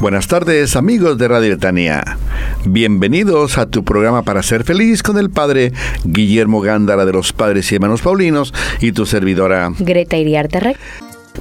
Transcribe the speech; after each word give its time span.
Buenas 0.00 0.28
tardes 0.28 0.76
amigos 0.76 1.18
de 1.18 1.26
Radio 1.26 1.50
Betania. 1.50 2.18
Bienvenidos 2.64 3.58
a 3.58 3.66
tu 3.66 3.82
programa 3.82 4.22
para 4.22 4.44
ser 4.44 4.62
feliz 4.62 5.02
con 5.02 5.18
el 5.18 5.28
Padre 5.28 5.72
Guillermo 6.04 6.60
Gándara 6.60 7.04
de 7.04 7.12
los 7.12 7.32
Padres 7.32 7.72
y 7.72 7.74
Hermanos 7.74 8.02
Paulinos 8.02 8.54
y 8.80 8.92
tu 8.92 9.06
servidora 9.06 9.72
Greta 9.76 10.16
Iriarte 10.16 10.76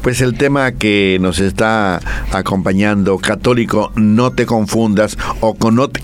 Pues 0.02 0.22
el 0.22 0.40
tema 0.40 0.72
que 0.72 1.20
nos 1.22 1.40
está 1.40 2.00
acompañando, 2.32 3.20
católico, 3.20 3.92
no 3.96 4.32
te 4.32 4.48
confundas 4.48 5.20
o, 5.40 5.56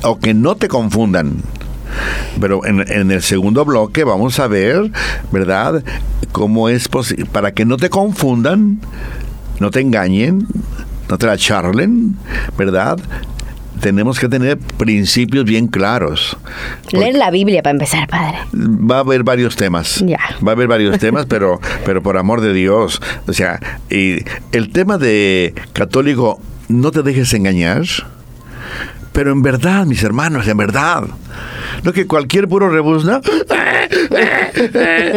o 0.03 0.19
que 0.19 0.35
no 0.35 0.55
te 0.55 0.67
confundan. 0.67 1.37
Pero 2.39 2.67
en, 2.67 2.81
en, 2.87 3.09
el 3.09 3.23
segundo 3.23 3.65
bloque 3.65 4.03
vamos 4.03 4.39
a 4.39 4.47
ver, 4.47 4.91
¿verdad? 5.31 5.83
Cómo 6.31 6.69
es 6.69 6.87
posible, 6.87 7.25
para 7.25 7.51
que 7.51 7.65
no 7.65 7.77
te 7.77 7.89
confundan, 7.89 8.79
no 9.59 9.71
te 9.71 9.81
engañen, 9.81 10.47
la 11.07 11.37
charlen, 11.37 12.17
¿verdad? 12.57 12.99
tenemos 13.83 14.17
que 14.17 14.29
tener 14.29 14.57
principios 14.57 15.43
bien 15.43 15.67
claros. 15.67 16.37
Leer 16.91 17.15
la 17.15 17.31
Biblia 17.31 17.61
para 17.61 17.71
empezar, 17.71 18.07
padre. 18.07 18.37
Va 18.53 18.97
a 18.97 18.99
haber 18.99 19.23
varios 19.23 19.57
temas. 19.57 20.01
Ya. 20.05 20.19
Va 20.45 20.51
a 20.51 20.55
haber 20.55 20.69
varios 20.69 20.97
temas, 20.99 21.25
pero, 21.25 21.59
pero 21.85 22.01
por 22.01 22.17
amor 22.17 22.39
de 22.39 22.53
Dios. 22.53 23.01
O 23.27 23.33
sea, 23.33 23.59
y 23.89 24.23
el 24.53 24.71
tema 24.71 24.97
de 24.97 25.53
católico, 25.73 26.39
no 26.69 26.91
te 26.91 27.03
dejes 27.03 27.33
engañar. 27.33 27.83
Pero 29.11 29.33
en 29.33 29.41
verdad, 29.41 29.85
mis 29.85 30.01
hermanos, 30.01 30.47
en 30.47 30.57
verdad. 30.57 31.03
No 31.83 31.93
que 31.93 32.07
cualquier 32.07 32.47
puro 32.47 32.69
rebuzna. 32.69 33.21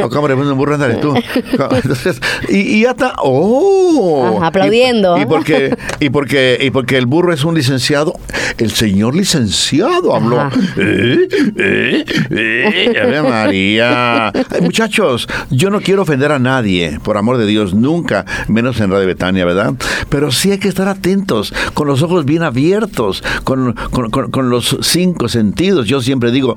o 0.02 0.08
como 0.08 0.28
rebuzna 0.28 0.52
un 0.52 0.58
burro, 0.58 0.74
andale 0.74 0.94
tú. 0.94 1.14
Entonces, 1.72 2.20
y, 2.48 2.84
está. 2.84 3.14
¡Oh! 3.22 4.40
aplaudiendo. 4.42 5.16
Y, 5.18 5.22
y, 5.22 5.26
porque, 5.26 5.76
y, 6.00 6.10
porque, 6.10 6.58
y 6.60 6.70
porque 6.70 6.98
el 6.98 7.06
burro 7.06 7.32
es 7.32 7.44
un 7.44 7.54
licenciado, 7.54 8.18
el 8.58 8.70
señor 8.70 9.14
licenciado 9.14 10.14
habló. 10.14 10.50
¿Eh? 10.76 11.28
¿Eh? 11.56 12.04
¿Eh? 12.30 13.22
María. 13.22 14.28
Ay, 14.28 14.60
muchachos, 14.60 15.28
yo 15.50 15.70
no 15.70 15.80
quiero 15.80 16.02
ofender 16.02 16.32
a 16.32 16.38
nadie, 16.38 16.98
por 17.02 17.16
amor 17.16 17.38
de 17.38 17.46
Dios, 17.46 17.74
nunca, 17.74 18.24
menos 18.48 18.80
en 18.80 18.90
Radio 18.90 19.06
Betania, 19.06 19.44
¿verdad? 19.44 19.74
Pero 20.08 20.30
sí 20.30 20.50
hay 20.50 20.58
que 20.58 20.68
estar 20.68 20.88
atentos, 20.88 21.52
con 21.74 21.86
los 21.86 22.02
ojos 22.02 22.24
bien 22.24 22.42
abiertos, 22.42 23.22
con, 23.44 23.74
con, 23.90 24.10
con, 24.10 24.30
con 24.30 24.50
los 24.50 24.76
cinco 24.82 25.28
sentidos. 25.28 25.86
Yo 25.86 26.00
siempre 26.06 26.30
digo, 26.30 26.56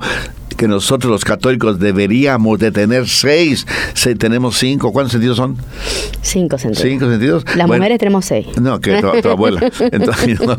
que 0.60 0.68
nosotros 0.68 1.10
los 1.10 1.24
católicos 1.24 1.80
deberíamos 1.80 2.60
de 2.60 2.70
tener 2.74 3.08
seis. 3.08 3.66
Si 3.94 4.14
tenemos 4.16 4.58
cinco. 4.58 4.92
¿Cuántos 4.92 5.14
sentidos 5.14 5.38
son? 5.38 5.56
Cinco 6.22 6.58
sentidos. 6.58 6.84
Cinco 6.84 7.10
sentidos. 7.10 7.46
Las 7.56 7.66
bueno, 7.66 7.82
mujeres 7.82 7.98
tenemos 7.98 8.26
seis. 8.26 8.46
No, 8.60 8.82
que 8.82 9.02
tu, 9.02 9.22
tu 9.22 9.30
abuela. 9.30 9.62
Entonces, 9.80 10.42
no. 10.46 10.58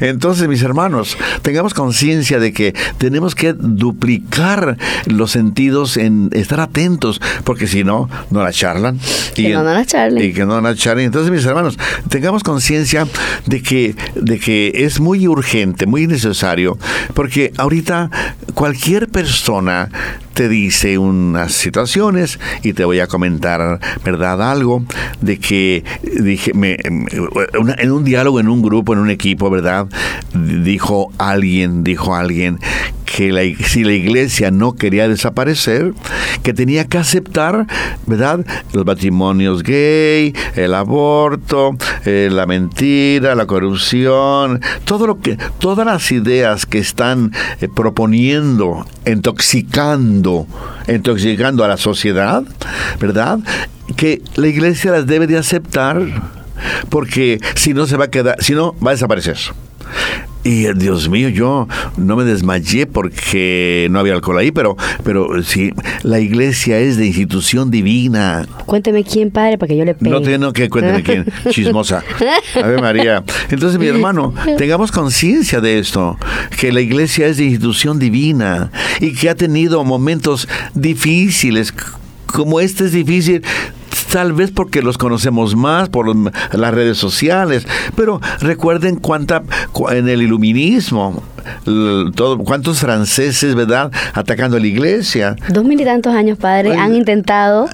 Entonces, 0.00 0.48
mis 0.48 0.60
hermanos, 0.62 1.16
tengamos 1.42 1.72
conciencia 1.72 2.40
de 2.40 2.52
que 2.52 2.74
tenemos 2.98 3.36
que 3.36 3.52
duplicar 3.52 4.76
los 5.06 5.30
sentidos 5.30 5.96
en 5.98 6.30
estar 6.32 6.58
atentos, 6.58 7.20
porque 7.44 7.68
si 7.68 7.84
no, 7.84 8.10
no 8.30 8.42
la 8.42 8.50
charlan. 8.50 8.98
Que 9.36 9.42
y, 9.42 9.52
no, 9.52 9.62
no 9.62 9.72
la 9.72 9.86
charlen. 9.86 10.24
Y 10.24 10.32
que 10.32 10.44
no 10.44 10.60
la 10.60 10.74
charlen. 10.74 11.06
Entonces, 11.06 11.30
mis 11.30 11.46
hermanos, 11.46 11.78
tengamos 12.08 12.42
conciencia 12.42 13.06
de 13.46 13.62
que, 13.62 13.94
de 14.16 14.40
que 14.40 14.72
es 14.74 14.98
muy 14.98 15.28
urgente, 15.28 15.86
muy 15.86 16.08
necesario, 16.08 16.76
porque 17.14 17.52
ahorita 17.56 18.10
cualquier 18.54 19.06
persona 19.06 19.27
persona 19.28 19.90
te 20.38 20.48
dice 20.48 20.98
unas 20.98 21.50
situaciones 21.50 22.38
y 22.62 22.72
te 22.72 22.84
voy 22.84 23.00
a 23.00 23.08
comentar, 23.08 23.80
¿verdad? 24.04 24.40
Algo 24.40 24.84
de 25.20 25.40
que 25.40 25.82
dije, 26.20 26.54
me, 26.54 26.76
una, 27.58 27.74
en 27.76 27.90
un 27.90 28.04
diálogo, 28.04 28.38
en 28.38 28.48
un 28.48 28.62
grupo, 28.62 28.92
en 28.92 29.00
un 29.00 29.10
equipo, 29.10 29.50
¿verdad? 29.50 29.88
Dijo 30.32 31.10
alguien, 31.18 31.82
dijo 31.82 32.14
alguien 32.14 32.60
que 33.04 33.32
la, 33.32 33.40
si 33.66 33.82
la 33.84 33.92
iglesia 33.92 34.50
no 34.50 34.74
quería 34.74 35.08
desaparecer, 35.08 35.92
que 36.42 36.52
tenía 36.52 36.86
que 36.86 36.98
aceptar, 36.98 37.66
¿verdad? 38.06 38.44
Los 38.72 38.84
matrimonios 38.84 39.62
gay, 39.62 40.34
el 40.54 40.74
aborto, 40.74 41.76
eh, 42.04 42.28
la 42.30 42.46
mentira, 42.46 43.34
la 43.34 43.46
corrupción, 43.46 44.60
todo 44.84 45.06
lo 45.06 45.20
que, 45.20 45.36
todas 45.58 45.86
las 45.86 46.12
ideas 46.12 46.66
que 46.66 46.78
están 46.78 47.32
eh, 47.60 47.68
proponiendo, 47.68 48.86
intoxicando, 49.06 50.27
intoxicando 50.88 51.64
a 51.64 51.68
la 51.68 51.76
sociedad, 51.76 52.42
¿verdad? 53.00 53.38
Que 53.96 54.22
la 54.36 54.48
iglesia 54.48 54.92
las 54.92 55.06
debe 55.06 55.26
de 55.26 55.38
aceptar, 55.38 56.02
porque 56.88 57.40
si 57.54 57.74
no 57.74 57.86
se 57.86 57.96
va 57.96 58.06
a 58.06 58.10
quedar, 58.10 58.42
si 58.42 58.54
no 58.54 58.74
va 58.84 58.90
a 58.90 58.94
desaparecer. 58.94 59.38
Y 60.44 60.72
Dios 60.74 61.08
mío, 61.08 61.28
yo 61.28 61.68
no 61.96 62.16
me 62.16 62.24
desmayé 62.24 62.86
porque 62.86 63.88
no 63.90 63.98
había 63.98 64.14
alcohol 64.14 64.38
ahí, 64.38 64.50
pero, 64.50 64.76
pero 65.04 65.42
sí, 65.42 65.72
la 66.02 66.20
iglesia 66.20 66.78
es 66.78 66.96
de 66.96 67.06
institución 67.06 67.70
divina. 67.70 68.46
Cuénteme 68.64 69.04
quién, 69.04 69.30
padre, 69.30 69.58
para 69.58 69.68
que 69.68 69.76
yo 69.76 69.84
le 69.84 69.94
pegue. 69.94 70.10
No 70.10 70.22
tengo 70.22 70.52
que 70.52 70.68
cuénteme 70.68 71.02
quién, 71.02 71.26
chismosa. 71.50 72.04
A 72.54 72.66
ver, 72.66 72.80
María. 72.80 73.24
Entonces, 73.50 73.78
mi 73.78 73.86
hermano, 73.86 74.32
tengamos 74.56 74.92
conciencia 74.92 75.60
de 75.60 75.78
esto, 75.78 76.16
que 76.58 76.72
la 76.72 76.80
iglesia 76.80 77.26
es 77.26 77.36
de 77.36 77.44
institución 77.44 77.98
divina 77.98 78.70
y 79.00 79.12
que 79.14 79.28
ha 79.28 79.34
tenido 79.34 79.84
momentos 79.84 80.48
difíciles 80.74 81.74
como 82.26 82.60
este 82.60 82.84
es 82.84 82.92
difícil, 82.92 83.42
tal 84.10 84.32
vez 84.32 84.50
porque 84.50 84.82
los 84.82 84.98
conocemos 84.98 85.56
más 85.56 85.88
por 85.88 86.06
los, 86.06 86.32
las 86.52 86.74
redes 86.74 86.98
sociales, 86.98 87.66
pero 87.96 88.20
recuerden 88.40 88.96
cuánta 88.96 89.42
en 89.90 90.08
el 90.08 90.22
iluminismo 90.22 91.22
todo, 92.14 92.38
cuántos 92.38 92.80
franceses, 92.80 93.54
¿verdad?, 93.54 93.90
atacando 94.14 94.56
a 94.56 94.60
la 94.60 94.66
iglesia. 94.66 95.36
Dos 95.48 95.64
mil 95.64 95.80
y 95.80 95.84
tantos 95.84 96.14
años, 96.14 96.38
padre, 96.38 96.72
Ay, 96.72 96.78
han 96.78 96.94
intentado. 96.94 97.66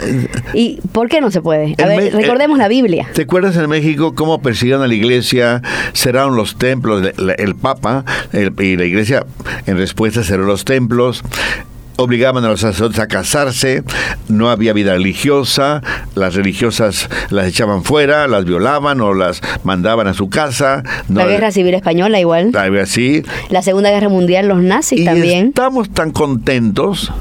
¿Y 0.53 0.81
por 0.93 1.09
qué 1.09 1.21
no 1.21 1.31
se 1.31 1.41
puede? 1.41 1.75
A 1.83 1.87
ver, 1.87 2.15
recordemos 2.15 2.59
la 2.59 2.69
Biblia. 2.69 3.09
¿Te 3.15 3.23
acuerdas 3.23 3.57
en 3.57 3.69
México 3.69 4.15
cómo 4.15 4.41
persiguieron 4.41 4.83
a 4.83 4.87
la 4.87 4.95
iglesia, 4.95 5.63
cerraron 5.93 6.37
los 6.37 6.57
templos, 6.57 7.07
el, 7.17 7.35
el 7.39 7.55
Papa 7.55 8.05
el, 8.33 8.53
y 8.61 8.77
la 8.77 8.85
iglesia 8.85 9.27
en 9.67 9.77
respuesta 9.77 10.23
cerró 10.23 10.45
los 10.45 10.65
templos? 10.65 11.23
Obligaban 11.97 12.45
a 12.45 12.49
los 12.49 12.61
sacerdotes 12.61 13.01
a 13.01 13.07
casarse, 13.07 13.83
no 14.29 14.51
había 14.51 14.73
vida 14.73 14.93
religiosa, 14.95 15.83
las 16.15 16.35
religiosas 16.35 17.09
las 17.31 17.47
echaban 17.47 17.85
fuera, 17.85 18.27
las 18.29 18.45
violaban 18.45 19.01
o 19.01 19.15
las 19.15 19.41
mandaban 19.63 20.07
a 20.07 20.15
su 20.15 20.29
casa. 20.29 20.83
No 21.09 21.21
la 21.21 21.27
guerra 21.27 21.53
civil 21.53 21.75
española 21.75 22.21
igual. 22.21 22.51
La, 22.53 22.69
la 22.69 23.63
Segunda 23.63 23.91
Guerra 23.91 24.09
Mundial, 24.09 24.49
los 24.49 24.63
nazis 24.63 25.01
y 25.01 25.05
también. 25.05 25.49
Estamos 25.49 25.91
tan 25.91 26.11
contentos 26.11 27.13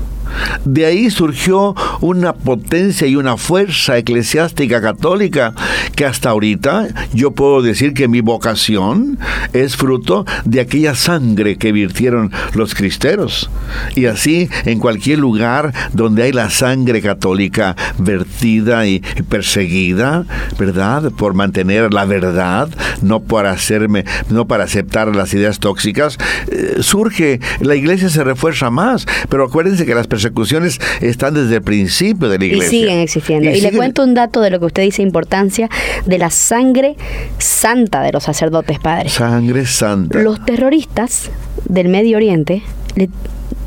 de 0.66 0.86
ahí 0.86 1.10
surgió 1.10 1.76
una 2.02 2.34
potencia 2.34 3.08
y 3.08 3.16
una 3.16 3.38
fuerza 3.38 3.98
eclesiástica 3.98 4.82
católica 4.82 5.54
que 5.96 6.06
hasta 6.06 6.30
ahorita 6.30 6.88
yo 7.14 7.32
puedo 7.32 7.62
decir 7.62 7.94
que 7.94 8.08
mi 8.08 8.22
vocación 8.22 9.20
es 9.54 9.76
fruto 9.76 10.26
de 10.46 10.62
aquella 10.62 10.96
sangre 10.96 11.58
que 11.58 11.72
virtieron 11.72 12.32
los 12.54 12.76
cristeros. 12.76 13.50
Y 13.96 14.06
así 14.06 14.50
en 14.66 14.80
cualquier 14.80 15.20
lugar 15.20 15.74
donde 15.94 16.24
hay 16.24 16.32
la 16.32 16.50
sangre 16.50 17.02
católica 17.02 17.76
vertida 17.98 18.88
y 18.88 19.00
perseguida, 19.30 20.26
¿verdad? 20.58 21.12
Por 21.12 21.34
mantener 21.34 21.94
la 21.94 22.06
verdad, 22.06 22.70
no 23.02 23.22
para 23.22 23.52
hacerme, 23.52 24.06
no 24.30 24.48
para 24.48 24.64
aceptar 24.64 25.16
las 25.16 25.34
ideas 25.34 25.60
tóxicas, 25.60 26.18
eh, 26.52 26.78
surge, 26.80 27.40
la 27.60 27.76
iglesia 27.76 28.10
se 28.10 28.24
refuerza 28.24 28.70
más, 28.70 29.06
pero 29.30 29.46
acuérdense 29.46 29.86
que 29.86 29.96
las 29.96 30.08
persecuciones 30.24 30.80
están 31.02 31.34
desde 31.34 31.58
el 31.58 31.62
principio 31.62 32.30
de 32.30 32.40
la 32.40 32.46
iglesia. 32.46 32.66
Y 32.66 32.82
siguen 32.82 33.00
existiendo. 33.00 33.50
Y, 33.50 33.54
y 33.54 33.56
siguen... 33.56 33.72
le 33.72 33.78
cuento 33.78 34.04
un 34.04 34.14
dato 34.14 34.42
de 34.42 34.50
lo 34.50 34.60
que 34.60 34.66
usted 34.66 34.84
dice, 34.84 35.02
importancia 35.02 35.70
de 36.06 36.18
la 36.18 36.30
sangre 36.30 36.96
santa 37.38 38.02
de 38.02 38.12
los 38.12 38.24
sacerdotes 38.24 38.80
padres. 38.80 39.14
Sangre 39.14 39.66
santa. 39.66 40.20
Los 40.20 40.44
terroristas 40.46 41.30
del 41.68 41.90
Medio 41.90 42.18
Oriente 42.18 42.64
le, 42.96 43.10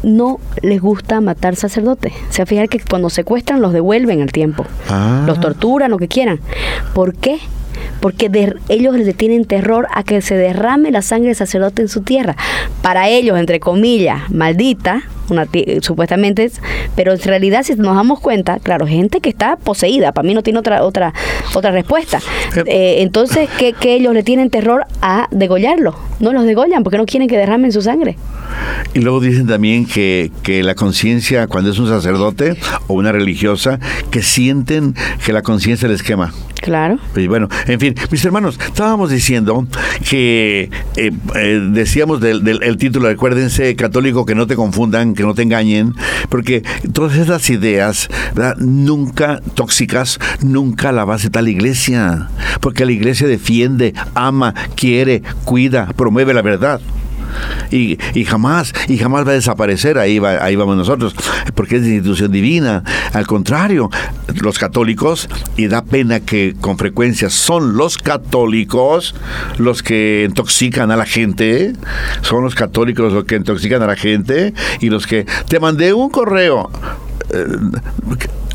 no 0.03 0.39
les 0.63 0.81
gusta 0.81 1.21
matar 1.21 1.57
sacerdotes. 1.57 2.13
O 2.31 2.33
sea, 2.33 2.47
fijar 2.47 2.69
que 2.69 2.81
cuando 2.81 3.11
secuestran 3.11 3.61
los 3.61 3.73
devuelven 3.73 4.23
al 4.23 4.33
tiempo. 4.33 4.65
Ah. 4.89 5.25
Los 5.27 5.41
torturan, 5.41 5.91
lo 5.91 5.99
que 5.99 6.09
quieran. 6.09 6.41
¿Por 6.95 7.15
qué? 7.15 7.39
Porque 8.01 8.29
de, 8.29 8.55
ellos 8.69 8.97
le 8.97 9.13
tienen 9.13 9.45
terror 9.45 9.89
a 9.93 10.03
que 10.03 10.21
se 10.23 10.37
derrame 10.37 10.91
la 10.91 11.03
sangre 11.03 11.29
del 11.29 11.37
sacerdote 11.37 11.83
en 11.83 11.89
su 11.89 12.03
tierra. 12.03 12.37
Para 12.83 13.09
ellos, 13.09 13.39
entre 13.39 13.61
comillas, 13.61 14.31
maldita, 14.31 15.03
una 15.31 15.47
supuestamente, 15.81 16.51
pero 16.95 17.13
en 17.13 17.21
realidad 17.21 17.63
si 17.65 17.75
nos 17.75 17.97
damos 17.97 18.21
cuenta, 18.21 18.59
claro, 18.61 18.87
gente 18.87 19.21
que 19.21 19.29
está 19.29 19.57
poseída, 19.57 20.13
para 20.13 20.27
mí 20.27 20.35
no 20.35 20.43
tiene 20.43 20.59
otra 20.59 20.85
otra 20.85 21.13
otra 21.55 21.71
respuesta. 21.71 22.19
Eh, 22.55 22.63
eh, 22.67 22.97
entonces, 23.03 23.49
¿qué, 23.59 23.75
ellos 23.83 24.15
le 24.15 24.23
tienen 24.23 24.51
terror 24.51 24.85
a 25.03 25.29
degollarlo? 25.31 25.97
No 26.21 26.33
los 26.33 26.45
degollan 26.45 26.83
porque 26.83 26.99
no 26.99 27.07
quieren 27.07 27.29
que 27.29 27.37
derramen 27.37 27.73
su 27.73 27.83
sangre. 27.83 28.17
Y 28.95 29.01
luego 29.01 29.21
dicen 29.21 29.47
también 29.47 29.87
que, 29.87 30.31
que 30.43 30.63
la 30.63 30.75
conciencia, 30.75 31.47
cuando 31.47 31.71
es 31.71 31.79
un 31.79 31.89
sacerdote 31.89 32.57
o 32.87 32.95
una 32.95 33.13
religiosa, 33.13 33.79
que 34.11 34.23
sienten 34.23 34.95
que 35.25 35.33
la 35.33 35.43
conciencia 35.43 35.89
les 35.89 36.03
quema. 36.03 36.33
Claro. 36.63 36.99
Y 37.15 37.27
bueno, 37.27 37.49
en 37.67 37.76
fin, 37.81 37.95
mis 38.11 38.25
hermanos, 38.25 38.59
estábamos 38.65 39.11
diciendo 39.11 39.67
que 40.09 40.71
eh, 40.97 41.13
eh, 41.35 41.69
decíamos 41.73 42.21
del, 42.21 42.45
del 42.45 42.77
título, 42.77 43.09
recuérdense, 43.09 43.75
católico, 43.77 44.27
que 44.27 44.35
no 44.35 44.47
te 44.47 44.57
confundan, 44.57 45.15
que 45.15 45.23
no 45.23 45.35
te 45.35 45.43
engañen, 45.43 45.95
porque 46.29 46.63
todas 46.93 47.17
esas 47.17 47.49
ideas, 47.51 48.09
nunca 48.59 49.41
tóxicas, 49.55 50.19
nunca 50.43 50.93
la 50.93 51.05
base 51.05 51.31
tal 51.31 51.49
iglesia, 51.49 52.29
porque 52.61 52.85
la 52.85 52.93
iglesia 52.93 53.27
defiende, 53.27 53.95
ama, 54.15 54.55
quiere, 54.75 55.23
cuida, 55.45 55.93
promueve 55.97 56.35
la 56.35 56.43
verdad 56.43 56.81
y, 57.71 57.99
y, 58.15 58.25
jamás, 58.25 58.73
y 58.89 58.99
jamás 58.99 59.27
va 59.27 59.33
a 59.33 59.35
desaparecer, 59.35 59.99
ahí, 59.99 60.19
va, 60.19 60.45
ahí 60.45 60.57
vamos 60.57 60.77
nosotros, 60.77 61.15
porque 61.55 61.77
es 61.77 61.83
institución 61.83 62.33
divina. 62.33 62.83
Al 63.13 63.27
contrario, 63.27 63.91
los 64.43 64.59
católicos, 64.59 65.29
y 65.57 65.67
da 65.69 65.85
pena 65.85 66.21
que 66.21 66.55
con 66.61 66.79
frecuencia 66.79 67.31
son 67.31 67.77
los 67.77 67.99
católicos 67.99 69.15
los 69.59 69.83
que 69.83 70.27
intoxican 70.29 70.91
a 70.91 70.97
la 70.97 71.07
gente, 71.07 71.73
son 72.23 72.43
los 72.43 72.55
católicos 72.55 73.13
los 73.13 73.25
que 73.25 73.37
intoxican 73.37 73.83
a 73.83 73.87
la 73.87 73.97
gente, 73.97 74.55
y 74.81 74.91
los 74.91 75.07
que 75.07 75.27
te 75.49 75.61
mandé 75.61 75.93
un 75.93 76.11
correo. 76.11 76.71
Eh, 77.31 77.45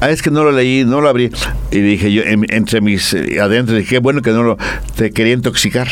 es 0.09 0.21
que 0.21 0.31
no 0.31 0.43
lo 0.43 0.51
leí, 0.51 0.83
no 0.83 1.01
lo 1.01 1.09
abrí. 1.09 1.31
Y 1.71 1.79
dije 1.79 2.11
yo, 2.11 2.23
entre 2.25 2.81
mis 2.81 3.13
eh, 3.13 3.39
adentro, 3.39 3.75
dije, 3.75 3.99
bueno 3.99 4.21
que 4.21 4.31
no 4.31 4.43
lo, 4.43 4.57
te 4.95 5.11
quería 5.11 5.33
intoxicar. 5.33 5.87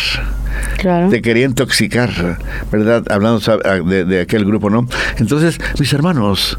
Te 1.10 1.22
quería 1.22 1.46
intoxicar, 1.46 2.38
¿verdad? 2.72 3.04
Hablando 3.10 3.40
de, 3.86 4.06
de 4.06 4.22
aquel 4.22 4.46
grupo, 4.46 4.70
¿no? 4.70 4.88
Entonces, 5.18 5.60
mis 5.80 5.92
hermanos, 5.94 6.58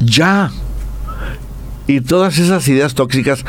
ya. 0.00 0.50
Y 1.86 2.00
todas 2.00 2.38
esas 2.38 2.66
ideas 2.68 2.94
tóxicas 2.94 3.44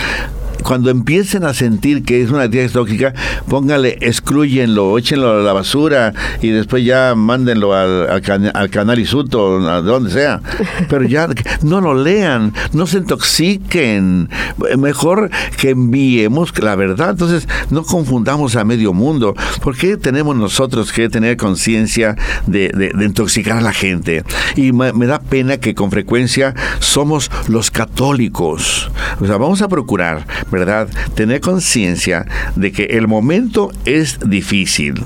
cuando 0.63 0.89
empiecen 0.89 1.43
a 1.43 1.53
sentir 1.53 2.03
que 2.03 2.21
es 2.21 2.31
una 2.31 2.43
actividad 2.43 2.71
tóxica, 2.71 3.13
póngale, 3.47 3.97
excluyenlo, 4.01 4.97
échenlo 4.97 5.39
a 5.39 5.43
la 5.43 5.53
basura 5.53 6.13
y 6.41 6.49
después 6.49 6.83
ya 6.85 7.13
mándenlo 7.15 7.73
al, 7.73 8.09
al, 8.09 8.69
canal 8.69 8.99
Isuto, 8.99 9.67
a 9.69 9.81
donde 9.81 10.11
sea. 10.11 10.41
Pero 10.89 11.03
ya 11.03 11.27
no 11.61 11.81
lo 11.81 11.93
lean, 11.93 12.53
no 12.73 12.87
se 12.87 12.97
intoxiquen. 12.97 14.29
Mejor 14.77 15.29
que 15.57 15.71
enviemos 15.71 16.51
la 16.61 16.75
verdad. 16.75 17.11
Entonces, 17.11 17.47
no 17.69 17.83
confundamos 17.83 18.55
a 18.55 18.63
medio 18.63 18.93
mundo. 18.93 19.35
¿Por 19.61 19.77
qué 19.77 19.97
tenemos 19.97 20.35
nosotros 20.35 20.91
que 20.91 21.09
tener 21.09 21.37
conciencia 21.37 22.15
de, 22.47 22.69
de, 22.69 23.05
intoxicar 23.05 23.57
a 23.57 23.61
la 23.61 23.73
gente? 23.73 24.23
Y 24.55 24.71
me, 24.71 24.93
me 24.93 25.05
da 25.05 25.19
pena 25.19 25.57
que 25.57 25.75
con 25.75 25.91
frecuencia 25.91 26.53
somos 26.79 27.31
los 27.47 27.71
católicos. 27.71 28.89
O 29.19 29.25
sea, 29.25 29.37
vamos 29.37 29.61
a 29.61 29.67
procurar 29.67 30.25
¿verdad? 30.51 30.87
Tener 31.15 31.41
conciencia 31.41 32.25
de 32.55 32.71
que 32.71 32.83
el 32.83 33.07
momento 33.07 33.71
es 33.85 34.19
difícil, 34.25 35.03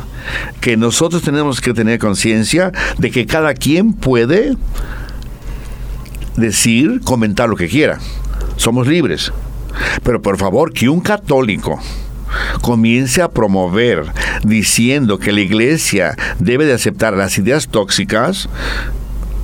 que 0.62 0.77
nosotros 0.77 1.21
tenemos 1.21 1.62
que 1.62 1.74
tener 1.74 2.00
conciencia 2.00 2.71
de 2.97 3.12
que 3.12 3.25
cada 3.25 3.53
quien 3.53 3.94
puede 3.94 4.56
decir, 6.36 7.01
comentar 7.03 7.50
lo 7.50 7.56
que 7.56 7.68
quiera. 7.68 8.00
Somos 8.56 8.88
libres. 8.88 9.31
Pero 10.03 10.21
por 10.21 10.38
favor, 10.38 10.74
que 10.74 10.89
un 10.89 11.00
católico 11.00 11.80
comience 12.62 13.21
a 13.21 13.31
promover 13.31 14.06
diciendo 14.44 15.19
que 15.19 15.31
la 15.31 15.42
iglesia 15.42 16.15
debe 16.39 16.65
de 16.65 16.74
aceptar 16.74 17.13
las 17.13 17.38
ideas 17.38 17.68
tóxicas, 17.68 18.50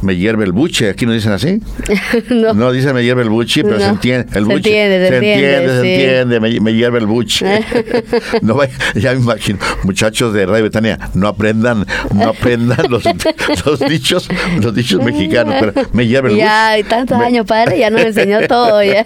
me 0.05 0.15
hierve 0.15 0.45
el 0.45 0.51
buche, 0.51 0.89
aquí 0.89 1.05
no 1.05 1.11
dicen 1.11 1.31
así. 1.31 1.59
no. 2.29 2.53
no 2.53 2.71
dicen 2.71 2.93
me 2.93 3.03
hierve 3.03 3.23
el 3.23 3.29
buche, 3.29 3.63
pero 3.63 3.79
se 3.79 3.87
entiende. 3.87 4.27
El 4.37 4.45
buche, 4.45 4.69
se 4.69 4.83
entiende, 4.83 5.07
se, 5.07 5.15
entiende, 5.15 5.67
se 5.67 5.95
entiende, 5.95 6.39
me, 6.39 6.59
me, 6.61 6.73
hierve 6.73 6.99
el 6.99 7.07
buche. 7.07 7.45
no, 8.41 8.57
ya 8.95 9.13
me 9.13 9.19
imagino, 9.19 9.59
muchachos 9.83 10.33
de 10.33 10.45
Radio 10.45 10.63
Betania, 10.63 10.99
no 11.13 11.27
aprendan, 11.27 11.85
no 12.13 12.29
aprendan 12.29 12.85
los, 12.89 13.03
los 13.65 13.79
dichos, 13.79 14.29
los 14.61 14.73
dichos 14.73 15.03
mexicanos, 15.03 15.55
pero 15.59 15.73
me 15.93 16.07
hierve 16.07 16.29
el 16.29 16.35
buche. 16.35 16.45
Ya, 16.45 16.69
hay 16.69 16.83
tantos 16.83 17.19
años, 17.19 17.45
padre, 17.45 17.79
ya 17.79 17.89
nos 17.89 18.01
enseñó 18.01 18.47
todo. 18.47 18.83
Ya. 18.83 19.05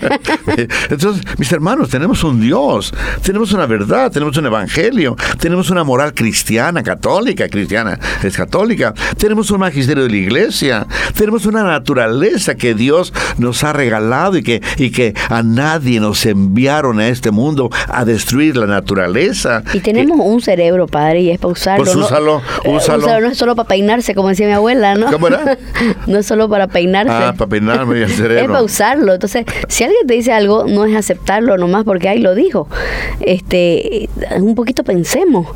Entonces, 0.90 1.24
mis 1.38 1.52
hermanos, 1.52 1.90
tenemos 1.90 2.24
un 2.24 2.42
Dios, 2.42 2.94
tenemos 3.24 3.54
una 3.54 3.66
verdad, 3.66 4.12
tenemos 4.12 4.36
un 4.38 4.45
evangelio, 4.45 5.16
tenemos 5.40 5.69
una 5.69 5.84
moral 5.84 6.13
cristiana, 6.13 6.84
católica, 6.84 7.48
cristiana, 7.48 7.98
es 8.24 8.36
católica, 8.36 8.94
tenemos 9.18 9.50
un 9.52 9.60
magisterio 9.60 10.04
de 10.04 10.10
la 10.10 10.18
iglesia, 10.18 10.88
tenemos 11.15 11.45
una 11.45 11.63
naturaleza 11.63 12.56
que 12.56 12.74
Dios 12.74 13.13
nos 13.38 13.63
ha 13.63 13.74
regalado 13.74 14.38
y 14.38 14.44
que, 14.44 14.62
y 14.77 14.91
que 14.91 15.13
a 15.30 15.44
nadie 15.44 16.00
nos 16.00 16.25
enviaron 16.25 17.00
a 17.00 17.07
este 17.07 17.31
mundo 17.31 17.69
a 17.88 18.06
destruir 18.06 18.57
la 18.57 18.68
naturaleza. 18.68 19.63
Y 19.74 19.80
tenemos 19.80 20.19
un 20.21 20.41
cerebro, 20.41 20.88
padre, 20.88 21.21
y 21.21 21.30
es 21.31 21.39
para 21.39 21.51
usarlo. 21.51 21.83
Pues 21.83 21.95
úsalo, 21.95 22.41
no, 22.65 22.71
úsalo. 22.71 23.19
no 23.21 23.27
es 23.27 23.38
solo 23.38 23.56
para 23.56 23.68
peinarse, 23.68 24.15
como 24.15 24.30
decía 24.30 24.47
mi 24.47 24.53
abuela, 24.53 24.95
¿no? 24.95 25.12
¿Cómo 25.12 25.27
era? 25.27 25.57
no 26.07 26.19
es 26.19 26.25
solo 26.25 26.50
para 26.50 26.68
peinarse. 26.68 27.12
Ah, 27.12 27.33
para 27.38 27.50
peinarme 27.50 28.03
el 28.03 28.09
cerebro. 28.09 28.39
Es 28.39 28.47
para 28.47 28.63
usarlo. 28.63 29.13
Entonces, 29.13 29.45
si 29.68 29.83
alguien 29.83 30.07
te 30.07 30.13
dice 30.13 30.31
algo, 30.31 30.65
no 30.65 30.85
es 30.85 30.95
aceptarlo 30.95 31.57
nomás 31.57 31.83
porque 31.83 32.09
ahí 32.09 32.19
lo 32.19 32.35
dijo. 32.35 32.68
Este, 33.19 34.09
un 34.38 34.56
poquito 34.56 34.83
pensemos. 34.83 35.47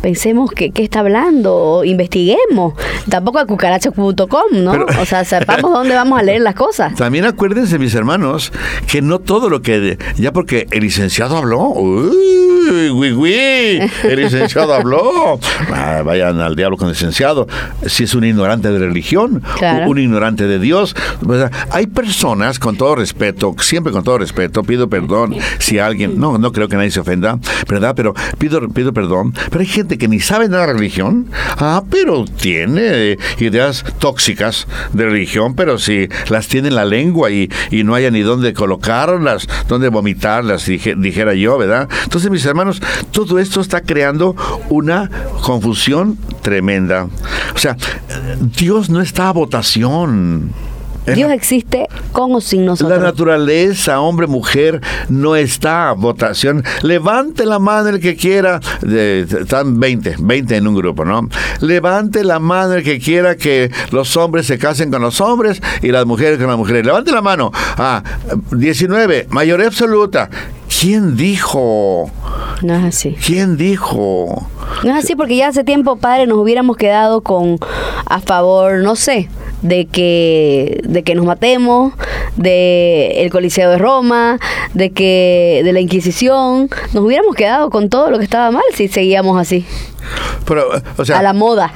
Pensemos 0.00 0.50
qué, 0.50 0.70
qué 0.70 0.82
está 0.82 1.00
hablando, 1.00 1.82
investiguemos. 1.84 2.74
Tampoco 3.08 3.38
a 3.38 3.46
cucarachas.com, 3.46 4.52
¿no? 4.52 4.69
O 5.00 5.04
sea, 5.04 5.24
sepamos 5.24 5.72
dónde 5.72 5.94
vamos 5.94 6.18
a 6.18 6.22
leer 6.22 6.40
las 6.42 6.54
cosas. 6.54 6.94
También 6.94 7.24
acuérdense, 7.24 7.78
mis 7.78 7.94
hermanos, 7.94 8.52
que 8.86 9.02
no 9.02 9.18
todo 9.18 9.48
lo 9.48 9.62
que. 9.62 9.98
Ya 10.16 10.32
porque 10.32 10.66
el 10.70 10.80
licenciado 10.80 11.36
habló. 11.36 11.60
Uy, 11.68 12.90
uy, 12.90 13.12
uy, 13.12 13.90
el 14.04 14.16
licenciado 14.16 14.74
habló. 14.74 15.38
Ah, 15.72 16.02
vayan 16.04 16.40
al 16.40 16.56
diablo 16.56 16.76
con 16.76 16.88
el 16.88 16.94
licenciado. 16.94 17.46
Si 17.86 18.04
es 18.04 18.14
un 18.14 18.24
ignorante 18.24 18.70
de 18.70 18.78
religión, 18.78 19.42
un 19.86 19.98
ignorante 19.98 20.46
de 20.46 20.58
Dios. 20.58 20.94
hay 21.70 21.86
personas, 21.86 22.58
con 22.58 22.76
todo 22.76 22.96
respeto, 22.96 23.54
siempre 23.60 23.92
con 23.92 24.02
todo 24.02 24.18
respeto, 24.18 24.62
pido 24.62 24.88
perdón 24.88 25.36
si 25.58 25.78
alguien. 25.78 26.18
No, 26.18 26.38
no 26.38 26.52
creo 26.52 26.68
que 26.68 26.76
nadie 26.76 26.90
se 26.90 27.00
ofenda, 27.00 27.38
¿verdad? 27.68 27.94
Pero 27.94 28.14
pido, 28.38 28.68
pido 28.68 28.92
perdón. 28.92 29.32
Pero 29.50 29.60
hay 29.60 29.66
gente 29.66 29.96
que 29.96 30.08
ni 30.08 30.20
sabe 30.20 30.48
nada 30.48 30.66
de 30.66 30.72
religión. 30.74 31.28
Ah, 31.58 31.82
pero 31.88 32.24
tiene 32.24 33.16
ideas 33.38 33.84
tóxicas 33.98 34.59
de 34.92 35.04
religión, 35.06 35.54
pero 35.54 35.78
si 35.78 36.08
las 36.28 36.48
tiene 36.48 36.68
en 36.68 36.74
la 36.74 36.84
lengua 36.84 37.30
y, 37.30 37.50
y 37.70 37.84
no 37.84 37.94
haya 37.94 38.10
ni 38.10 38.20
dónde 38.20 38.52
colocarlas, 38.54 39.46
dónde 39.68 39.88
vomitarlas, 39.88 40.66
dijera 40.66 41.34
yo, 41.34 41.58
¿verdad? 41.58 41.88
Entonces, 42.04 42.30
mis 42.30 42.44
hermanos, 42.44 42.80
todo 43.10 43.38
esto 43.38 43.60
está 43.60 43.82
creando 43.82 44.36
una 44.68 45.10
confusión 45.42 46.18
tremenda. 46.42 47.08
O 47.54 47.58
sea, 47.58 47.76
Dios 48.40 48.90
no 48.90 49.00
está 49.00 49.28
a 49.28 49.32
votación. 49.32 50.52
Dios 51.06 51.32
existe 51.32 51.88
con 52.12 52.34
o 52.34 52.40
sin 52.40 52.64
nosotros. 52.64 52.98
La 52.98 53.04
naturaleza, 53.04 54.00
hombre, 54.00 54.26
mujer, 54.26 54.80
no 55.08 55.36
está 55.36 55.90
a 55.90 55.92
votación. 55.92 56.64
Levante 56.82 57.46
la 57.46 57.58
mano 57.58 57.88
el 57.88 58.00
que 58.00 58.16
quiera. 58.16 58.60
están 58.82 59.80
20, 59.80 60.16
20 60.18 60.56
en 60.56 60.66
un 60.66 60.74
grupo, 60.74 61.04
¿no? 61.04 61.28
Levante 61.60 62.24
la 62.24 62.38
mano 62.38 62.74
el 62.74 62.82
que 62.82 62.98
quiera 62.98 63.36
que 63.36 63.70
los 63.90 64.16
hombres 64.16 64.46
se 64.46 64.58
casen 64.58 64.90
con 64.90 65.02
los 65.02 65.20
hombres 65.20 65.62
y 65.82 65.88
las 65.88 66.06
mujeres 66.06 66.38
con 66.38 66.48
las 66.48 66.58
mujeres. 66.58 66.84
Levante 66.84 67.12
la 67.12 67.22
mano. 67.22 67.50
Ah, 67.54 68.02
19, 68.52 69.26
mayoría 69.30 69.66
absoluta. 69.66 70.28
¿Quién 70.80 71.16
dijo? 71.16 72.10
No 72.62 72.74
es 72.74 72.84
así. 72.84 73.16
¿Quién 73.24 73.56
dijo? 73.56 74.48
No 74.84 74.96
es 74.96 75.04
así 75.04 75.16
porque 75.16 75.36
ya 75.36 75.48
hace 75.48 75.64
tiempo, 75.64 75.96
padre, 75.96 76.26
nos 76.26 76.38
hubiéramos 76.38 76.76
quedado 76.76 77.22
con 77.22 77.58
a 78.06 78.20
favor, 78.20 78.78
no 78.78 78.96
sé, 78.96 79.28
de 79.62 79.86
que, 79.86 80.80
de 80.84 81.02
que 81.02 81.14
nos 81.14 81.26
matemos, 81.26 81.92
de 82.36 83.22
el 83.22 83.30
Coliseo 83.30 83.70
de 83.70 83.78
Roma, 83.78 84.38
de 84.74 84.90
que 84.90 85.62
de 85.64 85.72
la 85.72 85.80
Inquisición, 85.80 86.68
nos 86.92 87.04
hubiéramos 87.04 87.34
quedado 87.34 87.70
con 87.70 87.88
todo 87.88 88.10
lo 88.10 88.18
que 88.18 88.24
estaba 88.24 88.50
mal 88.50 88.62
si 88.74 88.88
seguíamos 88.88 89.38
así. 89.38 89.64
Pero, 90.46 90.68
o 90.96 91.04
sea, 91.04 91.18
a 91.18 91.22
la 91.22 91.32
moda. 91.32 91.72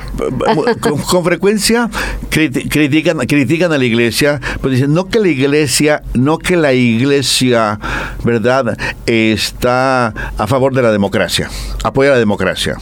Con, 0.81 1.25
frecuencia 1.25 1.91
critican, 2.31 3.19
critican 3.19 3.73
a 3.73 3.79
la 3.79 3.85
iglesia, 3.85 4.41
pues 4.61 4.75
dicen, 4.75 4.95
no 4.95 5.09
que 5.09 5.21
la 5.21 5.29
iglesia, 5.29 6.03
no 6.15 6.39
que 6.39 6.57
la 6.57 6.73
iglesia, 6.73 7.79
¿verdad?, 8.25 8.77
está 9.07 10.09
a 10.39 10.47
favor 10.47 10.75
de 10.75 10.83
la 10.83 10.91
democracia, 10.91 11.51
apoya 11.85 12.11
la 12.11 12.19
democracia. 12.19 12.79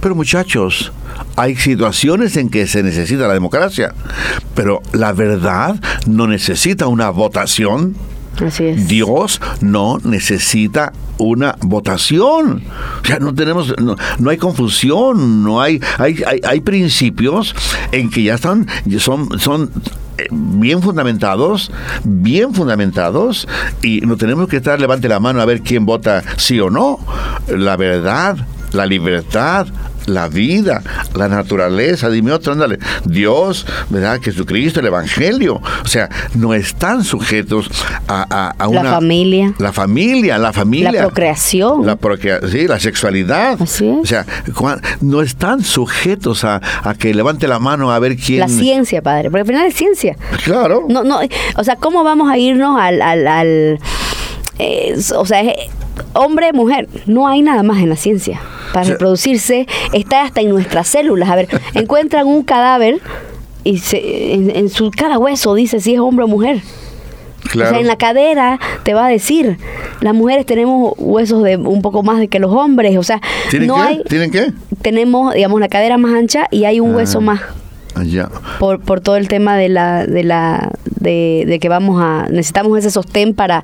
Pero 0.00 0.14
muchachos, 0.14 0.92
hay 1.36 1.56
situaciones 1.56 2.36
en 2.36 2.48
que 2.48 2.66
se 2.66 2.82
necesita 2.82 3.28
la 3.28 3.34
democracia, 3.34 3.94
pero 4.54 4.82
la 4.92 5.12
verdad 5.12 5.80
no 6.06 6.26
necesita 6.26 6.86
una 6.86 7.10
votación. 7.10 7.96
Así 8.44 8.64
es. 8.64 8.88
Dios 8.88 9.40
no 9.60 9.98
necesita 10.02 10.92
una 11.18 11.56
votación. 11.60 12.62
O 13.02 13.06
sea, 13.06 13.18
no 13.18 13.34
tenemos, 13.34 13.74
no, 13.80 13.96
no 14.18 14.30
hay 14.30 14.36
confusión, 14.36 15.44
no 15.44 15.60
hay, 15.60 15.80
hay, 15.98 16.22
hay, 16.26 16.40
hay, 16.42 16.60
principios 16.60 17.54
en 17.92 18.10
que 18.10 18.24
ya 18.24 18.34
están, 18.34 18.66
son, 18.98 19.38
son 19.38 19.70
eh, 20.18 20.26
bien 20.30 20.82
fundamentados, 20.82 21.70
bien 22.04 22.54
fundamentados, 22.54 23.46
y 23.82 24.00
no 24.00 24.16
tenemos 24.16 24.48
que 24.48 24.56
estar 24.56 24.80
levante 24.80 25.08
la 25.08 25.20
mano 25.20 25.40
a 25.40 25.44
ver 25.44 25.62
quién 25.62 25.86
vota 25.86 26.22
sí 26.36 26.58
o 26.60 26.70
no. 26.70 26.98
La 27.48 27.76
verdad, 27.76 28.36
la 28.74 28.86
libertad, 28.86 29.66
la 30.06 30.28
vida, 30.28 30.82
la 31.14 31.28
naturaleza, 31.28 32.10
dime 32.10 32.32
otro, 32.32 32.52
ándale, 32.52 32.78
Dios, 33.04 33.66
¿verdad? 33.88 34.20
Jesucristo, 34.20 34.80
el 34.80 34.86
Evangelio. 34.86 35.60
O 35.84 35.86
sea, 35.86 36.08
no 36.34 36.54
están 36.54 37.04
sujetos 37.04 37.70
a, 38.08 38.54
una... 38.68 38.82
La 38.82 38.90
familia. 38.90 39.54
La 39.58 39.72
familia, 39.72 40.38
la 40.38 40.52
familia. 40.52 40.92
La 40.92 41.02
procreación. 41.02 41.86
La 41.86 41.98
sí, 42.50 42.66
la 42.66 42.80
sexualidad. 42.80 43.60
Así 43.60 43.88
es. 43.88 43.96
O 43.96 44.06
sea, 44.06 44.26
no 45.00 45.22
están 45.22 45.62
sujetos 45.62 46.44
a, 46.44 46.60
que 46.98 47.14
levante 47.14 47.48
la 47.48 47.58
mano 47.58 47.92
a 47.92 47.98
ver 47.98 48.16
quién... 48.16 48.40
La 48.40 48.48
ciencia, 48.48 49.02
padre, 49.02 49.30
porque 49.30 49.40
al 49.40 49.46
final 49.46 49.66
es 49.66 49.74
ciencia. 49.74 50.16
Claro. 50.44 50.86
No, 50.88 51.04
no, 51.04 51.20
o 51.56 51.64
sea, 51.64 51.76
¿cómo 51.76 52.04
vamos 52.04 52.30
a 52.30 52.38
irnos 52.38 52.78
al... 52.80 53.00
al, 53.02 53.78
eh, 54.58 54.96
o 55.16 55.26
sea, 55.26 55.42
hombre, 56.12 56.52
mujer, 56.52 56.88
no 57.06 57.26
hay 57.26 57.42
nada 57.42 57.62
más 57.62 57.78
en 57.78 57.88
la 57.88 57.96
ciencia 57.96 58.40
para 58.72 58.84
reproducirse, 58.84 59.66
está 59.92 60.22
hasta 60.22 60.40
en 60.40 60.50
nuestras 60.50 60.88
células. 60.88 61.28
A 61.28 61.36
ver, 61.36 61.48
encuentran 61.74 62.26
un 62.26 62.42
cadáver 62.42 63.00
y 63.64 63.78
se, 63.78 64.34
en, 64.34 64.68
su 64.68 64.90
cada 64.90 65.18
hueso 65.18 65.54
dice 65.54 65.80
si 65.80 65.94
es 65.94 66.00
hombre 66.00 66.24
o 66.24 66.28
mujer. 66.28 66.60
O 67.44 67.52
sea, 67.52 67.78
en 67.78 67.88
la 67.88 67.96
cadera 67.96 68.60
te 68.84 68.94
va 68.94 69.06
a 69.06 69.08
decir, 69.08 69.58
las 70.00 70.14
mujeres 70.14 70.46
tenemos 70.46 70.94
huesos 70.96 71.42
de 71.42 71.56
un 71.56 71.82
poco 71.82 72.02
más 72.02 72.18
de 72.18 72.28
que 72.28 72.38
los 72.38 72.52
hombres, 72.52 72.96
o 72.96 73.02
sea, 73.02 73.20
no 73.60 73.82
hay 73.82 74.02
¿Tienen 74.08 74.30
qué? 74.30 74.52
Tenemos, 74.80 75.34
digamos, 75.34 75.60
la 75.60 75.68
cadera 75.68 75.98
más 75.98 76.14
ancha 76.14 76.46
y 76.50 76.64
hay 76.64 76.80
un 76.80 76.94
hueso 76.94 77.18
ah. 77.18 77.22
más 77.22 77.40
por, 78.58 78.80
por 78.80 79.00
todo 79.00 79.16
el 79.16 79.28
tema 79.28 79.56
de 79.56 79.68
la, 79.68 80.06
de 80.06 80.24
la, 80.24 80.72
de, 81.02 81.58
que 81.60 81.68
vamos 81.68 82.02
a, 82.02 82.26
necesitamos 82.30 82.78
ese 82.78 82.90
sostén 82.90 83.34
para 83.34 83.62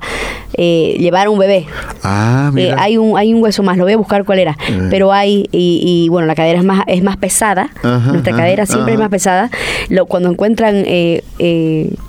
eh, 0.53 0.95
llevar 0.99 1.29
un 1.29 1.39
bebé. 1.39 1.65
Ah, 2.03 2.51
eh, 2.55 2.73
hay 2.77 2.97
un, 2.97 3.17
hay 3.17 3.33
un 3.33 3.41
hueso 3.41 3.63
más, 3.63 3.77
lo 3.77 3.83
voy 3.83 3.93
a 3.93 3.97
buscar 3.97 4.23
cuál 4.25 4.39
era, 4.39 4.57
eh. 4.67 4.87
pero 4.89 5.11
hay, 5.11 5.47
y, 5.51 6.07
bueno, 6.09 6.27
la 6.27 6.35
cadera 6.35 6.59
es 6.59 6.65
más, 6.65 6.83
es 6.87 7.03
más 7.03 7.17
pesada, 7.17 7.69
nuestra 7.83 8.35
cadera 8.35 8.65
siempre 8.65 8.93
es 8.93 8.99
más 8.99 9.09
pesada, 9.09 9.49
lo, 9.89 10.05
cuando 10.05 10.29
encuentran 10.29 10.85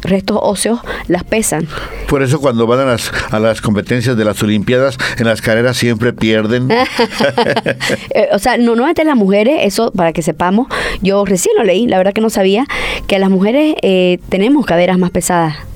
restos 0.02 0.38
óseos, 0.40 0.80
las 1.08 1.24
pesan. 1.24 1.66
Por 2.08 2.22
eso 2.22 2.40
cuando 2.40 2.66
van 2.66 2.80
a 2.80 2.84
las, 2.84 3.12
a 3.30 3.38
las 3.38 3.60
competencias 3.60 4.16
de 4.16 4.24
las 4.24 4.42
Olimpiadas, 4.42 4.98
en 5.18 5.26
las 5.26 5.40
carreras 5.40 5.76
siempre 5.76 6.12
pierden. 6.12 6.68
o 8.32 8.38
sea, 8.38 8.56
no, 8.56 8.76
no 8.76 8.86
las 9.04 9.16
mujeres, 9.16 9.60
eso 9.62 9.90
para 9.92 10.12
que 10.12 10.22
sepamos, 10.22 10.68
yo 11.00 11.24
recién 11.24 11.56
lo 11.56 11.64
leí, 11.64 11.86
la 11.86 11.98
verdad 11.98 12.12
que 12.12 12.20
no 12.20 12.30
sabía 12.30 12.66
que 13.06 13.18
las 13.18 13.30
mujeres 13.30 13.74
eh, 13.82 14.18
tenemos 14.28 14.66
caderas 14.66 14.98
más 14.98 15.10
pesadas 15.10 15.19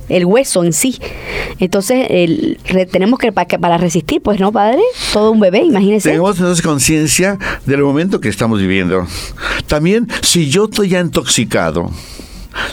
el 0.09 0.25
hueso 0.25 0.63
en 0.63 0.73
sí. 0.73 0.99
Entonces, 1.59 2.07
tenemos 2.91 3.19
que 3.19 3.31
para, 3.31 3.77
resistir, 3.77 4.21
pues 4.21 4.39
no, 4.39 4.51
padre, 4.51 4.81
todo 5.13 5.31
un 5.31 5.39
bebé, 5.39 5.63
imagínese. 5.63 6.09
Tenemos 6.09 6.37
entonces 6.37 6.63
conciencia 6.63 7.37
del 7.65 7.81
momento 7.81 8.19
que 8.19 8.29
estamos 8.29 8.59
viviendo. 8.59 9.07
También, 9.67 10.07
si 10.21 10.49
yo 10.49 10.65
estoy 10.65 10.89
ya 10.89 10.99
intoxicado, 10.99 11.91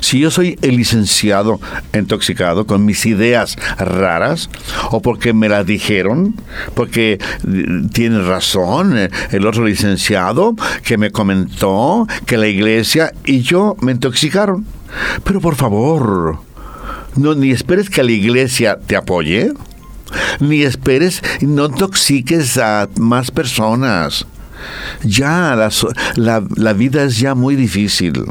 si 0.00 0.20
yo 0.20 0.30
soy 0.30 0.58
el 0.62 0.76
licenciado 0.76 1.60
intoxicado 1.92 2.66
con 2.66 2.84
mis 2.84 3.04
ideas 3.06 3.56
raras, 3.78 4.48
o 4.90 5.00
porque 5.00 5.32
me 5.32 5.48
las 5.48 5.66
dijeron, 5.66 6.36
porque 6.74 7.12
eh, 7.12 7.18
tiene 7.92 8.20
razón 8.22 8.96
eh, 8.96 9.10
el 9.30 9.46
otro 9.46 9.64
licenciado 9.64 10.54
que 10.84 10.98
me 10.98 11.10
comentó 11.10 12.06
que 12.26 12.36
la 12.36 12.46
iglesia 12.46 13.12
y 13.24 13.40
yo 13.40 13.76
me 13.80 13.92
intoxicaron. 13.92 14.66
Pero 15.24 15.40
por 15.40 15.56
favor, 15.56 16.38
no, 17.16 17.34
ni 17.34 17.50
esperes 17.50 17.90
que 17.90 18.02
la 18.02 18.12
iglesia 18.12 18.78
te 18.78 18.96
apoye, 18.96 19.52
ni 20.40 20.62
esperes, 20.62 21.22
no 21.40 21.66
intoxiques 21.66 22.58
a 22.58 22.88
más 22.96 23.30
personas. 23.30 24.26
Ya, 25.02 25.56
la, 26.16 26.44
la 26.56 26.72
vida 26.72 27.02
es 27.04 27.18
ya 27.18 27.34
muy 27.34 27.56
difícil 27.56 28.24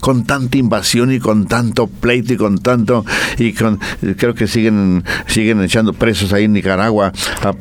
con 0.00 0.24
tanta 0.24 0.58
invasión 0.58 1.12
y 1.12 1.20
con 1.20 1.46
tanto 1.46 1.86
pleito 1.86 2.32
y 2.32 2.36
con 2.36 2.58
tanto 2.58 3.04
y 3.38 3.52
con 3.52 3.78
creo 4.16 4.34
que 4.34 4.46
siguen 4.46 5.04
siguen 5.26 5.62
echando 5.62 5.92
presos 5.92 6.32
ahí 6.32 6.44
en 6.44 6.52
Nicaragua 6.52 7.12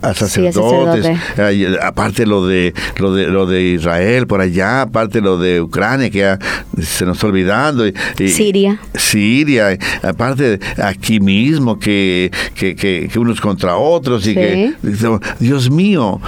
a, 0.01 0.13
sacerdotes. 0.13 1.05
aparte 1.81 2.25
lo 2.25 2.45
de 2.45 2.73
lo 2.97 3.13
de 3.13 3.27
lo 3.27 3.45
de 3.45 3.63
Israel 3.63 4.27
por 4.27 4.41
allá 4.41 4.83
aparte 4.83 5.21
lo 5.21 5.37
de 5.37 5.61
Ucrania 5.61 6.09
que 6.09 6.19
ya 6.19 6.39
se 6.81 7.05
nos 7.05 7.17
está 7.17 7.27
olvidando 7.27 7.87
y, 7.87 7.93
Siria. 8.27 8.79
Siria 8.93 9.77
aparte 10.03 10.59
aquí 10.81 11.19
mismo 11.19 11.79
que, 11.79 12.31
que, 12.55 12.75
que, 12.75 13.09
unos 13.19 13.41
contra 13.41 13.77
otros 13.77 14.27
y 14.27 14.35
que 14.35 14.73
Dios 15.39 15.69
mío 15.69 16.21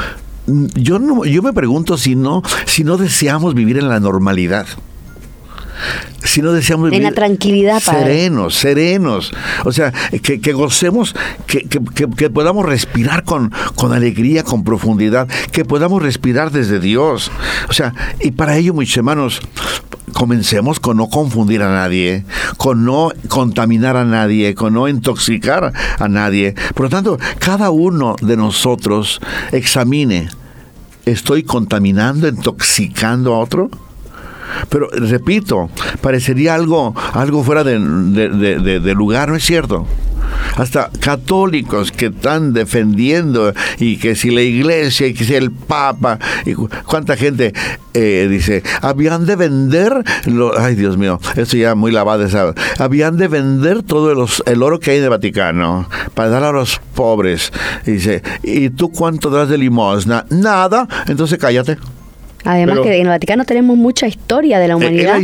yo 0.48 1.00
no 1.00 1.26
yo 1.26 1.42
me 1.42 1.54
pregunto 1.54 1.98
si 1.98 2.16
no 2.16 2.42
si 2.66 2.84
no 2.84 2.98
deseamos 2.98 3.54
vivir 3.54 3.78
en 3.78 3.90
la 3.90 4.00
normalidad 4.00 4.66
si 6.24 6.42
no 6.42 6.52
deseamos 6.52 6.92
en 6.92 7.04
la 7.04 7.12
tranquilidad 7.12 7.80
serenos, 7.80 8.56
serenos, 8.56 9.32
o 9.66 9.72
sea, 9.72 9.92
que, 9.92 10.54
gocemos, 10.54 11.16
que, 11.46 11.68
que, 11.68 12.30
podamos 12.30 12.66
respirar 12.66 13.24
con, 13.24 13.52
con 13.76 13.94
alegría, 13.94 14.44
con 14.44 14.64
profundidad, 14.64 15.28
que 15.52 15.66
podamos 15.66 16.02
respirar 16.02 16.52
desde 16.52 16.80
Dios, 16.80 17.32
o 17.70 17.74
sea, 17.74 17.94
y 18.20 18.32
para 18.32 18.58
ello, 18.58 18.74
mis 18.74 18.96
hermanos, 18.98 19.42
comencemos 20.14 20.80
con 20.80 20.98
no 20.98 21.10
confundir 21.10 21.62
a 21.62 21.70
nadie, 21.70 22.26
con 22.58 22.86
no 22.86 23.12
contaminar 23.28 23.98
a 23.98 24.06
nadie, 24.06 24.56
con 24.56 24.74
no 24.74 24.88
intoxicar 24.88 25.74
a 26.00 26.08
nadie. 26.08 26.56
Por 26.74 26.86
lo 26.86 26.90
tanto, 26.90 27.20
cada 27.40 27.70
uno 27.70 28.16
de 28.22 28.38
nosotros 28.38 29.20
examine, 29.52 30.30
¿estoy 31.06 31.44
contaminando, 31.44 32.28
intoxicando 32.28 33.36
a 33.36 33.40
otro? 33.40 33.70
Pero 34.70 34.90
repito, 34.92 35.70
parecería 36.02 36.56
algo, 36.56 36.96
algo 37.14 37.44
fuera 37.44 37.64
de, 37.64 38.94
lugar, 38.96 39.30
¿no 39.30 39.36
es 39.36 39.46
cierto? 39.46 39.88
hasta 40.58 40.90
católicos 41.00 41.92
que 41.92 42.08
están 42.08 42.52
defendiendo 42.52 43.54
y 43.80 43.98
que 43.98 44.16
si 44.16 44.30
la 44.30 44.42
iglesia 44.42 45.08
y 45.08 45.14
que 45.14 45.24
si 45.24 45.36
el 45.36 45.52
papa 45.52 46.20
y 46.46 46.54
cuánta 46.54 47.16
gente 47.16 47.54
eh, 47.94 48.28
dice 48.30 48.62
habían 48.82 49.26
de 49.26 49.36
vender 49.36 50.04
lo, 50.26 50.58
ay 50.60 50.76
Dios 50.76 50.98
mío 50.98 51.20
esto 51.36 51.58
ya 51.58 51.76
muy 51.76 51.92
lavado 51.92 52.26
esa 52.26 52.54
habían 52.78 53.18
de 53.18 53.28
vender 53.28 53.84
todo 53.84 54.28
el 54.46 54.64
oro 54.64 54.80
que 54.80 54.92
hay 54.92 54.98
en 54.98 55.04
el 55.06 55.10
Vaticano 55.10 55.88
para 56.14 56.30
dar 56.30 56.44
a 56.44 56.52
los 56.52 56.82
pobres. 56.96 57.52
Dice 57.86 58.24
y 58.44 58.70
tú 58.72 58.92
cuánto 58.92 59.30
das 59.30 59.50
de 59.50 59.58
limosna 59.58 60.26
nada. 60.30 60.88
Entonces 61.08 61.38
cállate 61.38 61.78
Además 62.48 62.80
que 62.80 62.96
en 62.96 63.02
el 63.02 63.08
Vaticano 63.10 63.44
tenemos 63.44 63.76
mucha 63.76 64.08
historia 64.08 64.58
de 64.60 64.70
la 64.70 64.74
eh, 64.74 64.78
humanidad 64.78 65.20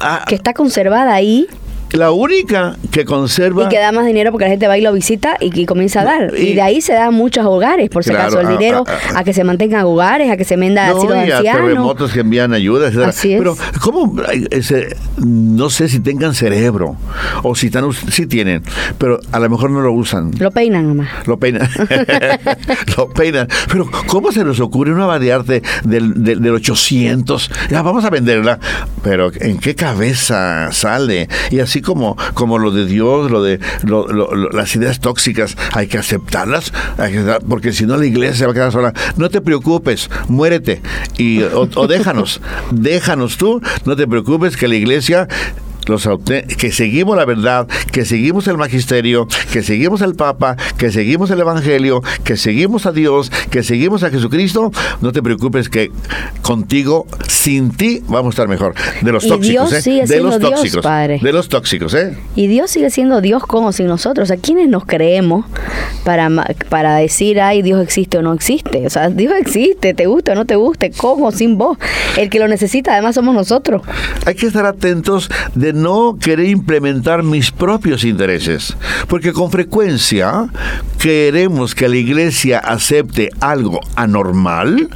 ah, 0.00 0.24
que 0.28 0.34
está 0.34 0.52
conservada 0.52 1.14
ahí 1.14 1.48
la 1.92 2.10
única 2.10 2.76
que 2.90 3.04
conserva. 3.04 3.64
Y 3.64 3.68
que 3.68 3.78
da 3.78 3.92
más 3.92 4.06
dinero 4.06 4.30
porque 4.30 4.44
la 4.44 4.50
gente 4.50 4.68
va 4.68 4.78
y 4.78 4.80
lo 4.80 4.92
visita 4.92 5.36
y, 5.40 5.66
comienza 5.66 6.02
a 6.02 6.04
dar. 6.04 6.32
Y, 6.36 6.54
de 6.54 6.62
ahí 6.62 6.80
se 6.80 6.92
da 6.92 7.10
muchos 7.10 7.44
hogares, 7.44 7.88
por 7.90 8.04
si 8.04 8.12
acaso, 8.12 8.40
el 8.40 8.48
dinero 8.48 8.84
a, 9.14 9.24
que 9.24 9.32
se 9.32 9.44
mantengan 9.44 9.84
hogares, 9.84 10.30
a 10.30 10.36
que 10.36 10.44
se 10.44 10.56
venda 10.56 10.90
no, 10.90 11.26
y 11.26 11.30
a 11.30 11.42
terremotos 11.42 12.12
que 12.12 12.20
envían 12.20 12.52
ayuda, 12.52 12.88
Así 13.06 13.32
es. 13.32 13.38
Pero, 13.38 13.56
¿cómo? 13.80 14.20
Ese, 14.50 14.96
no 15.18 15.70
sé 15.70 15.88
si 15.88 16.00
tengan 16.00 16.34
cerebro 16.34 16.96
o 17.42 17.54
si, 17.54 17.66
están, 17.66 17.92
si 17.92 18.26
tienen, 18.26 18.62
pero 18.98 19.20
a 19.30 19.38
lo 19.38 19.50
mejor 19.50 19.70
no 19.70 19.80
lo 19.80 19.92
usan. 19.92 20.32
Lo 20.38 20.50
peinan 20.50 20.88
nomás. 20.88 21.08
Lo 21.26 21.38
peinan. 21.38 21.68
lo 22.96 23.08
peinan. 23.10 23.48
Pero, 23.68 23.90
¿cómo 24.06 24.32
se 24.32 24.44
les 24.44 24.60
ocurre 24.60 24.92
una 24.92 25.06
variante 25.06 25.62
del, 25.84 26.22
del, 26.22 26.40
del 26.40 26.54
800? 26.54 27.50
Ya, 27.70 27.82
vamos 27.82 28.04
a 28.04 28.10
venderla. 28.10 28.58
Pero, 29.02 29.30
¿en 29.40 29.58
qué 29.58 29.74
cabeza 29.74 30.70
sale? 30.72 31.28
Y 31.50 31.60
así 31.60 31.81
como, 31.82 32.16
como 32.34 32.58
lo 32.58 32.70
de 32.70 32.86
Dios, 32.86 33.30
lo 33.30 33.42
de 33.42 33.60
las 34.52 34.74
ideas 34.76 35.00
tóxicas, 35.00 35.56
hay 35.72 35.86
que 35.86 35.98
aceptarlas, 35.98 36.72
porque 37.48 37.72
si 37.72 37.86
no 37.86 37.96
la 37.96 38.06
iglesia 38.06 38.36
se 38.36 38.46
va 38.46 38.52
a 38.52 38.54
quedar 38.54 38.72
sola. 38.72 38.92
No 39.16 39.28
te 39.28 39.40
preocupes, 39.40 40.10
muérete 40.28 40.80
y, 41.18 41.42
o, 41.42 41.86
déjanos, 41.86 42.40
déjanos 42.70 43.36
tú, 43.36 43.60
no 43.84 43.96
te 43.96 44.06
preocupes 44.06 44.56
que 44.56 44.68
la 44.68 44.76
iglesia 44.76 45.28
los 45.86 46.08
que 46.58 46.72
seguimos 46.72 47.16
la 47.16 47.24
verdad, 47.24 47.66
que 47.90 48.04
seguimos 48.04 48.46
el 48.48 48.56
magisterio, 48.56 49.26
que 49.52 49.62
seguimos 49.62 50.00
el 50.02 50.14
Papa, 50.14 50.56
que 50.76 50.90
seguimos 50.90 51.30
el 51.30 51.40
Evangelio, 51.40 52.02
que 52.24 52.36
seguimos 52.36 52.86
a 52.86 52.92
Dios, 52.92 53.30
que 53.50 53.62
seguimos 53.62 54.02
a 54.02 54.10
Jesucristo, 54.10 54.70
no 55.00 55.12
te 55.12 55.22
preocupes 55.22 55.68
que 55.68 55.90
contigo, 56.42 57.06
sin 57.28 57.70
ti, 57.70 58.02
vamos 58.06 58.26
a 58.26 58.30
estar 58.30 58.48
mejor. 58.48 58.74
De 59.00 59.12
los 59.12 59.26
tóxicos, 59.26 59.72
¿eh? 59.86 60.04
de 60.06 60.20
los 60.20 60.38
tóxicos, 60.38 60.84
de 60.84 61.32
los 61.32 61.48
tóxicos, 61.48 61.94
¿eh? 61.94 62.16
Y 62.34 62.46
Dios 62.46 62.70
sigue 62.70 62.90
siendo 62.90 63.20
Dios 63.20 63.44
como 63.44 63.72
sin 63.72 63.86
nosotros. 63.86 64.30
¿A 64.30 64.36
quiénes 64.36 64.68
nos 64.68 64.84
creemos 64.84 65.44
para, 66.04 66.28
para 66.68 66.96
decir, 66.96 67.40
ay, 67.40 67.62
Dios 67.62 67.82
existe 67.82 68.18
o 68.18 68.22
no 68.22 68.32
existe? 68.32 68.86
O 68.86 68.90
sea, 68.90 69.10
Dios 69.10 69.34
existe, 69.38 69.94
te 69.94 70.06
guste 70.06 70.32
o 70.32 70.34
no 70.34 70.44
te 70.44 70.56
guste, 70.56 70.90
como 70.90 71.32
sin 71.32 71.58
vos. 71.58 71.78
El 72.16 72.30
que 72.30 72.38
lo 72.38 72.48
necesita, 72.48 72.92
además, 72.92 73.14
somos 73.14 73.34
nosotros. 73.34 73.82
Hay 74.26 74.34
que 74.34 74.46
estar 74.46 74.66
atentos 74.66 75.30
de 75.54 75.71
no 75.72 76.16
querer 76.20 76.46
implementar 76.46 77.22
mis 77.22 77.50
propios 77.50 78.04
intereses, 78.04 78.76
porque 79.08 79.32
con 79.32 79.50
frecuencia 79.50 80.48
queremos 80.98 81.74
que 81.74 81.88
la 81.88 81.96
iglesia 81.96 82.58
acepte 82.58 83.30
algo 83.40 83.80
anormal 83.96 84.88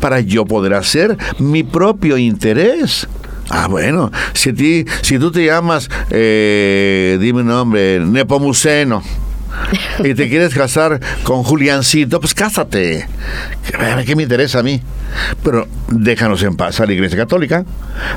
para 0.00 0.20
yo 0.20 0.44
poder 0.44 0.74
hacer 0.74 1.16
mi 1.38 1.62
propio 1.62 2.16
interés. 2.18 3.06
Ah, 3.50 3.68
bueno, 3.68 4.10
si, 4.32 4.52
ti, 4.52 4.86
si 5.02 5.18
tú 5.18 5.30
te 5.30 5.44
llamas, 5.44 5.90
eh, 6.10 7.18
dime 7.20 7.42
un 7.42 7.48
nombre, 7.48 8.00
Nepomuceno 8.00 9.02
y 10.02 10.14
te 10.14 10.28
quieres 10.28 10.54
casar 10.54 11.00
con 11.22 11.42
Juliancito, 11.42 12.20
pues 12.20 12.34
cásate. 12.34 13.06
¿Qué 14.04 14.16
me 14.16 14.22
interesa 14.22 14.60
a 14.60 14.62
mí? 14.62 14.82
Pero 15.42 15.66
déjanos 15.88 16.42
en 16.42 16.56
paz 16.56 16.80
a 16.80 16.86
la 16.86 16.92
Iglesia 16.92 17.18
Católica. 17.18 17.64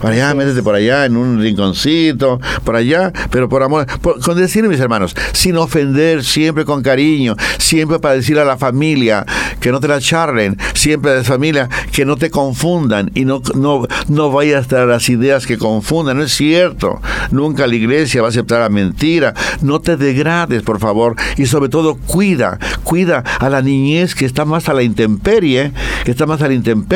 Allá, 0.01 0.33
métete 0.33 0.63
por 0.63 0.75
allá 0.75 1.05
en 1.05 1.17
un 1.17 1.39
rinconcito, 1.39 2.39
por 2.63 2.75
allá, 2.75 3.11
pero 3.29 3.49
por 3.49 3.63
amor. 3.63 3.85
con 4.01 4.37
decir, 4.37 4.67
mis 4.67 4.79
hermanos, 4.79 5.15
sin 5.33 5.57
ofender, 5.57 6.23
siempre 6.23 6.65
con 6.65 6.81
cariño, 6.81 7.35
siempre 7.57 7.99
para 7.99 8.15
decir 8.15 8.39
a 8.39 8.45
la 8.45 8.57
familia 8.57 9.25
que 9.59 9.71
no 9.71 9.79
te 9.79 9.87
la 9.87 9.99
charlen, 9.99 10.57
siempre 10.73 11.11
a 11.11 11.15
la 11.15 11.23
familia 11.23 11.69
que 11.91 12.05
no 12.05 12.15
te 12.15 12.29
confundan 12.29 13.11
y 13.15 13.25
no, 13.25 13.41
no, 13.55 13.87
no 14.07 14.31
vayas 14.31 14.71
a 14.73 14.85
las 14.85 15.09
ideas 15.09 15.45
que 15.45 15.57
confundan. 15.57 16.17
No 16.17 16.23
es 16.23 16.33
cierto. 16.33 17.01
Nunca 17.31 17.67
la 17.67 17.75
Iglesia 17.75 18.21
va 18.21 18.27
a 18.27 18.29
aceptar 18.29 18.61
la 18.61 18.69
mentira. 18.69 19.33
No 19.61 19.79
te 19.79 19.97
degrades, 19.97 20.63
por 20.63 20.79
favor 20.79 21.15
y 21.37 21.45
sobre 21.45 21.69
todo 21.69 21.95
cuida, 21.95 22.59
cuida 22.83 23.23
a 23.39 23.49
la 23.49 23.61
niñez 23.61 24.15
que 24.15 24.25
está 24.25 24.45
más 24.45 24.69
a 24.69 24.73
la 24.73 24.83
intemperie, 24.83 25.71
que 26.03 26.11
está 26.11 26.25
más 26.25 26.41
a 26.41 26.47
la 26.47 26.53
intemperie. 26.53 26.86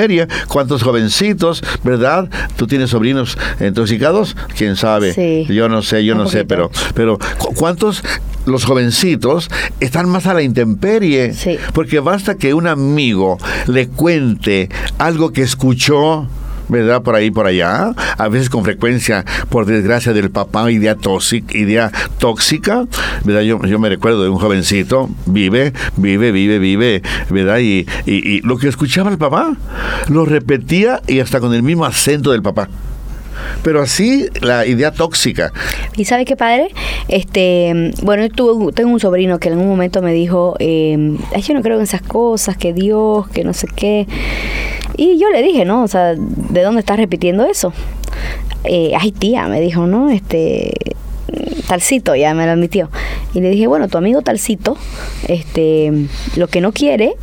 ¿Cuántos 0.48 0.84
jovencitos, 0.84 1.64
verdad? 1.84 2.30
¿Tú 2.56 2.68
tienes 2.68 2.92
sobrinos 2.92 3.38
intoxicados? 3.60 4.36
¿Quién 4.58 4.76
sabe? 4.76 5.46
Yo 5.50 5.70
no 5.70 5.82
sé, 5.82 6.06
yo 6.06 6.16
no 6.16 6.28
sé, 6.28 6.46
pero, 6.46 6.72
pero 6.94 7.18
¿cuántos 7.56 8.04
los 8.46 8.66
jovencitos 8.66 9.50
están 9.80 10.10
más 10.10 10.26
a 10.26 10.34
la 10.34 10.42
intemperie? 10.42 11.34
Porque 11.74 12.00
basta 12.00 12.36
que 12.36 12.54
un 12.54 12.68
amigo 12.68 13.38
le 13.68 13.88
cuente 13.88 14.70
algo 14.98 15.32
que 15.32 15.42
escuchó, 15.42 16.28
¿verdad? 16.72 17.04
Por 17.04 17.16
ahí, 17.16 17.30
por 17.30 17.46
allá, 17.46 17.94
a 18.18 18.28
veces 18.30 18.50
con 18.50 18.64
frecuencia, 18.64 19.26
por 19.50 19.66
desgracia 19.66 20.14
del 20.14 20.32
papá, 20.32 20.72
idea 20.72 20.96
tóxica, 20.96 21.56
idea 21.56 21.92
tóxica, 22.18 22.86
¿verdad? 23.26 23.42
Yo, 23.42 23.62
yo 23.64 23.78
me 23.78 23.90
recuerdo 23.90 24.24
de 24.24 24.30
un 24.30 24.38
jovencito, 24.38 25.10
vive, 25.26 25.74
vive, 25.98 26.32
vive, 26.32 26.60
vive, 26.60 27.02
¿verdad? 27.30 27.60
Y, 27.60 27.86
y, 28.06 28.42
lo 28.42 28.58
que 28.58 28.70
escuchaba 28.70 29.12
el 29.12 29.18
papá, 29.18 29.54
lo 30.08 30.26
repetía 30.26 31.02
y 31.08 31.20
hasta 31.20 31.42
con 31.42 31.54
el 31.54 31.62
mismo 31.62 31.86
acento 31.86 32.32
del 32.32 32.42
papá 32.42 32.70
pero 33.64 33.82
así 33.82 34.28
la 34.42 34.66
idea 34.66 34.92
tóxica. 34.92 35.52
¿Y 35.96 36.06
sabe 36.06 36.26
qué, 36.26 36.36
padre? 36.36 36.70
Este, 37.08 37.92
bueno, 38.02 38.26
yo 38.26 38.72
tengo 38.72 38.92
un 38.92 39.00
sobrino 39.00 39.40
que 39.40 39.50
en 39.50 39.58
un 39.58 39.68
momento 39.68 40.02
me 40.02 40.14
dijo, 40.14 40.56
eh, 40.60 41.18
yo 41.46 41.54
no 41.54 41.62
creo 41.62 41.78
en 41.78 41.84
esas 41.84 42.02
cosas, 42.02 42.58
que 42.58 42.74
Dios, 42.74 43.28
que 43.30 43.44
no 43.44 43.54
sé 43.54 43.68
qué. 43.76 44.08
Y 44.98 45.18
yo 45.20 45.30
le 45.30 45.42
dije, 45.42 45.66
¿no? 45.66 45.84
O 45.84 45.88
sea, 45.88 46.16
¿de 46.16 46.62
dónde 46.62 46.80
estás 46.80 46.98
repitiendo 46.98 47.46
eso? 47.46 47.74
Eh, 48.64 48.94
ay, 49.00 49.12
tía, 49.12 49.48
me 49.48 49.60
dijo, 49.60 49.88
¿no? 49.88 50.10
Este, 50.10 50.74
talcito, 51.68 52.16
ya 52.16 52.34
me 52.34 52.46
lo 52.46 52.52
admitió. 52.52 52.90
Y 53.34 53.42
le 53.42 53.50
dije, 53.50 53.68
bueno, 53.68 53.88
tu 53.88 53.98
amigo 53.98 54.22
talcito, 54.22 54.78
este, 55.28 55.92
lo 56.36 56.48
que 56.48 56.62
no 56.62 56.72
quiere 56.72 57.14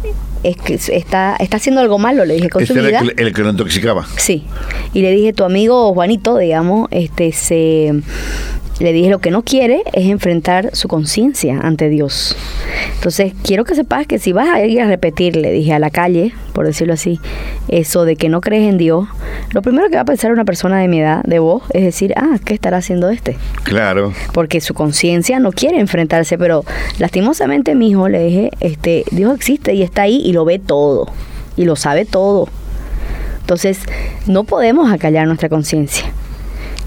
es 0.43 0.57
que 0.57 0.75
está, 0.75 1.37
está 1.39 1.57
haciendo 1.57 1.81
algo 1.81 1.99
malo, 1.99 2.25
le 2.25 2.35
dije 2.35 2.49
con 2.49 2.63
este 2.63 2.75
su 2.75 2.81
vida. 2.81 3.01
El, 3.01 3.15
el, 3.17 3.33
que 3.33 3.43
lo 3.43 3.51
intoxicaba. 3.51 4.07
Sí. 4.17 4.45
Y 4.95 5.03
le 5.03 5.11
dije, 5.13 5.33
tu 5.33 5.45
amigo 5.45 5.93
Juanito, 5.93 6.39
digamos, 6.39 6.89
este 6.91 7.33
se 7.33 8.03
le 8.81 8.93
dije 8.93 9.11
lo 9.11 9.19
que 9.19 9.31
no 9.31 9.43
quiere 9.43 9.83
es 9.93 10.07
enfrentar 10.07 10.71
su 10.75 10.89
conciencia 10.89 11.59
ante 11.61 11.89
Dios. 11.89 12.37
Entonces, 12.95 13.33
quiero 13.43 13.65
que 13.65 13.75
sepas 13.75 14.07
que 14.07 14.19
si 14.19 14.33
vas 14.33 14.49
a 14.49 14.65
ir 14.65 14.81
a 14.81 14.87
repetir, 14.87 15.37
le 15.37 15.51
dije 15.51 15.73
a 15.73 15.79
la 15.79 15.91
calle, 15.91 16.33
por 16.53 16.67
decirlo 16.67 16.95
así, 16.95 17.21
eso 17.69 18.05
de 18.05 18.17
que 18.17 18.29
no 18.29 18.41
crees 18.41 18.69
en 18.69 18.79
Dios, 18.79 19.09
lo 19.51 19.63
primero 19.63 19.89
que 19.89 19.97
va 19.97 20.03
a 20.03 20.05
pensar 20.05 20.33
una 20.33 20.45
persona 20.45 20.79
de 20.79 20.89
mi 20.89 21.01
edad, 21.01 21.23
de 21.25 21.39
vos, 21.39 21.63
es 21.71 21.83
decir, 21.83 22.15
ah, 22.17 22.39
¿qué 22.45 22.55
estará 22.55 22.79
haciendo 22.79 23.11
este? 23.11 23.37
Claro. 23.65 24.13
Porque 24.33 24.61
su 24.61 24.75
conciencia 24.75 25.41
no 25.41 25.53
quiere 25.53 25.81
enfrentarse, 25.81 26.39
pero 26.39 26.65
lastimosamente 26.99 27.75
mi 27.75 27.91
hijo 27.91 28.09
le 28.09 28.23
dije, 28.25 28.51
este, 28.61 29.05
Dios 29.11 29.35
existe 29.35 29.75
y 29.75 29.83
está 29.83 30.03
ahí 30.03 30.23
y 30.25 30.33
lo 30.33 30.45
ve 30.45 30.59
todo, 30.59 31.09
y 31.57 31.65
lo 31.65 31.77
sabe 31.77 32.05
todo. 32.05 32.49
Entonces, 33.41 33.81
no 34.27 34.45
podemos 34.45 34.93
acallar 34.93 35.27
nuestra 35.27 35.49
conciencia. 35.49 36.05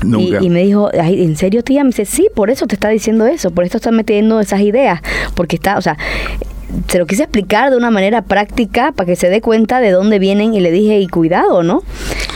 Y, 0.03 0.49
me 0.49 0.63
dijo, 0.63 0.89
¿en 0.93 1.35
serio, 1.35 1.63
tía? 1.63 1.83
Me 1.83 1.89
dice, 1.89 2.05
sí, 2.05 2.27
por 2.35 2.49
eso 2.49 2.67
te 2.67 2.75
está 2.75 2.89
diciendo 2.89 3.25
eso, 3.25 3.51
por 3.51 3.65
eso 3.65 3.77
está 3.77 3.91
metiendo 3.91 4.39
esas 4.39 4.61
ideas, 4.61 5.01
porque 5.35 5.55
está, 5.55 5.77
o 5.77 5.81
sea, 5.81 5.97
se 6.87 6.97
lo 6.97 7.05
quise 7.05 7.23
explicar 7.23 7.69
de 7.69 7.77
una 7.77 7.91
manera 7.91 8.21
práctica 8.21 8.91
para 8.93 9.05
que 9.05 9.15
se 9.15 9.29
dé 9.29 9.41
cuenta 9.41 9.79
de 9.79 9.91
dónde 9.91 10.19
vienen 10.19 10.53
y 10.53 10.59
le 10.59 10.71
dije, 10.71 10.99
y 10.99 11.07
cuidado, 11.07 11.63
¿no? 11.63 11.83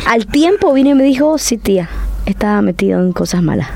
Al 0.08 0.28
tiempo 0.28 0.73
vino 0.73 0.91
y 0.91 0.93
me 0.93 1.04
dijo, 1.04 1.38
sí, 1.38 1.58
tía, 1.58 1.89
estaba 2.25 2.62
metido 2.62 3.01
en 3.01 3.13
cosas 3.13 3.41
malas. 3.41 3.69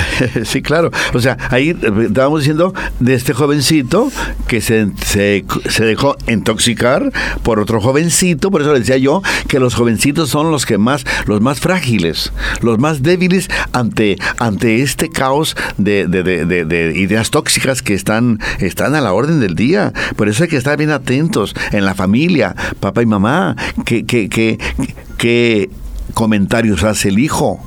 sí, 0.44 0.62
claro. 0.62 0.90
O 1.12 1.20
sea, 1.20 1.36
ahí 1.50 1.70
eh, 1.70 1.92
estábamos 2.06 2.40
diciendo 2.40 2.74
de 3.00 3.14
este 3.14 3.32
jovencito 3.32 4.10
que 4.46 4.60
se, 4.60 4.90
se, 5.04 5.44
dejó 5.84 6.16
intoxicar 6.28 7.12
por 7.42 7.58
otro 7.58 7.80
jovencito, 7.80 8.50
por 8.50 8.62
eso 8.62 8.72
le 8.72 8.80
decía 8.80 8.96
yo 8.96 9.22
que 9.48 9.58
los 9.58 9.74
jovencitos 9.74 10.30
son 10.30 10.50
los 10.50 10.66
que 10.66 10.78
más, 10.78 11.04
los 11.26 11.40
más 11.40 11.60
frágiles, 11.60 12.32
los 12.60 12.78
más 12.78 13.02
débiles 13.02 13.48
ante, 13.72 14.16
ante 14.38 14.82
este 14.82 15.10
caos 15.10 15.56
de, 15.76 16.06
de, 16.06 16.92
ideas 16.96 17.30
tóxicas 17.30 17.82
que 17.82 17.94
están, 17.94 18.38
están 18.58 18.94
a 18.94 19.00
la 19.00 19.12
orden 19.12 19.40
del 19.40 19.54
día. 19.54 19.92
Por 20.16 20.28
eso 20.28 20.44
hay 20.44 20.48
que 20.48 20.56
estar 20.56 20.76
bien 20.76 20.90
atentos 20.90 21.54
en 21.72 21.84
la 21.84 21.94
familia, 21.94 22.54
papá 22.80 23.02
y 23.02 23.06
mamá, 23.06 23.56
que, 23.84 24.04
que, 24.04 24.28
que, 24.28 24.58
que 25.18 25.70
comentarios 26.14 26.82
hace 26.84 27.08
el 27.08 27.18
hijo, 27.18 27.60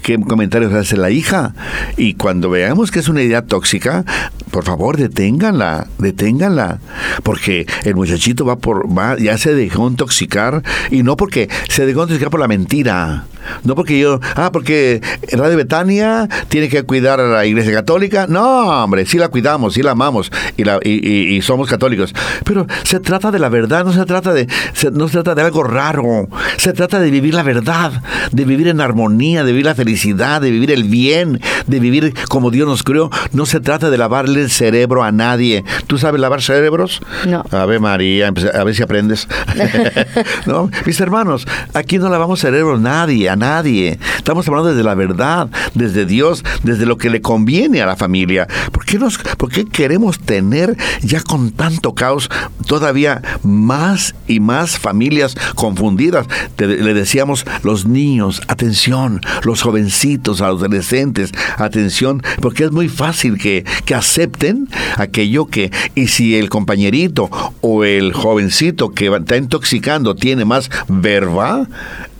qué 0.00 0.18
comentarios 0.18 0.72
hace 0.72 0.96
la 0.96 1.10
hija. 1.10 1.54
Y 1.96 2.14
cuando 2.14 2.50
veamos 2.50 2.90
que 2.90 2.98
es 2.98 3.08
una 3.08 3.22
idea 3.22 3.42
tóxica, 3.42 4.04
por 4.50 4.64
favor, 4.64 4.96
deténganla, 4.96 5.86
deténganla. 5.98 6.80
Porque 7.22 7.66
el 7.84 7.94
muchachito 7.94 8.44
va 8.44 8.56
por, 8.56 8.86
va, 8.86 9.16
ya 9.18 9.38
se 9.38 9.54
dejó 9.54 9.88
intoxicar, 9.88 10.62
y 10.90 11.02
no 11.02 11.16
porque 11.16 11.48
se 11.68 11.86
dejó 11.86 12.02
intoxicar 12.02 12.30
por 12.30 12.40
la 12.40 12.48
mentira. 12.48 13.26
No 13.64 13.74
porque 13.74 13.98
yo, 13.98 14.20
ah, 14.36 14.50
porque 14.52 15.00
Radio 15.32 15.56
Betania 15.56 16.28
tiene 16.48 16.68
que 16.68 16.82
cuidar 16.82 17.20
a 17.20 17.28
la 17.28 17.46
Iglesia 17.46 17.72
Católica. 17.72 18.26
No, 18.28 18.84
hombre, 18.84 19.06
sí 19.06 19.18
la 19.18 19.28
cuidamos, 19.28 19.74
sí 19.74 19.82
la 19.82 19.92
amamos 19.92 20.30
y, 20.56 20.64
la, 20.64 20.78
y, 20.82 21.40
somos 21.42 21.68
católicos. 21.68 22.14
Pero 22.44 22.66
se 22.84 23.00
trata 23.00 23.30
de 23.30 23.38
la 23.38 23.48
verdad, 23.48 23.84
no 23.84 23.92
se 23.92 24.04
trata 24.04 24.32
de, 24.32 24.46
no 24.92 25.08
se 25.08 25.14
trata 25.14 25.34
de 25.34 25.42
algo 25.42 25.62
raro. 25.62 26.28
Se 26.56 26.72
trata 26.72 27.00
de 27.00 27.10
vivir 27.10 27.34
la 27.34 27.42
verdad, 27.42 28.02
de 28.32 28.44
vivir 28.44 28.68
en 28.68 28.80
armonía, 28.80 29.44
de 29.44 29.52
vivir 29.52 29.66
la 29.66 29.74
felicidad, 29.74 30.40
de 30.40 30.50
vivir 30.50 30.70
el 30.70 30.84
bien, 30.84 31.40
de 31.66 31.80
vivir 31.80 32.14
como 32.28 32.50
Dios 32.50 32.68
nos 32.68 32.82
creó. 32.82 33.10
No 33.32 33.46
se 33.46 33.60
trata 33.60 33.90
de 33.90 33.98
lavarle 33.98 34.42
el 34.42 34.50
cerebro 34.50 35.02
a 35.02 35.12
nadie. 35.12 35.64
¿Tú 35.86 35.98
sabes 35.98 36.20
lavar 36.20 36.42
cerebros? 36.42 37.00
No. 37.26 37.44
A 37.50 37.66
ver, 37.66 37.80
María, 37.80 38.28
a 38.28 38.64
ver 38.64 38.74
si 38.74 38.82
aprendes. 38.82 39.28
¿No? 40.46 40.70
Mis 40.86 41.00
hermanos, 41.00 41.46
aquí 41.74 41.98
no 41.98 42.08
lavamos 42.08 42.40
cerebros 42.40 42.80
nadie 42.80 43.29
a 43.30 43.36
nadie. 43.36 43.98
Estamos 44.16 44.46
hablando 44.48 44.70
desde 44.70 44.84
la 44.84 44.94
verdad, 44.94 45.48
desde 45.74 46.06
Dios, 46.06 46.44
desde 46.62 46.86
lo 46.86 46.98
que 46.98 47.10
le 47.10 47.20
conviene 47.20 47.80
a 47.80 47.86
la 47.86 47.96
familia. 47.96 48.46
¿Por 48.72 48.84
qué, 48.84 48.98
nos, 48.98 49.18
por 49.18 49.50
qué 49.50 49.64
queremos 49.64 50.18
tener 50.18 50.76
ya 51.02 51.22
con 51.22 51.52
tanto 51.52 51.94
caos 51.94 52.28
todavía 52.66 53.22
más 53.42 54.14
y 54.26 54.40
más 54.40 54.78
familias 54.78 55.36
confundidas? 55.54 56.26
le 56.58 56.94
decíamos 56.94 57.46
los 57.62 57.86
niños, 57.86 58.42
atención, 58.48 59.20
los 59.42 59.62
jovencitos, 59.62 60.40
adolescentes, 60.40 61.32
atención, 61.56 62.22
porque 62.40 62.64
es 62.64 62.72
muy 62.72 62.88
fácil 62.88 63.38
que, 63.38 63.64
que 63.84 63.94
acepten 63.94 64.68
aquello 64.96 65.46
que, 65.46 65.70
y 65.94 66.08
si 66.08 66.36
el 66.36 66.48
compañerito 66.48 67.30
o 67.60 67.84
el 67.84 68.12
jovencito 68.12 68.90
que 68.90 69.06
está 69.14 69.36
intoxicando 69.36 70.14
tiene 70.14 70.44
más 70.44 70.70
verba, 70.88 71.66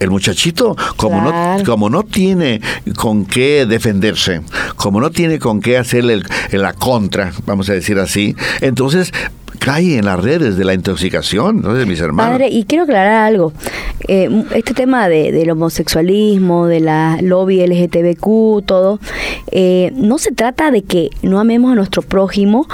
el 0.01 0.11
muchachito, 0.11 0.77
como, 0.97 1.21
no, 1.21 1.65
como 1.65 1.89
no 1.89 2.03
tiene 2.03 2.61
con 2.97 3.27
qué 3.27 3.67
defenderse, 3.67 4.41
como 4.77 5.01
no 5.01 5.11
tiene 5.11 5.39
con 5.39 5.61
qué 5.61 5.79
hacerle 5.79 6.23
la 6.51 6.73
contra, 6.73 7.33
vamos 7.47 7.69
a 7.71 7.75
decir 7.75 7.99
así, 7.99 8.35
entonces 8.61 9.13
cae 9.61 9.99
en 9.99 10.07
las 10.07 10.19
redes 10.19 10.57
de 10.57 10.65
la 10.65 10.75
intoxicación, 10.75 11.61
¿no? 11.61 11.75
De 11.75 11.85
mis 11.85 12.01
hermanos. 12.01 12.33
Padre, 12.33 12.49
y 12.49 12.65
quiero 12.65 12.85
aclarar 12.85 13.27
algo. 13.27 13.53
Eh, 14.09 14.45
este 14.55 14.73
tema 14.73 15.09
de, 15.09 15.33
del 15.33 15.51
homosexualismo, 15.51 16.67
de 16.67 16.81
la 16.81 17.19
lobby 17.21 17.65
LGTBQ, 17.67 18.65
todo, 18.65 18.99
eh, 19.53 19.93
no 19.95 20.19
se 20.19 20.33
trata 20.33 20.71
de 20.71 20.83
que 20.83 21.11
no 21.23 21.39
amemos 21.39 21.73
a 21.73 21.75
nuestro 21.75 22.01
prójimo 22.01 22.67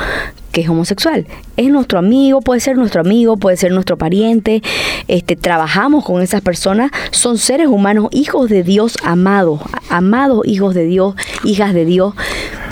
que 0.56 0.62
es 0.62 0.70
homosexual. 0.70 1.26
Es 1.58 1.68
nuestro 1.68 1.98
amigo, 1.98 2.40
puede 2.40 2.60
ser 2.60 2.78
nuestro 2.78 3.02
amigo, 3.02 3.36
puede 3.36 3.58
ser 3.58 3.72
nuestro 3.72 3.98
pariente. 3.98 4.62
Este, 5.06 5.36
trabajamos 5.36 6.02
con 6.02 6.22
esas 6.22 6.40
personas, 6.40 6.90
son 7.10 7.36
seres 7.36 7.68
humanos, 7.68 8.08
hijos 8.10 8.48
de 8.48 8.62
Dios 8.62 8.96
amados, 9.04 9.60
amados 9.90 10.46
hijos 10.46 10.74
de 10.74 10.86
Dios, 10.86 11.14
hijas 11.44 11.74
de 11.74 11.84
Dios 11.84 12.14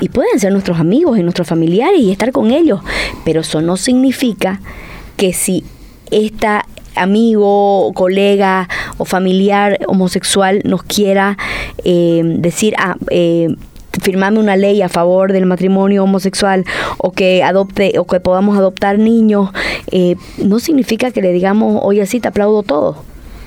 y 0.00 0.08
pueden 0.08 0.40
ser 0.40 0.50
nuestros 0.52 0.80
amigos 0.80 1.18
y 1.18 1.22
nuestros 1.22 1.46
familiares 1.46 2.00
y 2.00 2.10
estar 2.10 2.32
con 2.32 2.52
ellos, 2.52 2.80
pero 3.22 3.42
eso 3.42 3.60
no 3.60 3.76
significa 3.76 4.62
que 5.18 5.34
si 5.34 5.62
esta 6.10 6.64
amigo, 6.96 7.92
colega 7.94 8.66
o 8.96 9.04
familiar 9.04 9.78
homosexual 9.88 10.62
nos 10.64 10.84
quiera 10.84 11.36
eh, 11.84 12.22
decir, 12.38 12.74
ah, 12.78 12.96
eh, 13.10 13.54
firmarme 14.04 14.38
una 14.38 14.56
ley 14.56 14.82
a 14.82 14.88
favor 14.88 15.32
del 15.32 15.46
matrimonio 15.46 16.04
homosexual 16.04 16.64
o 16.98 17.10
que 17.10 17.42
adopte 17.42 17.98
o 17.98 18.06
que 18.06 18.20
podamos 18.20 18.56
adoptar 18.56 18.98
niños, 18.98 19.50
eh, 19.90 20.16
no 20.38 20.60
significa 20.60 21.10
que 21.10 21.22
le 21.22 21.32
digamos, 21.32 21.80
oye, 21.82 22.04
sí, 22.06 22.20
te 22.20 22.28
aplaudo 22.28 22.62
todo. 22.62 23.02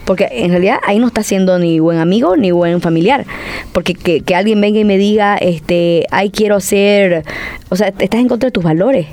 Porque 0.05 0.29
en 0.31 0.51
realidad 0.51 0.77
ahí 0.85 0.99
no 0.99 1.07
está 1.07 1.21
siendo 1.21 1.59
ni 1.59 1.79
buen 1.79 1.99
amigo 1.99 2.37
ni 2.37 2.51
buen 2.51 2.79
familiar. 2.79 3.25
Porque 3.73 3.93
que, 3.93 4.35
alguien 4.35 4.59
venga 4.61 4.79
y 4.79 4.85
me 4.85 4.97
diga, 4.97 5.35
este, 5.35 6.05
ay, 6.11 6.29
quiero 6.29 6.61
ser, 6.61 7.25
o 7.69 7.75
sea, 7.75 7.89
estás 7.89 8.21
en 8.21 8.29
contra 8.29 8.47
de 8.47 8.51
tus 8.51 8.63
valores. 8.63 9.07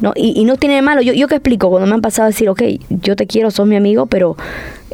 ¿no? 0.00 0.12
Y, 0.16 0.38
y 0.38 0.44
no 0.44 0.56
tiene 0.56 0.74
de 0.74 0.82
malo. 0.82 1.00
Yo, 1.00 1.12
yo 1.12 1.28
que 1.28 1.36
explico, 1.36 1.70
cuando 1.70 1.86
me 1.86 1.94
han 1.94 2.02
pasado 2.02 2.26
a 2.26 2.30
decir, 2.30 2.48
ok, 2.48 2.60
yo 2.90 3.14
te 3.14 3.28
quiero, 3.28 3.52
sos 3.52 3.68
mi 3.68 3.76
amigo, 3.76 4.06
pero 4.06 4.36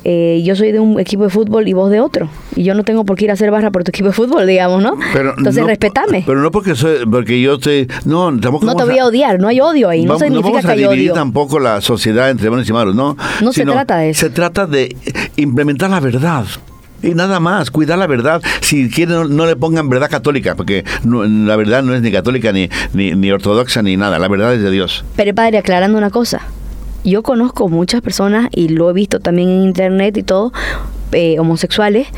eh, 0.04 0.42
yo 0.44 0.56
soy 0.56 0.72
de 0.72 0.80
un 0.80 0.98
equipo 1.00 1.24
de 1.24 1.30
fútbol 1.30 1.68
y 1.68 1.72
vos 1.72 1.90
de 1.90 2.00
otro. 2.00 2.28
Y 2.56 2.64
yo 2.64 2.74
no 2.74 2.84
tengo 2.84 3.04
por 3.04 3.16
qué 3.16 3.24
ir 3.24 3.30
a 3.30 3.34
hacer 3.34 3.50
barra 3.50 3.70
por 3.70 3.84
tu 3.84 3.90
equipo 3.90 4.08
de 4.08 4.14
fútbol, 4.14 4.46
digamos, 4.46 4.82
¿no? 4.82 4.96
Entonces, 5.36 5.64
respetame. 5.64 6.24
Pero 6.26 6.40
no 6.40 6.50
porque 6.50 6.74
soy, 6.74 7.06
porque 7.10 7.40
yo 7.40 7.58
te. 7.58 7.88
No, 8.04 8.26
tampoco. 8.38 8.66
No 8.66 8.74
te 8.74 8.84
voy 8.84 8.98
a 8.98 9.06
odiar, 9.06 9.38
no 9.38 9.48
hay 9.48 9.60
odio 9.60 9.88
ahí. 9.88 10.04
No 10.04 10.18
significa 10.18 10.60
que 10.60 10.72
hay 10.72 10.84
odio. 10.84 11.12
tampoco 11.12 11.58
la 11.58 11.80
sociedad 11.80 12.30
entre 12.30 12.48
buenos 12.48 12.68
y 12.68 12.72
malos, 12.72 12.94
¿no? 12.94 13.16
No 13.42 13.52
se 13.52 13.64
trata 13.64 13.98
de 13.98 14.10
eso. 14.10 14.20
Se 14.20 14.30
trata 14.30 14.66
de 14.66 14.94
implementar 15.36 15.90
la 15.90 16.00
verdad. 16.00 16.44
Y 17.02 17.14
nada 17.14 17.38
más, 17.38 17.70
cuidar 17.70 17.98
la 17.98 18.08
verdad. 18.08 18.42
Si 18.60 18.90
quieren, 18.90 19.36
no, 19.36 19.46
le 19.46 19.54
pongan 19.54 19.88
verdad 19.88 20.10
católica, 20.10 20.56
porque 20.56 20.84
la 21.04 21.56
verdad 21.56 21.82
no 21.82 21.94
es 21.94 22.02
ni 22.02 22.10
católica, 22.10 22.52
ni, 22.52 22.68
ni, 22.92 23.12
ni 23.12 23.30
ortodoxa, 23.30 23.82
ni 23.82 23.96
nada. 23.96 24.18
La 24.18 24.28
verdad 24.28 24.54
es 24.54 24.62
de 24.62 24.70
Dios. 24.70 25.04
Pero 25.16 25.34
padre, 25.34 25.58
aclarando 25.58 25.96
una 25.96 26.10
cosa 26.10 26.42
yo 27.04 27.22
conozco 27.22 27.68
muchas 27.68 28.00
personas 28.00 28.48
y 28.52 28.68
lo 28.68 28.90
he 28.90 28.92
visto 28.92 29.20
también 29.20 29.48
en 29.48 29.62
internet 29.62 30.16
y 30.16 30.22
todo, 30.22 30.52
eh, 31.12 31.38
homosexuales 31.38 32.08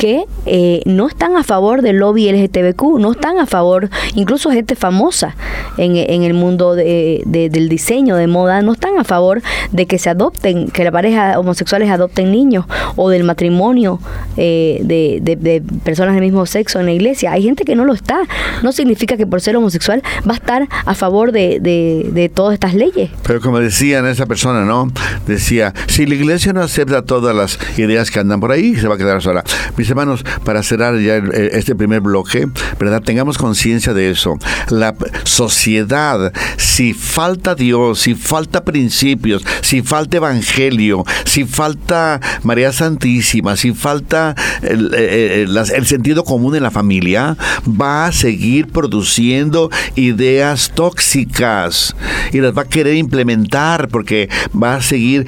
que 0.00 0.24
eh, 0.46 0.80
no 0.86 1.06
están 1.08 1.36
a 1.36 1.44
favor 1.44 1.82
del 1.82 1.96
lobby 1.96 2.32
LGTBQ, 2.32 2.98
no 2.98 3.12
están 3.12 3.38
a 3.38 3.44
favor, 3.44 3.90
incluso 4.14 4.50
gente 4.50 4.74
famosa 4.74 5.36
en, 5.76 6.22
el 6.22 6.32
mundo 6.32 6.74
de, 6.74 7.22
del 7.26 7.68
diseño, 7.68 8.16
de 8.16 8.26
moda, 8.26 8.62
no 8.62 8.72
están 8.72 8.98
a 8.98 9.04
favor 9.04 9.42
de 9.72 9.84
que 9.84 9.98
se 9.98 10.08
adopten, 10.08 10.70
que 10.70 10.84
las 10.84 10.92
parejas 10.94 11.36
homosexuales 11.36 11.90
adopten 11.90 12.32
niños 12.32 12.64
o 12.96 13.10
del 13.10 13.24
matrimonio 13.24 14.00
eh, 14.38 14.80
de, 14.82 15.62
personas 15.84 16.14
del 16.14 16.24
mismo 16.24 16.46
sexo 16.46 16.80
en 16.80 16.86
la 16.86 16.92
iglesia. 16.92 17.32
Hay 17.32 17.42
gente 17.42 17.64
que 17.64 17.76
no 17.76 17.84
lo 17.84 17.92
está. 17.92 18.20
No 18.62 18.72
significa 18.72 19.18
que 19.18 19.26
por 19.26 19.42
ser 19.42 19.54
homosexual 19.56 20.02
va 20.26 20.32
a 20.32 20.36
estar 20.36 20.66
a 20.86 20.94
favor 20.94 21.30
de, 21.30 22.30
todas 22.34 22.54
estas 22.54 22.72
leyes. 22.72 23.10
Pero 23.26 23.42
como 23.42 23.60
decían 23.60 24.06
esa 24.06 24.24
persona, 24.24 24.64
¿no? 24.64 24.90
Decía, 25.26 25.74
si 25.88 26.06
la 26.06 26.14
iglesia 26.14 26.54
no 26.54 26.62
acepta 26.62 27.02
todas 27.02 27.36
las 27.36 27.58
ideas 27.78 28.10
que 28.10 28.18
andan 28.18 28.40
por 28.40 28.50
ahí 28.50 28.76
se 28.76 28.88
va 28.88 28.94
a 28.94 28.98
quedar 28.98 29.20
sola. 29.20 29.44
Hermanos, 29.90 30.24
para 30.44 30.62
cerrar 30.62 30.98
ya 30.98 31.16
este 31.16 31.74
primer 31.74 32.00
bloque, 32.00 32.48
¿verdad? 32.78 33.02
Tengamos 33.02 33.38
conciencia 33.38 33.92
de 33.92 34.10
eso. 34.10 34.38
La 34.68 34.94
sociedad, 35.24 36.32
si 36.56 36.94
falta 36.94 37.54
Dios, 37.54 38.00
si 38.00 38.14
falta 38.14 38.64
principios, 38.64 39.44
si 39.62 39.82
falta 39.82 40.16
evangelio, 40.18 41.04
si 41.24 41.44
falta 41.44 42.20
María 42.42 42.72
Santísima, 42.72 43.56
si 43.56 43.72
falta 43.72 44.34
el, 44.62 44.94
el 44.94 45.86
sentido 45.86 46.24
común 46.24 46.56
en 46.56 46.62
la 46.62 46.70
familia, 46.70 47.36
va 47.68 48.06
a 48.06 48.12
seguir 48.12 48.68
produciendo 48.68 49.70
ideas 49.96 50.72
tóxicas 50.74 51.94
y 52.32 52.40
las 52.40 52.56
va 52.56 52.62
a 52.62 52.68
querer 52.68 52.94
implementar 52.94 53.88
porque 53.88 54.28
va 54.54 54.76
a 54.76 54.82
seguir 54.82 55.26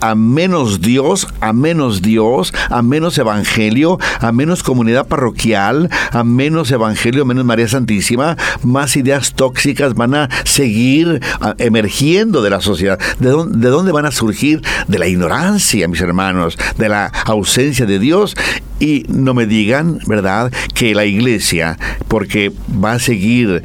a 0.00 0.14
menos 0.14 0.80
Dios, 0.80 1.26
a 1.40 1.52
menos 1.52 2.02
Dios, 2.02 2.52
a 2.70 2.82
menos 2.82 3.18
evangelio, 3.18 3.98
a 4.20 4.32
menos 4.32 4.62
comunidad 4.62 5.06
parroquial, 5.06 5.90
a 6.10 6.24
menos 6.24 6.70
evangelio, 6.70 7.24
menos 7.24 7.44
María 7.44 7.68
Santísima, 7.68 8.36
más 8.62 8.96
ideas 8.96 9.34
tóxicas 9.34 9.94
van 9.94 10.14
a 10.14 10.28
seguir 10.44 11.20
emergiendo 11.58 12.42
de 12.42 12.50
la 12.50 12.60
sociedad. 12.60 12.98
¿De 13.18 13.30
dónde, 13.30 13.58
¿De 13.58 13.68
dónde 13.68 13.92
van 13.92 14.06
a 14.06 14.10
surgir? 14.10 14.62
De 14.88 14.98
la 14.98 15.06
ignorancia, 15.06 15.88
mis 15.88 16.00
hermanos, 16.00 16.58
de 16.78 16.88
la 16.88 17.06
ausencia 17.26 17.86
de 17.86 17.98
Dios 17.98 18.36
y 18.80 19.04
no 19.08 19.34
me 19.34 19.46
digan, 19.46 20.00
¿verdad?, 20.06 20.52
que 20.74 20.94
la 20.94 21.04
iglesia, 21.04 21.78
porque 22.08 22.52
va 22.82 22.92
a 22.92 22.98
seguir 22.98 23.62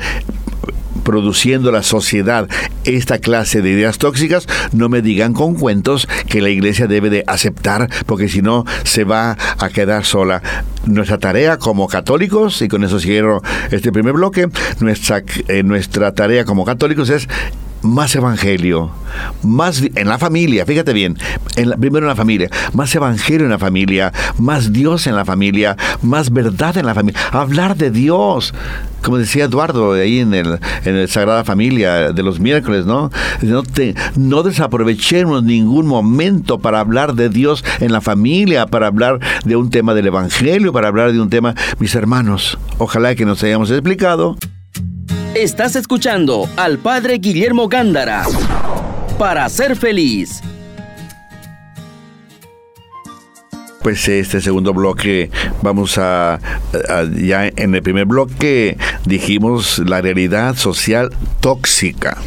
produciendo 1.09 1.71
la 1.71 1.81
sociedad 1.81 2.47
esta 2.83 3.17
clase 3.17 3.63
de 3.63 3.71
ideas 3.71 3.97
tóxicas, 3.97 4.47
no 4.73 4.89
me 4.89 5.01
digan 5.01 5.33
con 5.33 5.55
cuentos 5.55 6.07
que 6.27 6.39
la 6.39 6.49
iglesia 6.49 6.85
debe 6.85 7.09
de 7.09 7.23
aceptar, 7.25 7.89
porque 8.05 8.29
si 8.29 8.43
no 8.43 8.63
se 8.83 9.05
va 9.05 9.35
a 9.57 9.69
quedar 9.69 10.05
sola. 10.05 10.43
Nuestra 10.85 11.17
tarea 11.17 11.57
como 11.57 11.87
católicos, 11.87 12.61
y 12.61 12.67
con 12.67 12.83
eso 12.83 12.99
cierro 12.99 13.41
este 13.71 13.91
primer 13.91 14.13
bloque, 14.13 14.49
nuestra, 14.81 15.23
eh, 15.47 15.63
nuestra 15.63 16.13
tarea 16.13 16.45
como 16.45 16.63
católicos 16.63 17.09
es 17.09 17.27
más 17.81 18.15
evangelio, 18.15 18.91
más 19.43 19.81
en 19.81 20.07
la 20.07 20.17
familia, 20.17 20.65
fíjate 20.65 20.93
bien, 20.93 21.17
en 21.55 21.71
primero 21.79 22.05
en 22.05 22.09
la 22.09 22.15
familia, 22.15 22.49
más 22.73 22.93
evangelio 22.93 23.45
en 23.45 23.51
la 23.51 23.59
familia, 23.59 24.11
más 24.37 24.73
Dios 24.73 25.07
en 25.07 25.15
la 25.15 25.25
familia, 25.25 25.77
más 26.01 26.31
verdad 26.31 26.77
en 26.77 26.85
la 26.85 26.93
familia, 26.93 27.19
hablar 27.31 27.77
de 27.77 27.91
Dios, 27.91 28.53
como 29.03 29.17
decía 29.17 29.45
Eduardo 29.45 29.93
ahí 29.93 30.19
en 30.19 30.33
el, 30.33 30.59
en 30.85 30.95
el 30.95 31.07
Sagrada 31.07 31.43
Familia 31.43 32.11
de 32.11 32.23
los 32.23 32.39
miércoles, 32.39 32.85
¿no? 32.85 33.11
No, 33.41 33.63
te, 33.63 33.95
no 34.15 34.43
desaprovechemos 34.43 35.43
ningún 35.43 35.87
momento 35.87 36.59
para 36.59 36.79
hablar 36.79 37.15
de 37.15 37.29
Dios 37.29 37.63
en 37.79 37.91
la 37.91 38.01
familia, 38.01 38.65
para 38.67 38.87
hablar 38.87 39.19
de 39.45 39.55
un 39.55 39.69
tema 39.69 39.93
del 39.93 40.07
Evangelio, 40.07 40.73
para 40.73 40.89
hablar 40.89 41.13
de 41.13 41.21
un 41.21 41.29
tema, 41.29 41.55
mis 41.79 41.95
hermanos, 41.95 42.57
ojalá 42.77 43.15
que 43.15 43.25
nos 43.25 43.43
hayamos 43.43 43.71
explicado. 43.71 44.37
Estás 45.35 45.75
escuchando 45.75 46.49
al 46.57 46.79
Padre 46.79 47.19
Guillermo 47.19 47.67
Gándara 47.67 48.25
para 49.19 49.47
ser 49.47 49.75
feliz. 49.75 50.41
Pues 53.83 54.07
este 54.07 54.41
segundo 54.41 54.73
bloque 54.73 55.29
vamos 55.61 55.99
a, 55.99 56.39
ya 57.15 57.47
en 57.47 57.75
el 57.75 57.83
primer 57.83 58.05
bloque 58.05 58.77
dijimos 59.05 59.77
la 59.79 60.01
realidad 60.01 60.55
social 60.55 61.11
tóxica 61.39 62.17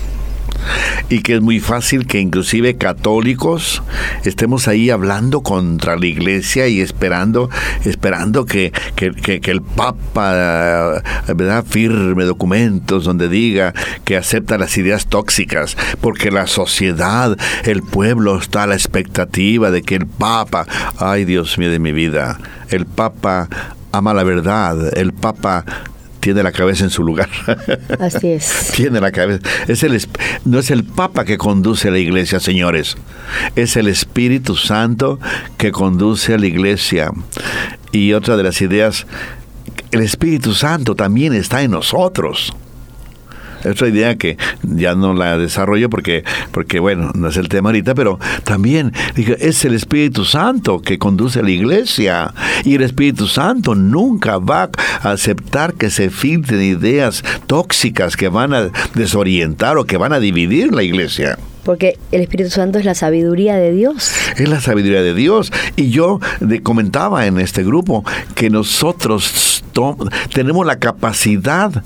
y 1.08 1.20
que 1.20 1.34
es 1.36 1.40
muy 1.40 1.60
fácil 1.60 2.06
que 2.06 2.20
inclusive 2.20 2.76
católicos 2.76 3.82
estemos 4.24 4.68
ahí 4.68 4.90
hablando 4.90 5.42
contra 5.42 5.96
la 5.96 6.06
iglesia 6.06 6.68
y 6.68 6.80
esperando, 6.80 7.50
esperando 7.84 8.46
que, 8.46 8.72
el 8.96 9.62
Papa 9.62 11.02
¿verdad? 11.34 11.64
firme 11.64 12.24
documentos 12.24 13.04
donde 13.04 13.28
diga 13.28 13.74
que 14.04 14.16
acepta 14.16 14.58
las 14.58 14.76
ideas 14.78 15.06
tóxicas, 15.06 15.76
porque 16.00 16.30
la 16.30 16.46
sociedad, 16.46 17.36
el 17.64 17.82
pueblo 17.82 18.38
está 18.38 18.64
a 18.64 18.66
la 18.66 18.74
expectativa 18.74 19.70
de 19.70 19.82
que 19.82 19.96
el 19.96 20.06
Papa, 20.06 20.66
ay 20.98 21.24
Dios 21.24 21.58
mío 21.58 21.70
de 21.70 21.78
mi 21.78 21.92
vida, 21.92 22.38
el 22.70 22.86
Papa 22.86 23.48
ama 23.92 24.14
la 24.14 24.24
verdad, 24.24 24.96
el 24.96 25.12
Papa 25.12 25.64
tiene 26.22 26.44
la 26.44 26.52
cabeza 26.52 26.84
en 26.84 26.90
su 26.90 27.02
lugar. 27.02 27.28
Así 27.98 28.28
es. 28.28 28.70
tiene 28.76 29.00
la 29.00 29.10
cabeza. 29.10 29.42
Es 29.66 29.82
el, 29.82 30.00
no 30.44 30.60
es 30.60 30.70
el 30.70 30.84
Papa 30.84 31.24
que 31.24 31.36
conduce 31.36 31.88
a 31.88 31.90
la 31.90 31.98
iglesia, 31.98 32.38
señores. 32.38 32.96
Es 33.56 33.76
el 33.76 33.88
Espíritu 33.88 34.54
Santo 34.54 35.18
que 35.58 35.72
conduce 35.72 36.34
a 36.34 36.38
la 36.38 36.46
iglesia. 36.46 37.10
Y 37.90 38.12
otra 38.12 38.36
de 38.36 38.44
las 38.44 38.62
ideas, 38.62 39.04
el 39.90 40.00
Espíritu 40.00 40.54
Santo 40.54 40.94
también 40.94 41.34
está 41.34 41.62
en 41.62 41.72
nosotros. 41.72 42.54
Otra 43.64 43.88
idea 43.88 44.16
que 44.16 44.36
ya 44.62 44.94
no 44.94 45.14
la 45.14 45.38
desarrollo 45.38 45.90
porque, 45.90 46.24
porque 46.50 46.78
bueno, 46.78 47.12
no 47.14 47.28
es 47.28 47.36
el 47.36 47.48
tema 47.48 47.70
ahorita, 47.70 47.94
pero 47.94 48.18
también 48.44 48.92
es 49.16 49.64
el 49.64 49.74
Espíritu 49.74 50.24
Santo 50.24 50.80
que 50.80 50.98
conduce 50.98 51.40
a 51.40 51.42
la 51.42 51.50
iglesia 51.50 52.34
y 52.64 52.74
el 52.74 52.82
Espíritu 52.82 53.26
Santo 53.26 53.74
nunca 53.74 54.38
va 54.38 54.70
a 55.02 55.10
aceptar 55.10 55.74
que 55.74 55.90
se 55.90 56.10
filtren 56.10 56.62
ideas 56.62 57.22
tóxicas 57.46 58.16
que 58.16 58.28
van 58.28 58.54
a 58.54 58.70
desorientar 58.94 59.78
o 59.78 59.84
que 59.84 59.96
van 59.96 60.12
a 60.12 60.20
dividir 60.20 60.74
la 60.74 60.82
iglesia. 60.82 61.38
Porque 61.64 61.96
el 62.10 62.22
Espíritu 62.22 62.50
Santo 62.50 62.78
es 62.78 62.84
la 62.84 62.94
sabiduría 62.94 63.54
de 63.56 63.72
Dios. 63.72 64.12
Es 64.36 64.48
la 64.48 64.60
sabiduría 64.60 65.02
de 65.02 65.14
Dios. 65.14 65.52
Y 65.76 65.90
yo 65.90 66.18
comentaba 66.64 67.26
en 67.26 67.38
este 67.38 67.62
grupo 67.62 68.04
que 68.34 68.50
nosotros 68.50 69.62
tenemos 70.34 70.66
la 70.66 70.78
capacidad 70.78 71.82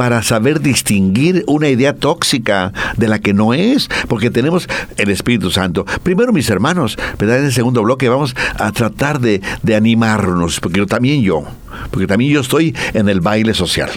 para 0.00 0.22
saber 0.22 0.60
distinguir 0.60 1.44
una 1.46 1.68
idea 1.68 1.94
tóxica 1.94 2.72
de 2.96 3.06
la 3.06 3.18
que 3.18 3.34
no 3.34 3.52
es, 3.52 3.90
porque 4.08 4.30
tenemos 4.30 4.66
el 4.96 5.10
Espíritu 5.10 5.50
Santo. 5.50 5.84
Primero, 6.02 6.32
mis 6.32 6.48
hermanos, 6.48 6.96
¿verdad? 7.18 7.40
en 7.40 7.44
el 7.44 7.52
segundo 7.52 7.82
bloque 7.82 8.08
vamos 8.08 8.34
a 8.58 8.72
tratar 8.72 9.20
de, 9.20 9.42
animarnos, 9.76 10.58
porque 10.58 10.86
también 10.86 11.20
yo, 11.20 11.44
porque 11.90 12.06
también 12.06 12.32
yo 12.32 12.40
estoy 12.40 12.74
en 12.94 13.10
el 13.10 13.20
baile 13.20 13.52
social. 13.52 13.90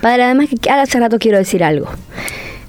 Padre, 0.00 0.22
además 0.22 0.48
que 0.48 0.70
hace 0.70 0.98
rato 0.98 1.18
quiero 1.18 1.36
decir 1.36 1.62
algo. 1.62 1.90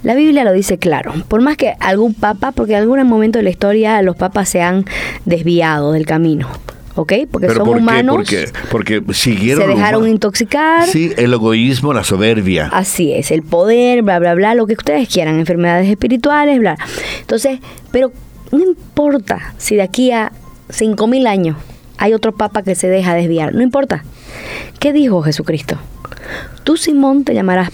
La 0.03 0.13
Biblia 0.13 0.43
lo 0.43 0.51
dice 0.51 0.77
claro. 0.77 1.13
Por 1.29 1.41
más 1.41 1.55
que 1.55 1.75
algún 1.79 2.13
papa, 2.13 2.51
porque 2.51 2.73
en 2.73 2.79
algún 2.79 3.01
momento 3.07 3.39
de 3.39 3.43
la 3.43 3.51
historia 3.51 4.01
los 4.01 4.17
papas 4.17 4.49
se 4.49 4.63
han 4.63 4.83
desviado 5.23 5.93
del 5.93 6.05
camino. 6.05 6.49
¿Ok? 6.95 7.13
Porque 7.29 7.49
son 7.49 7.67
humanos. 7.67 8.15
Porque, 8.15 8.51
porque 8.69 9.03
siguieron. 9.13 9.63
Se 9.63 9.75
dejaron 9.75 10.07
intoxicar. 10.07 10.87
Sí, 10.87 11.11
el 11.17 11.33
egoísmo, 11.33 11.93
la 11.93 12.03
soberbia. 12.03 12.69
Así 12.71 13.13
es, 13.13 13.31
el 13.31 13.43
poder, 13.43 14.01
bla, 14.03 14.19
bla, 14.19 14.33
bla, 14.33 14.55
lo 14.55 14.67
que 14.67 14.73
ustedes 14.73 15.07
quieran, 15.09 15.39
enfermedades 15.39 15.89
espirituales, 15.89 16.59
bla. 16.59 16.77
Entonces, 17.19 17.59
pero 17.91 18.11
no 18.51 18.59
importa 18.59 19.53
si 19.57 19.75
de 19.75 19.81
aquí 19.81 20.11
a 20.11 20.31
5000 20.69 21.27
años 21.27 21.57
hay 21.97 22.13
otro 22.13 22.31
papa 22.33 22.63
que 22.63 22.75
se 22.75 22.87
deja 22.87 23.13
desviar, 23.13 23.53
no 23.53 23.61
importa. 23.61 24.03
¿Qué 24.79 24.93
dijo 24.93 25.21
Jesucristo? 25.21 25.77
Tú, 26.63 26.77
Simón, 26.77 27.23
te 27.23 27.33
llamarás 27.33 27.69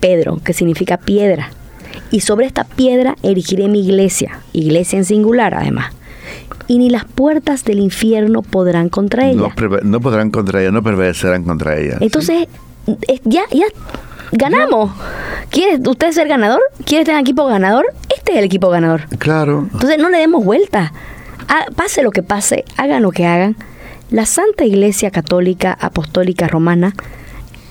Pedro, 0.00 0.40
que 0.42 0.52
significa 0.52 0.96
piedra. 0.96 1.50
Y 2.10 2.20
sobre 2.20 2.46
esta 2.46 2.64
piedra 2.64 3.16
erigiré 3.22 3.68
mi 3.68 3.80
iglesia, 3.80 4.40
iglesia 4.52 4.98
en 4.98 5.04
singular 5.04 5.54
además 5.54 5.92
y 6.68 6.78
ni 6.78 6.90
las 6.90 7.04
puertas 7.06 7.64
del 7.64 7.80
infierno 7.80 8.42
podrán 8.42 8.90
contra 8.90 9.26
ella. 9.26 9.52
No, 9.82 10.00
podrán 10.00 10.30
contra 10.30 10.60
ella, 10.60 10.70
no 10.70 10.82
prevalecerán 10.82 11.42
contra 11.42 11.78
ella. 11.78 11.96
Entonces, 12.00 12.46
ya, 13.24 13.42
ya 13.50 13.66
ganamos. 14.32 14.92
¿Quiere 15.50 15.80
usted 15.88 16.12
ser 16.12 16.28
ganador? 16.28 16.60
¿Quiere 16.84 17.04
tener 17.04 17.20
equipo 17.20 17.46
ganador? 17.46 17.86
Este 18.14 18.32
es 18.32 18.38
el 18.38 18.44
equipo 18.44 18.68
ganador. 18.68 19.08
Claro. 19.18 19.66
Entonces 19.72 19.98
no 19.98 20.10
le 20.10 20.18
demos 20.18 20.44
vuelta. 20.44 20.92
Ah, 21.48 21.64
pase 21.74 22.02
lo 22.02 22.10
que 22.10 22.22
pase, 22.22 22.64
hagan 22.76 23.02
lo 23.02 23.10
que 23.10 23.26
hagan. 23.26 23.56
La 24.10 24.26
Santa 24.26 24.64
Iglesia 24.64 25.10
Católica 25.10 25.76
Apostólica 25.80 26.48
Romana 26.48 26.94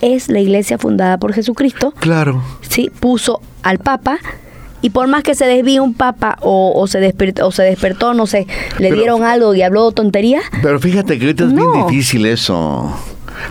es 0.00 0.28
la 0.28 0.40
iglesia 0.40 0.78
fundada 0.78 1.18
por 1.18 1.32
Jesucristo. 1.32 1.92
Claro. 1.98 2.42
Sí, 2.68 2.90
puso 3.00 3.40
al 3.62 3.78
Papa 3.78 4.18
y 4.82 4.90
por 4.90 5.08
más 5.08 5.22
que 5.22 5.34
se 5.34 5.46
desvíe 5.46 5.80
un 5.80 5.94
papa 5.94 6.38
o, 6.40 6.86
se, 6.86 7.00
despertó, 7.00 7.46
o 7.46 7.52
se 7.52 7.62
despertó, 7.62 8.14
no 8.14 8.26
sé, 8.26 8.46
le 8.78 8.92
dieron 8.92 9.24
algo 9.24 9.54
y 9.54 9.62
habló 9.62 9.90
tontería. 9.92 10.40
Pero 10.62 10.78
fíjate 10.78 11.18
que 11.18 11.26
ahorita 11.26 11.44
es 11.44 11.54
bien 11.54 11.68
difícil 11.86 12.26
eso. 12.26 12.92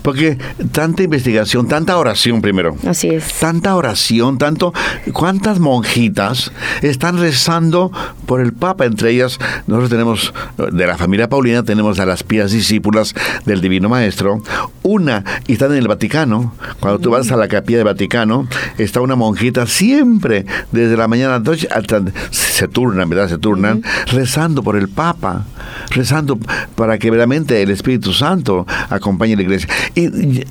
Porque 0.02 0.38
tanta 0.72 1.04
investigación, 1.04 1.68
tanta 1.68 1.98
oración 1.98 2.42
primero. 2.42 2.76
Así 2.86 3.10
es. 3.10 3.34
Tanta 3.40 3.76
oración, 3.76 4.38
tanto. 4.38 4.74
¿Cuántas 5.14 5.60
monjitas 5.60 6.52
están 6.82 7.20
rezando 7.20 7.92
por 8.26 8.42
el 8.42 8.54
Papa? 8.54 8.86
Entre 8.86 9.12
ellas, 9.12 9.40
nosotros 9.68 9.90
tenemos, 9.90 10.34
de 10.72 10.88
la 10.88 10.98
familia 10.98 11.30
Paulina, 11.30 11.64
tenemos 11.64 12.00
a 12.00 12.06
las 12.06 12.24
pías 12.24 12.52
discípulas 12.52 13.14
del 13.46 13.62
Divino 13.62 13.90
Maestro. 13.90 14.42
Una, 14.84 15.24
y 15.48 15.54
están 15.54 15.72
en 15.72 15.80
el 15.80 15.88
Vaticano. 15.88 16.54
Cuando 16.80 17.00
tú 17.00 17.12
vas 17.12 17.32
a 17.32 17.38
la 17.38 17.48
capilla 17.48 17.80
del 17.80 17.86
Vaticano, 17.86 18.48
está 18.78 19.02
una 19.02 19.16
monjita 19.16 19.68
siempre, 19.68 20.46
desde 20.72 20.98
la 20.98 21.08
mañana 21.08 21.36
a 21.36 21.40
la 21.40 21.44
noche, 21.44 21.68
hasta, 21.72 22.02
se 22.32 22.68
turnan, 22.68 23.10
¿verdad? 23.10 23.30
Se 23.30 23.38
turnan, 23.38 23.84
rezando 24.08 24.64
por 24.64 24.78
el 24.78 24.90
Papa, 24.90 25.46
rezando 25.90 26.38
para 26.76 26.98
que 26.98 27.10
verdaderamente 27.10 27.62
el 27.62 27.72
Espíritu 27.72 28.14
Santo 28.14 28.66
acompañe 28.90 29.34
a 29.34 29.36
la 29.38 29.44
iglesia. 29.44 29.70
Y 29.96 30.44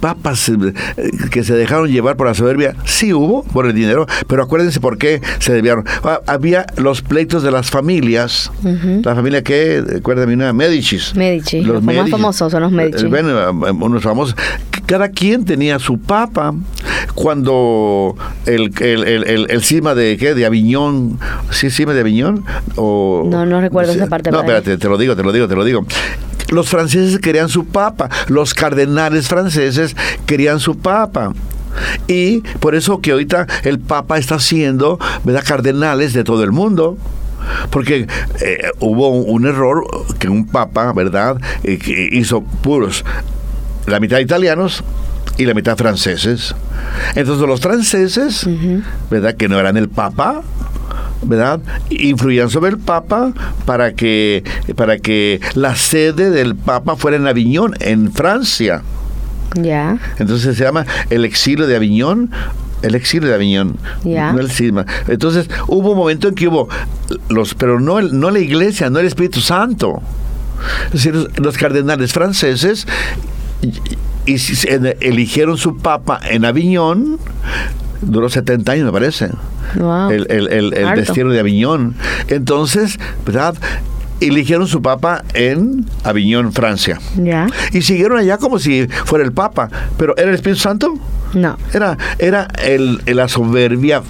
papas 0.00 0.48
eh, 0.48 0.72
que 1.30 1.44
se 1.44 1.54
dejaron 1.54 1.90
llevar 1.90 2.16
por 2.16 2.26
la 2.26 2.34
soberbia, 2.34 2.74
sí 2.84 3.12
hubo, 3.12 3.42
por 3.44 3.66
el 3.66 3.74
dinero, 3.74 4.06
pero 4.26 4.42
acuérdense 4.42 4.80
por 4.80 4.98
qué 4.98 5.20
se 5.38 5.52
desviaron. 5.52 5.84
Ah, 6.04 6.20
había 6.26 6.66
los 6.76 7.02
pleitos 7.02 7.42
de 7.42 7.50
las 7.50 7.70
familias, 7.70 8.50
la 8.62 9.14
familia 9.14 9.42
que, 9.42 9.82
acuérdenme 9.98 10.34
una, 10.34 10.52
Medicis. 10.52 11.14
Medici, 11.14 11.62
los, 11.62 11.82
más 11.82 12.10
famosos 12.10 12.50
son 12.50 12.62
los 12.62 12.72
Medici. 12.72 13.04
Eh, 13.04 13.08
bueno, 13.08 13.66
eh, 13.66 13.70
unos 13.70 14.02
famosos. 14.02 14.36
Cada 14.86 15.08
quien 15.08 15.44
tenía 15.44 15.78
su 15.78 15.98
papa. 15.98 16.54
Cuando 17.14 18.16
el, 18.46 18.72
el, 18.80 19.04
el, 19.04 19.50
el, 19.50 19.62
cisma 19.62 19.94
de, 19.94 20.16
¿qué? 20.16 20.34
De 20.34 20.46
Aviñón, 20.46 21.18
¿sí 21.50 21.70
cisma 21.70 21.92
de 21.92 22.00
Aviñón? 22.00 22.44
O, 22.76 23.26
no, 23.28 23.44
no 23.44 23.60
recuerdo 23.60 23.92
esa 23.92 24.06
parte. 24.06 24.30
No, 24.30 24.40
espérate, 24.40 24.78
te 24.78 24.88
lo 24.88 24.96
digo, 24.96 25.14
te 25.14 25.22
lo 25.22 25.32
digo, 25.32 25.46
te 25.46 25.54
lo 25.54 25.64
digo 25.64 25.84
los 26.52 26.68
franceses 26.68 27.18
querían 27.18 27.48
su 27.48 27.66
papa, 27.66 28.08
los 28.28 28.54
cardenales 28.54 29.28
franceses 29.28 29.96
querían 30.26 30.60
su 30.60 30.78
papa. 30.78 31.32
Y 32.06 32.40
por 32.60 32.74
eso 32.74 33.00
que 33.00 33.12
ahorita 33.12 33.46
el 33.64 33.78
papa 33.78 34.18
está 34.18 34.36
haciendo, 34.36 34.98
¿verdad? 35.24 35.42
Cardenales 35.44 36.12
de 36.12 36.22
todo 36.22 36.44
el 36.44 36.52
mundo 36.52 36.98
porque 37.70 38.06
eh, 38.40 38.70
hubo 38.80 39.08
un, 39.08 39.46
error 39.46 39.84
que 40.18 40.28
un 40.28 40.46
papa, 40.46 40.92
¿verdad?, 40.92 41.40
eh, 41.64 41.78
hizo 42.12 42.42
puros, 42.42 43.04
la 43.86 44.00
mitad 44.00 44.18
italianos 44.18 44.84
y 45.38 45.44
la 45.44 45.54
mitad 45.54 45.76
franceses. 45.76 46.54
Entonces 47.14 47.46
los 47.46 47.60
franceses, 47.60 48.46
¿verdad?, 49.10 49.34
que 49.34 49.48
no 49.48 49.58
eran 49.58 49.76
el 49.76 49.88
papa, 49.88 50.42
¿verdad? 51.22 51.60
Influían 51.90 52.50
sobre 52.50 52.70
el 52.70 52.78
Papa 52.78 53.32
para 53.64 53.94
que, 53.94 54.44
para 54.76 54.98
que 54.98 55.40
la 55.54 55.76
sede 55.76 56.30
del 56.30 56.54
Papa 56.54 56.96
fuera 56.96 57.16
en 57.16 57.26
Aviñón, 57.26 57.74
en 57.80 58.12
Francia. 58.12 58.82
Ya. 59.54 59.98
Entonces 60.18 60.56
se 60.56 60.64
llama 60.64 60.86
el 61.10 61.24
exilio 61.24 61.66
de 61.66 61.76
Aviñón 61.76 62.30
el 62.82 62.96
exilio 62.96 63.28
de 63.28 63.34
Aviñón, 63.36 63.76
no 64.04 64.40
el 64.40 64.50
cisma. 64.50 64.84
Entonces 65.06 65.48
hubo 65.68 65.92
un 65.92 65.96
momento 65.96 66.28
en 66.28 66.34
que 66.34 66.48
hubo 66.48 66.68
los, 67.28 67.54
pero 67.54 67.80
no, 67.80 68.00
no 68.02 68.30
la 68.30 68.40
iglesia, 68.40 68.90
no 68.90 68.98
el 68.98 69.06
Espíritu 69.06 69.40
Santo. 69.40 70.02
Es 70.86 71.04
decir, 71.04 71.28
los 71.36 71.56
cardenales 71.56 72.12
franceses 72.12 72.86
y, 73.62 73.72
eligieron 75.00 75.56
su 75.56 75.76
papa 75.78 76.20
en 76.28 76.44
Aviñón, 76.44 77.18
duró 78.02 78.28
70 78.28 78.72
años 78.72 78.86
me 78.86 78.92
parece 78.92 79.30
el, 80.10 80.26
el, 80.30 80.74
el, 80.74 80.94
destino 80.96 81.30
de 81.30 81.40
Aviñón. 81.40 81.94
Entonces, 82.28 82.98
¿verdad? 83.24 83.54
eligieron 84.20 84.66
su 84.66 84.82
papa 84.82 85.24
en 85.34 85.86
Aviñón, 86.04 86.52
Francia. 86.52 87.00
Ya. 87.16 87.46
Y 87.72 87.82
siguieron 87.82 88.18
allá 88.18 88.38
como 88.38 88.58
si 88.58 88.86
fuera 89.04 89.24
el 89.24 89.32
papa. 89.32 89.68
Pero 89.96 90.16
¿era 90.16 90.28
el 90.28 90.34
Espíritu 90.34 90.60
Santo? 90.60 90.94
No. 91.34 91.56
Era, 91.72 91.96
era 92.18 92.48
el, 92.64 93.00
la 93.06 93.28
soberbia 93.28 94.02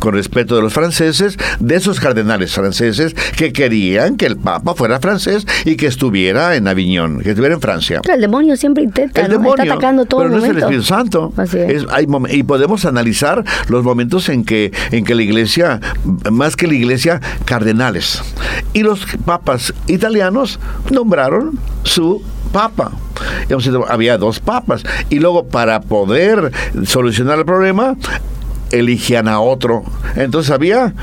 con 0.00 0.14
respeto 0.14 0.56
de 0.56 0.62
los 0.62 0.72
franceses, 0.72 1.38
de 1.60 1.76
esos 1.76 2.00
cardenales 2.00 2.52
franceses 2.52 3.14
que 3.36 3.52
querían 3.52 4.16
que 4.16 4.26
el 4.26 4.36
Papa 4.36 4.74
fuera 4.74 4.98
francés 4.98 5.46
y 5.64 5.76
que 5.76 5.86
estuviera 5.86 6.56
en 6.56 6.66
Aviñón, 6.66 7.20
que 7.20 7.30
estuviera 7.30 7.54
en 7.54 7.60
Francia. 7.60 8.00
el 8.12 8.20
demonio 8.20 8.56
siempre 8.56 8.82
intenta, 8.82 9.20
el 9.20 9.30
demonio, 9.30 9.62
está 9.62 9.74
atacando 9.74 10.06
todo 10.06 10.20
pero 10.22 10.32
no 10.32 10.38
es 10.38 10.50
el 10.50 10.58
Espíritu 10.58 10.82
Santo. 10.82 11.32
y 12.30 12.42
podemos 12.42 12.84
analizar 12.84 13.44
los 13.68 13.84
momentos 13.84 14.28
en 14.28 14.44
que, 14.44 14.72
en 14.90 15.04
que 15.04 15.14
la 15.14 15.22
iglesia, 15.22 15.80
más 16.30 16.56
que 16.56 16.66
la 16.66 16.74
iglesia, 16.74 17.20
cardenales. 17.44 18.22
Y 18.72 18.82
los 18.82 19.04
papas 19.24 19.74
italianos 19.86 20.58
nombraron 20.90 21.58
su 21.82 22.22
papa. 22.52 22.92
Había 23.88 24.18
dos 24.18 24.40
papas. 24.40 24.82
Y 25.08 25.18
luego, 25.18 25.46
para 25.46 25.80
poder 25.80 26.52
solucionar 26.84 27.38
el 27.38 27.44
problema, 27.44 27.96
eligían 28.70 29.28
a 29.28 29.40
otro. 29.40 29.84
Entonces 30.16 30.50
había 30.50 30.94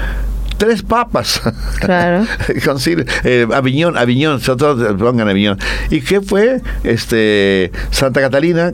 tres 0.57 0.81
papas. 0.81 1.41
Claro. 1.79 2.25
eh, 3.23 3.47
Aviñón, 3.53 3.97
Aviñón, 3.97 4.41
todos 4.41 4.95
pongan 4.97 5.29
Aviñón. 5.29 5.59
¿Y 5.89 6.01
qué 6.01 6.21
fue? 6.21 6.61
Este 6.83 7.71
Santa 7.91 8.19
Catalina. 8.21 8.73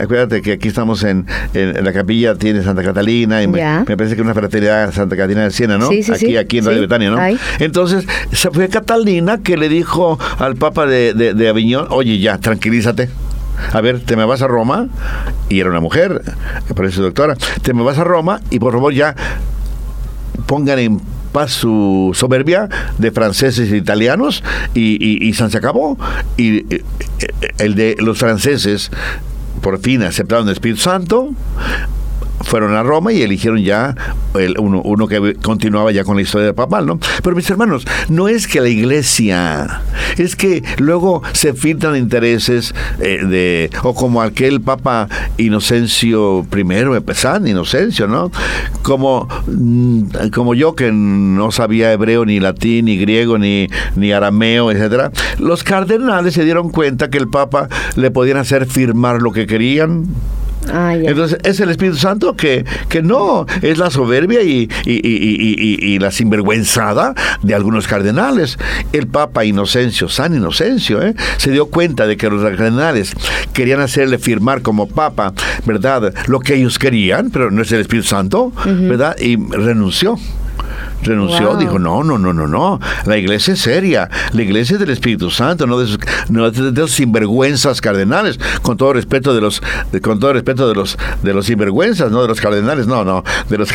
Acuérdate 0.00 0.42
que 0.42 0.52
aquí 0.52 0.68
estamos 0.68 1.02
en, 1.04 1.26
en, 1.54 1.84
la 1.84 1.92
capilla, 1.92 2.34
tiene 2.34 2.62
Santa 2.62 2.82
Catalina. 2.82 3.42
Y 3.42 3.48
me, 3.48 3.60
parece 3.84 4.16
que 4.16 4.22
una 4.22 4.34
fraternidad 4.34 4.92
Santa 4.92 5.16
Catalina 5.16 5.44
de 5.44 5.50
Siena, 5.50 5.78
¿no? 5.78 5.88
Sí, 5.88 6.02
sí, 6.02 6.12
aquí, 6.12 6.36
aquí 6.36 6.58
en 6.58 6.64
Radio 6.64 6.80
Betania, 6.82 7.10
¿no? 7.10 7.18
Entonces, 7.58 8.06
fue 8.52 8.68
Catalina 8.68 9.38
que 9.38 9.56
le 9.56 9.68
dijo 9.68 10.18
al 10.38 10.56
Papa 10.56 10.86
de, 10.86 11.14
de, 11.14 11.34
de 11.34 11.48
Aviñón, 11.48 11.86
oye, 11.90 12.18
ya, 12.18 12.38
tranquilízate 12.38 13.08
A 13.72 13.80
ver, 13.80 14.00
te 14.00 14.16
me 14.16 14.24
vas 14.24 14.42
a 14.42 14.46
Roma, 14.46 14.88
y 15.48 15.60
era 15.60 15.70
una 15.70 15.80
mujer, 15.80 16.22
parece 16.74 17.00
doctora, 17.00 17.36
te 17.62 17.74
me 17.74 17.82
vas 17.82 17.98
a 17.98 18.04
Roma 18.04 18.40
y 18.50 18.58
por 18.58 18.72
favor 18.72 18.92
ya 18.92 19.14
pongan 20.46 20.78
en 20.78 21.00
paz 21.32 21.52
su 21.52 22.10
soberbia 22.14 22.68
de 22.98 23.10
franceses 23.10 23.70
e 23.70 23.76
italianos 23.76 24.42
y, 24.74 25.28
y, 25.28 25.32
se 25.34 25.56
acabó. 25.56 25.98
Y 26.36 26.74
eh, 26.74 26.84
el 27.58 27.74
de 27.74 27.96
los 27.98 28.18
franceses 28.18 28.90
por 29.60 29.78
fin 29.78 30.02
aceptaron 30.02 30.46
el 30.46 30.54
Espíritu 30.54 30.80
Santo, 30.80 31.30
fueron 32.42 32.74
a 32.74 32.82
Roma 32.82 33.12
y 33.12 33.22
eligieron 33.22 33.62
ya 33.62 33.94
el, 34.34 34.58
uno, 34.58 34.80
uno, 34.84 35.08
que 35.08 35.34
continuaba 35.34 35.92
ya 35.92 36.04
con 36.04 36.16
la 36.16 36.22
historia 36.22 36.52
papal, 36.52 36.86
¿no? 36.86 36.98
Pero 37.22 37.36
mis 37.36 37.48
hermanos, 37.50 37.84
no 38.08 38.28
es 38.28 38.46
que 38.46 38.60
la 38.60 38.68
iglesia, 38.68 39.82
es 40.16 40.36
que 40.36 40.62
luego 40.78 41.22
se 41.32 41.54
filtran 41.54 41.96
intereses 41.96 42.74
eh, 43.00 43.24
de, 43.26 43.70
o 43.82 43.94
como 43.94 44.22
aquel 44.22 44.60
Papa 44.60 45.08
Inocencio 45.36 46.46
I, 46.56 47.14
San 47.14 47.46
Inocencio, 47.46 48.06
¿no? 48.06 48.30
Como, 48.82 49.28
mm, 49.46 50.28
como 50.34 50.54
yo 50.54 50.74
que 50.74 50.90
no 50.92 51.50
sabía 51.50 51.92
hebreo, 51.92 52.24
ni 52.24 52.40
latín, 52.40 52.86
ni 52.86 52.96
griego, 52.98 53.38
ni, 53.38 53.68
ni 53.96 54.12
arameo, 54.12 54.70
etcétera, 54.70 55.10
los 55.38 55.64
cardenales 55.64 56.34
se 56.34 56.44
dieron 56.44 56.70
cuenta 56.70 57.10
que 57.10 57.18
el 57.18 57.28
Papa 57.28 57.68
le 57.96 58.10
podían 58.10 58.38
hacer 58.38 58.66
firmar 58.66 59.20
lo 59.22 59.32
que 59.32 59.46
querían 59.46 60.06
Ah, 60.72 60.94
Entonces 60.94 61.38
es 61.44 61.60
el 61.60 61.70
Espíritu 61.70 61.96
Santo 61.96 62.36
que, 62.36 62.64
que 62.88 63.02
no, 63.02 63.46
es 63.62 63.78
la 63.78 63.90
soberbia 63.90 64.42
y, 64.42 64.68
y, 64.84 65.98
la 65.98 66.10
sinvergüenzada 66.10 67.14
de 67.42 67.54
algunos 67.54 67.86
cardenales. 67.86 68.58
El 68.92 69.06
Papa 69.06 69.44
Inocencio, 69.44 70.08
San 70.08 70.34
Inocencio, 70.34 71.02
¿eh? 71.02 71.14
se 71.36 71.50
dio 71.50 71.66
cuenta 71.66 72.06
de 72.06 72.16
que 72.16 72.28
los 72.30 72.42
cardenales 72.42 73.12
querían 73.52 73.80
hacerle 73.80 74.18
firmar 74.18 74.62
como 74.62 74.88
Papa, 74.88 75.32
¿verdad? 75.64 76.12
Lo 76.26 76.40
que 76.40 76.54
ellos 76.54 76.78
querían, 76.78 77.30
pero 77.30 77.50
no 77.50 77.62
es 77.62 77.72
el 77.72 77.80
Espíritu 77.80 78.08
Santo, 78.08 78.52
¿verdad? 78.64 79.16
Y 79.18 79.36
renunció 79.36 80.18
renunció, 81.02 81.56
dijo, 81.56 81.78
no, 81.78 82.02
no, 82.02 82.18
no, 82.18 82.32
no, 82.32 82.46
no, 82.46 82.80
la 83.06 83.16
iglesia 83.16 83.54
es 83.54 83.60
seria, 83.60 84.10
la 84.32 84.42
iglesia 84.42 84.74
es 84.74 84.80
del 84.80 84.90
Espíritu 84.90 85.30
Santo, 85.30 85.66
no 85.66 85.78
de 85.78 85.98
no 86.28 86.50
de 86.50 86.88
sinvergüenzas 86.88 87.80
cardenales, 87.80 88.38
con 88.62 88.76
todo 88.76 88.92
respeto 88.92 89.34
de 89.34 89.40
los, 89.40 89.62
con 90.02 90.18
todo 90.20 90.32
respeto 90.32 90.68
de 90.68 90.74
los, 90.74 90.98
de 91.22 91.34
los 91.34 91.46
sinvergüenzas, 91.46 92.10
no 92.10 92.22
de 92.22 92.28
los 92.28 92.40
cardenales, 92.40 92.86
no, 92.86 93.04
no, 93.04 93.24
de 93.48 93.58
los, 93.58 93.72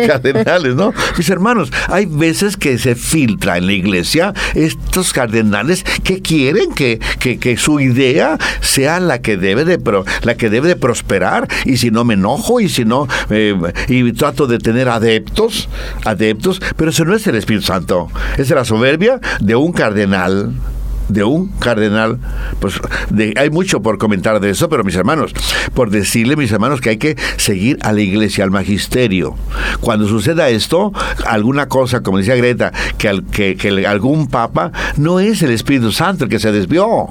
cardenales. 0.00 0.74
¿no? 0.74 0.92
Mis 1.16 1.28
hermanos, 1.30 1.72
hay 1.88 2.06
veces 2.06 2.56
que 2.56 2.78
se 2.78 2.94
filtra 2.94 3.58
en 3.58 3.66
la 3.66 3.72
iglesia 3.72 4.32
estos 4.54 5.12
cardenales 5.12 5.84
que 6.04 6.22
quieren 6.22 6.72
que, 6.72 6.98
que, 7.20 7.56
su 7.56 7.80
idea 7.80 8.38
sea 8.60 9.00
la 9.00 9.20
que 9.20 9.36
debe 9.36 9.64
de, 9.64 9.78
la 10.22 10.36
que 10.36 10.50
debe 10.50 10.68
de 10.68 10.76
prosperar, 10.76 11.48
y 11.64 11.78
si 11.78 11.90
no 11.90 12.04
me 12.04 12.14
enojo, 12.14 12.60
y 12.60 12.68
si 12.68 12.84
no, 12.84 13.08
eh, 13.30 13.56
y 13.88 14.12
trato 14.12 14.46
de 14.46 14.58
tener 14.58 14.88
adeptos, 14.88 15.68
adeptos, 16.04 16.60
pero 16.76 16.90
eso 16.90 17.04
no 17.04 17.14
es 17.14 17.26
el 17.26 17.36
Espíritu 17.36 17.66
Santo, 17.66 18.08
es 18.36 18.50
la 18.50 18.64
soberbia 18.64 19.20
de 19.40 19.56
un 19.56 19.72
cardenal 19.72 20.52
de 21.08 21.24
un 21.24 21.48
cardenal, 21.48 22.18
pues 22.60 22.80
hay 23.36 23.50
mucho 23.50 23.82
por 23.82 23.98
comentar 23.98 24.40
de 24.40 24.50
eso, 24.50 24.68
pero 24.68 24.84
mis 24.84 24.96
hermanos, 24.96 25.32
por 25.74 25.90
decirle, 25.90 26.36
mis 26.36 26.52
hermanos, 26.52 26.80
que 26.80 26.90
hay 26.90 26.96
que 26.96 27.16
seguir 27.36 27.78
a 27.82 27.92
la 27.92 28.00
iglesia, 28.00 28.44
al 28.44 28.50
magisterio. 28.50 29.34
Cuando 29.80 30.08
suceda 30.08 30.48
esto, 30.48 30.92
alguna 31.26 31.68
cosa, 31.68 32.02
como 32.02 32.18
decía 32.18 32.36
Greta, 32.36 32.72
que, 32.98 33.56
que, 33.56 33.86
algún 33.86 34.28
papa, 34.28 34.72
no 34.96 35.20
es 35.20 35.42
el 35.42 35.50
Espíritu 35.50 35.92
Santo 35.92 36.24
el 36.24 36.30
que 36.30 36.38
se 36.38 36.52
desvió, 36.52 37.08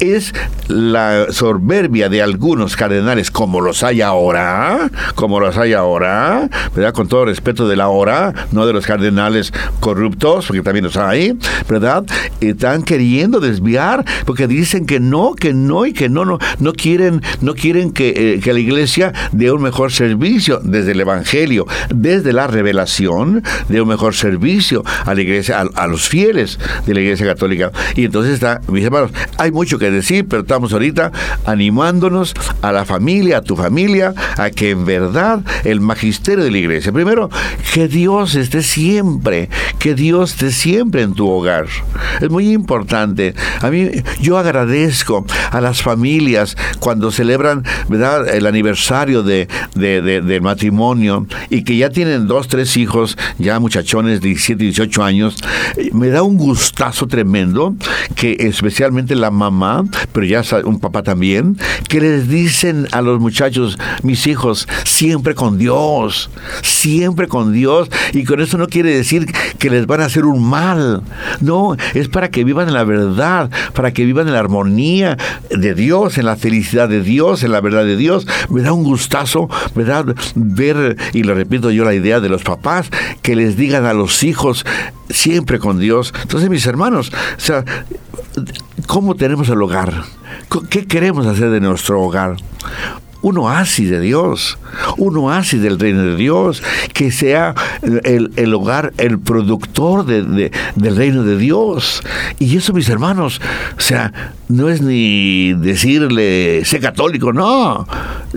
es 0.00 0.34
la 0.68 1.26
soberbia 1.30 2.08
de 2.08 2.22
algunos 2.22 2.76
cardenales, 2.76 3.30
como 3.30 3.60
los 3.60 3.82
hay 3.82 4.00
ahora, 4.00 4.90
como 5.14 5.40
los 5.40 5.56
hay 5.56 5.72
ahora, 5.72 6.48
¿verdad? 6.74 6.92
Con 6.92 7.08
todo 7.08 7.26
respeto 7.26 7.68
de 7.68 7.76
la 7.76 7.88
hora, 7.88 8.32
no 8.52 8.66
de 8.66 8.72
los 8.72 8.86
cardenales 8.86 9.52
corruptos, 9.80 10.46
porque 10.46 10.62
también 10.62 10.84
los 10.84 10.96
hay, 10.96 11.36
¿verdad? 11.68 12.04
Están 12.40 12.82
queriendo 12.82 13.27
desviar 13.40 14.04
porque 14.26 14.46
dicen 14.46 14.86
que 14.86 15.00
no, 15.00 15.34
que 15.34 15.52
no 15.52 15.86
y 15.86 15.92
que 15.92 16.08
no, 16.08 16.24
no, 16.24 16.38
no 16.58 16.72
quieren, 16.72 17.22
no 17.40 17.54
quieren 17.54 17.92
que, 17.92 18.08
eh, 18.16 18.40
que 18.40 18.52
la 18.52 18.60
iglesia 18.60 19.12
dé 19.32 19.52
un 19.52 19.62
mejor 19.62 19.92
servicio 19.92 20.60
desde 20.62 20.92
el 20.92 21.00
Evangelio, 21.00 21.66
desde 21.94 22.32
la 22.32 22.46
revelación, 22.46 23.42
dé 23.68 23.80
un 23.80 23.88
mejor 23.88 24.14
servicio 24.14 24.84
a 25.04 25.14
la 25.14 25.20
iglesia, 25.20 25.60
a, 25.74 25.86
los 25.86 26.08
fieles 26.08 26.58
de 26.86 26.94
la 26.94 27.00
iglesia 27.00 27.26
católica. 27.26 27.72
Y 27.94 28.04
entonces 28.04 28.34
está, 28.34 28.60
mis 28.68 28.84
hermanos, 28.84 29.10
hay 29.36 29.50
mucho 29.50 29.78
que 29.78 29.90
decir, 29.90 30.26
pero 30.28 30.42
estamos 30.42 30.72
ahorita 30.72 31.12
animándonos 31.44 32.34
a 32.62 32.72
la 32.72 32.84
familia, 32.84 33.38
a 33.38 33.42
tu 33.42 33.56
familia, 33.56 34.14
a 34.36 34.50
que 34.50 34.70
en 34.70 34.84
verdad 34.84 35.42
el 35.64 35.80
magisterio 35.80 36.44
de 36.44 36.50
la 36.50 36.58
iglesia, 36.58 36.92
primero, 36.92 37.30
que 37.72 37.88
Dios 37.88 38.34
esté 38.34 38.62
siempre, 38.62 39.48
que 39.78 39.94
Dios 39.94 40.32
esté 40.32 40.52
siempre 40.52 41.02
en 41.02 41.14
tu 41.14 41.28
hogar. 41.28 41.66
Es 42.20 42.30
muy 42.30 42.52
importante 42.52 43.17
a 43.60 43.70
mí, 43.70 43.88
yo 44.20 44.38
agradezco 44.38 45.24
a 45.50 45.60
las 45.60 45.82
familias 45.82 46.56
cuando 46.80 47.10
celebran 47.10 47.64
¿verdad? 47.88 48.28
el 48.28 48.46
aniversario 48.46 49.22
de, 49.22 49.48
del 49.74 50.42
matrimonio 50.42 51.26
y 51.50 51.64
que 51.64 51.76
ya 51.76 51.90
tienen 51.90 52.26
dos, 52.26 52.48
tres 52.48 52.76
hijos, 52.76 53.16
ya 53.38 53.58
muchachones 53.60 54.20
de 54.20 54.28
17, 54.28 54.64
18 54.64 55.02
años. 55.02 55.36
Me 55.92 56.08
da 56.08 56.22
un 56.22 56.36
gustazo 56.36 57.06
tremendo 57.06 57.74
que 58.14 58.36
especialmente 58.40 59.14
la 59.14 59.30
mamá, 59.30 59.84
pero 60.12 60.26
ya 60.26 60.42
un 60.64 60.80
papá 60.80 61.02
también, 61.02 61.58
que 61.88 62.00
les 62.00 62.28
dicen 62.28 62.86
a 62.92 63.02
los 63.02 63.20
muchachos, 63.20 63.78
mis 64.02 64.26
hijos, 64.26 64.68
siempre 64.84 65.34
con 65.34 65.58
Dios, 65.58 66.30
siempre 66.62 67.28
con 67.28 67.52
Dios. 67.52 67.88
Y 68.12 68.24
con 68.24 68.40
eso 68.40 68.58
no 68.58 68.66
quiere 68.66 68.94
decir 68.94 69.26
que 69.58 69.70
les 69.70 69.86
van 69.86 70.00
a 70.00 70.06
hacer 70.06 70.24
un 70.24 70.42
mal. 70.42 71.02
No, 71.40 71.76
es 71.94 72.08
para 72.08 72.30
que 72.30 72.44
vivan 72.44 72.68
en 72.68 72.74
la 72.74 72.84
verdad 72.84 73.07
para 73.72 73.92
que 73.92 74.04
vivan 74.04 74.26
en 74.26 74.34
la 74.34 74.40
armonía 74.40 75.16
de 75.50 75.74
Dios, 75.74 76.18
en 76.18 76.26
la 76.26 76.36
felicidad 76.36 76.88
de 76.88 77.02
Dios, 77.02 77.42
en 77.42 77.52
la 77.52 77.60
verdad 77.60 77.84
de 77.84 77.96
Dios. 77.96 78.26
Me 78.48 78.62
da 78.62 78.72
un 78.72 78.84
gustazo, 78.84 79.48
¿verdad? 79.74 80.14
Ver, 80.34 80.96
y 81.12 81.22
lo 81.22 81.34
repito 81.34 81.70
yo, 81.70 81.84
la 81.84 81.94
idea 81.94 82.20
de 82.20 82.28
los 82.28 82.42
papás, 82.42 82.90
que 83.22 83.36
les 83.36 83.56
digan 83.56 83.84
a 83.84 83.92
los 83.92 84.22
hijos 84.22 84.64
siempre 85.10 85.58
con 85.58 85.78
Dios. 85.78 86.12
Entonces, 86.22 86.50
mis 86.50 86.66
hermanos, 86.66 87.12
¿cómo 88.86 89.14
tenemos 89.14 89.48
el 89.48 89.62
hogar? 89.62 90.04
¿Qué 90.70 90.86
queremos 90.86 91.26
hacer 91.26 91.50
de 91.50 91.60
nuestro 91.60 92.00
hogar? 92.00 92.36
Un 93.22 93.38
oasis 93.38 93.90
de 93.90 94.00
Dios, 94.00 94.58
un 94.96 95.16
oasis 95.16 95.60
del 95.60 95.78
reino 95.78 96.02
de 96.02 96.16
Dios, 96.16 96.62
que 96.92 97.10
sea 97.10 97.54
el, 97.82 98.54
hogar, 98.54 98.92
el 98.98 99.18
productor 99.18 100.04
de, 100.06 100.50
del 100.76 100.96
reino 100.96 101.24
de 101.24 101.36
Dios. 101.36 102.02
Y 102.38 102.56
eso, 102.56 102.72
mis 102.72 102.88
hermanos, 102.88 103.40
o 103.76 103.80
sea, 103.80 104.34
no 104.48 104.68
es 104.68 104.82
ni 104.82 105.54
decirle, 105.54 106.64
sé 106.64 106.80
católico, 106.80 107.32
no, 107.32 107.86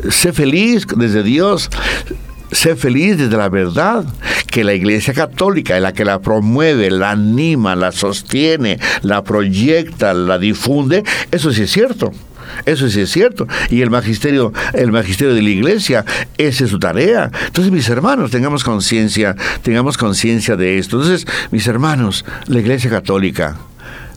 sé 0.10 0.34
feliz 0.34 0.88
desde 0.96 1.24
Dios. 1.24 1.70
Sé 2.52 2.76
feliz 2.76 3.18
desde 3.18 3.38
la 3.38 3.48
verdad, 3.48 4.04
que 4.48 4.66
la 4.66 4.74
Iglesia 4.74 5.14
Católica 5.14 5.78
es 5.78 5.82
la 5.82 5.94
que 5.94 6.04
la 6.04 6.20
promueve, 6.20 6.92
la 6.92 7.12
anima, 7.12 7.78
la 7.78 7.94
sostiene, 7.94 8.78
la 9.04 9.24
proyecta, 9.24 10.14
la 10.14 10.38
difunde, 10.38 11.06
eso 11.32 11.54
sí 11.54 11.62
es 11.62 11.72
cierto. 11.72 12.12
Eso 12.66 12.90
sí 12.90 13.02
es 13.02 13.12
cierto. 13.12 13.48
Y 13.70 13.82
el 13.82 13.90
magisterio, 13.90 14.54
el 14.74 14.92
magisterio 14.92 15.34
de 15.34 15.42
la 15.42 15.50
iglesia, 15.50 16.06
esa 16.38 16.64
es 16.66 16.70
su 16.70 16.80
tarea. 16.80 17.32
Entonces, 17.48 17.72
mis 17.72 17.90
hermanos, 17.90 18.32
tengamos 18.32 18.64
conciencia, 18.64 19.36
tengamos 19.62 19.98
conciencia 19.98 20.56
de 20.56 20.78
esto. 20.78 20.98
Entonces, 21.02 21.28
mis 21.52 21.68
hermanos, 21.68 22.26
la 22.48 22.60
iglesia 22.60 22.90
católica, 22.90 23.58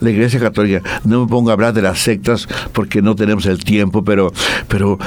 la 0.05 0.11
Iglesia 0.11 0.41
Católica. 0.41 0.83
No 1.05 1.23
me 1.23 1.29
pongo 1.29 1.51
a 1.51 1.55
hablar 1.55 1.73
de 1.73 1.83
las 1.83 1.99
sectas 1.99 2.49
porque 2.73 3.03
no 3.03 3.17
tenemos 3.17 3.47
el 3.47 3.65
tiempo, 3.65 4.05
pero, 4.05 4.33
pero 4.69 4.99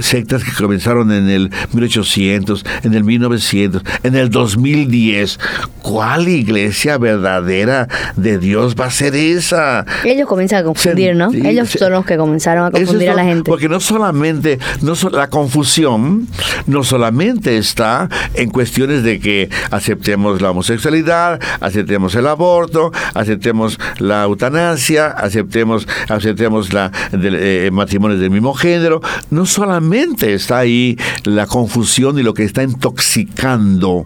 sectas 0.00 0.44
que 0.44 0.52
comenzaron 0.52 1.12
en 1.12 1.28
el 1.28 1.50
1800, 1.72 2.64
en 2.82 2.94
el 2.94 3.04
1900, 3.04 3.82
en 4.02 4.16
el 4.16 4.30
2010. 4.30 5.38
¿Cuál 5.82 6.28
iglesia 6.28 6.98
verdadera 6.98 7.88
de 8.16 8.38
Dios 8.38 8.74
va 8.78 8.86
a 8.86 8.90
ser 8.90 9.14
esa? 9.14 9.84
Ellos 10.04 10.28
comienzan 10.28 10.60
a 10.60 10.64
confundir, 10.64 11.14
¿no? 11.14 11.30
Ellos 11.32 11.70
son 11.70 11.92
los 11.92 12.04
que 12.04 12.16
comenzaron 12.16 12.66
a 12.66 12.70
confundir 12.70 13.10
a 13.10 13.14
la 13.14 13.24
gente. 13.24 13.50
Porque 13.50 13.68
no 13.68 13.80
solamente, 13.80 14.58
no 14.82 14.94
la 15.10 15.28
confusión 15.28 16.26
no 16.66 16.84
solamente 16.84 17.56
está 17.56 18.08
en 18.34 18.50
cuestiones 18.50 19.02
de 19.02 19.20
que 19.20 19.48
aceptemos 19.70 20.40
la 20.40 20.50
homosexualidad, 20.50 21.40
aceptemos 21.60 22.14
el 22.14 22.26
aborto, 22.26 22.92
aceptemos 23.14 23.78
la 23.98 24.26
eutanasia, 24.38 25.08
aceptemos, 25.08 25.88
aceptemos 26.08 26.72
la 26.72 26.92
eh, 27.12 27.70
matrimonios 27.72 28.20
del 28.20 28.30
mismo 28.30 28.54
género. 28.54 29.00
No 29.30 29.46
solamente 29.46 30.34
está 30.34 30.58
ahí 30.58 30.96
la 31.24 31.46
confusión 31.46 32.18
y 32.18 32.22
lo 32.22 32.34
que 32.34 32.44
está 32.44 32.62
intoxicando 32.62 34.04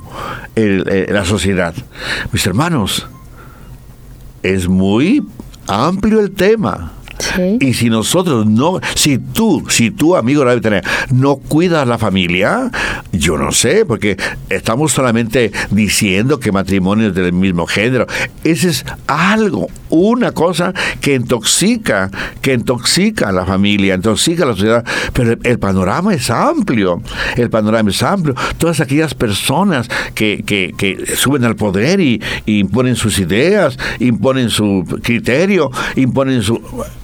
eh, 0.56 1.06
la 1.11 1.24
sociedad. 1.24 1.74
Mis 2.32 2.46
hermanos, 2.46 3.06
es 4.42 4.68
muy 4.68 5.22
amplio 5.66 6.20
el 6.20 6.32
tema. 6.32 6.92
Y 7.60 7.74
si 7.74 7.90
nosotros 7.90 8.46
no, 8.46 8.80
si 8.94 9.18
tú, 9.18 9.64
si 9.68 9.90
tú, 9.90 10.16
amigo 10.16 10.44
tener, 10.60 10.84
no 11.10 11.36
cuidas 11.36 11.86
la 11.86 11.98
familia, 11.98 12.70
yo 13.12 13.38
no 13.38 13.52
sé, 13.52 13.84
porque 13.84 14.16
estamos 14.48 14.92
solamente 14.92 15.52
diciendo 15.70 16.40
que 16.40 16.52
matrimonios 16.52 17.14
del 17.14 17.32
mismo 17.32 17.66
género. 17.66 18.06
Ese 18.44 18.68
es 18.68 18.84
algo, 19.06 19.68
una 19.88 20.32
cosa 20.32 20.72
que 21.00 21.14
intoxica, 21.14 22.10
que 22.40 22.54
intoxica 22.54 23.28
a 23.28 23.32
la 23.32 23.44
familia, 23.44 23.94
intoxica 23.94 24.44
a 24.44 24.46
la 24.46 24.52
sociedad. 24.54 24.84
Pero 25.12 25.36
el, 25.42 25.58
panorama 25.58 26.14
es 26.14 26.30
amplio, 26.30 27.02
el 27.36 27.50
panorama 27.50 27.90
es 27.90 28.02
amplio. 28.02 28.34
Todas 28.58 28.80
aquellas 28.80 29.14
personas 29.14 29.88
que, 30.14 30.42
que, 30.44 30.74
que 30.76 31.16
suben 31.16 31.44
al 31.44 31.56
poder 31.56 32.00
y, 32.00 32.20
y 32.46 32.58
imponen 32.58 32.96
sus 32.96 33.18
ideas, 33.18 33.78
imponen 34.00 34.50
su 34.50 34.84
criterio, 35.02 35.70
imponen 35.96 36.42
su... 36.42 36.60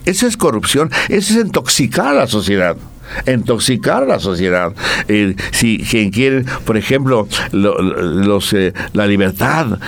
Esa 0.09 0.27
es 0.27 0.37
corrupción, 0.39 0.91
esa 1.09 1.35
es 1.35 1.45
intoxicar 1.45 2.09
a 2.09 2.15
la 2.15 2.27
sociedad 2.27 2.77
intoxicar 3.27 4.07
la 4.07 4.19
sociedad. 4.19 4.73
Eh, 5.09 5.35
si 5.51 5.79
quien 5.79 6.11
quiere, 6.11 6.45
por 6.65 6.77
ejemplo, 6.77 7.27
los, 7.53 8.53
eh, 8.53 8.73
la 8.93 9.07
libertad, 9.07 9.79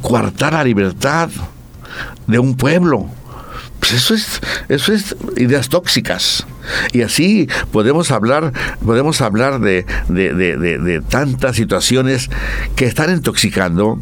coartar 0.00 0.52
la 0.52 0.64
libertad 0.64 1.30
de 2.26 2.38
un 2.38 2.56
pueblo. 2.56 3.08
Pues 3.80 3.92
eso 3.92 4.14
es, 4.14 4.40
eso 4.68 4.92
es 4.92 5.16
ideas 5.36 5.68
tóxicas. 5.68 6.46
Y 6.92 7.02
así 7.02 7.48
podemos 7.72 8.10
hablar, 8.10 8.52
podemos 8.84 9.20
hablar 9.20 9.60
de, 9.60 9.86
de, 10.08 10.34
de, 10.34 10.78
de 10.78 11.00
tantas 11.00 11.56
situaciones 11.56 12.28
que 12.76 12.86
están 12.86 13.10
intoxicando 13.10 14.00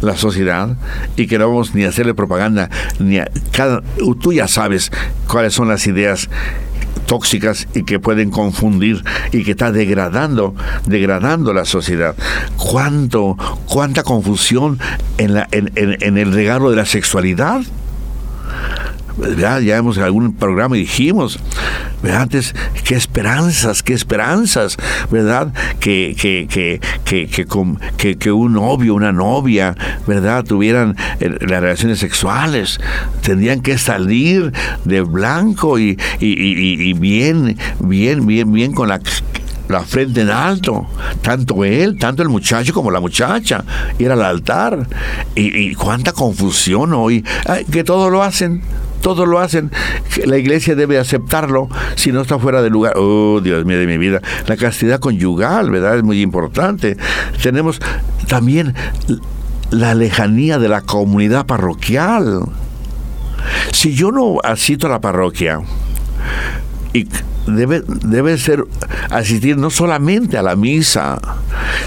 la 0.00 0.16
sociedad 0.16 0.76
y 1.16 1.26
que 1.26 1.38
no 1.38 1.48
vamos 1.48 1.74
ni 1.74 1.84
a 1.84 1.88
hacerle 1.88 2.14
propaganda 2.14 2.70
ni 2.98 3.18
a 3.18 3.30
cada 3.52 3.82
tú 4.20 4.32
ya 4.32 4.48
sabes 4.48 4.90
cuáles 5.26 5.54
son 5.54 5.68
las 5.68 5.86
ideas 5.86 6.28
tóxicas 7.06 7.66
y 7.74 7.84
que 7.84 7.98
pueden 7.98 8.30
confundir 8.30 9.02
y 9.32 9.42
que 9.42 9.52
está 9.52 9.72
degradando, 9.72 10.54
degradando 10.86 11.52
la 11.54 11.64
sociedad. 11.64 12.14
¿Cuánto, 12.56 13.36
cuánta 13.66 14.02
confusión 14.02 14.78
en, 15.16 15.34
la, 15.34 15.48
en, 15.50 15.72
en 15.74 16.18
el 16.18 16.32
regalo 16.32 16.70
de 16.70 16.76
la 16.76 16.84
sexualidad? 16.84 17.62
Ya, 19.38 19.60
ya 19.60 19.76
hemos 19.76 19.96
en 19.96 20.04
algún 20.04 20.32
programa 20.34 20.76
dijimos, 20.76 21.38
antes, 22.02 22.54
qué 22.84 22.94
esperanzas, 22.94 23.82
qué 23.82 23.92
esperanzas, 23.94 24.76
¿verdad? 25.10 25.52
Que, 25.80 26.14
que, 26.18 26.46
que, 26.48 26.80
que, 27.04 28.16
que, 28.16 28.32
un 28.32 28.52
novio, 28.52 28.94
una 28.94 29.12
novia, 29.12 29.74
¿verdad? 30.06 30.44
Tuvieran 30.44 30.96
eh, 31.20 31.30
las 31.40 31.60
relaciones 31.60 31.98
sexuales, 31.98 32.80
tendrían 33.22 33.60
que 33.60 33.78
salir 33.78 34.52
de 34.84 35.00
blanco 35.00 35.78
y, 35.78 35.98
y, 36.20 36.92
bien, 36.94 37.56
bien, 37.80 38.26
bien, 38.26 38.52
bien 38.52 38.72
con 38.72 38.88
la 38.88 39.00
la 39.68 39.82
frente 39.82 40.22
en 40.22 40.30
alto, 40.30 40.86
tanto 41.20 41.62
él, 41.62 41.98
tanto 41.98 42.22
el 42.22 42.30
muchacho 42.30 42.72
como 42.72 42.90
la 42.90 43.00
muchacha, 43.00 43.64
ir 43.98 44.10
al 44.10 44.22
altar. 44.22 44.86
Y, 45.34 45.74
cuánta 45.74 46.12
confusión 46.12 46.94
hoy, 46.94 47.22
que 47.70 47.84
todo 47.84 48.08
lo 48.08 48.22
hacen 48.22 48.62
todos 49.00 49.28
lo 49.28 49.38
hacen. 49.38 49.70
La 50.24 50.38
iglesia 50.38 50.74
debe 50.74 50.98
aceptarlo 50.98 51.68
si 51.94 52.12
no 52.12 52.22
está 52.22 52.38
fuera 52.38 52.62
de 52.62 52.70
lugar. 52.70 52.94
Oh, 52.96 53.40
Dios 53.42 53.64
mío 53.64 53.78
de 53.78 53.86
mi 53.86 53.98
vida. 53.98 54.20
La 54.46 54.56
castidad 54.56 55.00
conyugal, 55.00 55.70
¿verdad? 55.70 55.96
Es 55.96 56.02
muy 56.02 56.20
importante. 56.22 56.96
Tenemos 57.42 57.80
también 58.26 58.74
la 59.70 59.94
lejanía 59.94 60.58
de 60.58 60.68
la 60.68 60.82
comunidad 60.82 61.46
parroquial. 61.46 62.42
Si 63.72 63.94
yo 63.94 64.10
no 64.10 64.38
asisto 64.42 64.86
a 64.86 64.90
la 64.90 65.00
parroquia 65.00 65.60
y 66.92 67.06
debe, 67.56 67.82
debe 67.86 68.38
ser 68.38 68.64
asistir 69.10 69.56
no 69.56 69.70
solamente 69.70 70.36
a 70.38 70.42
la 70.42 70.56
misa, 70.56 71.20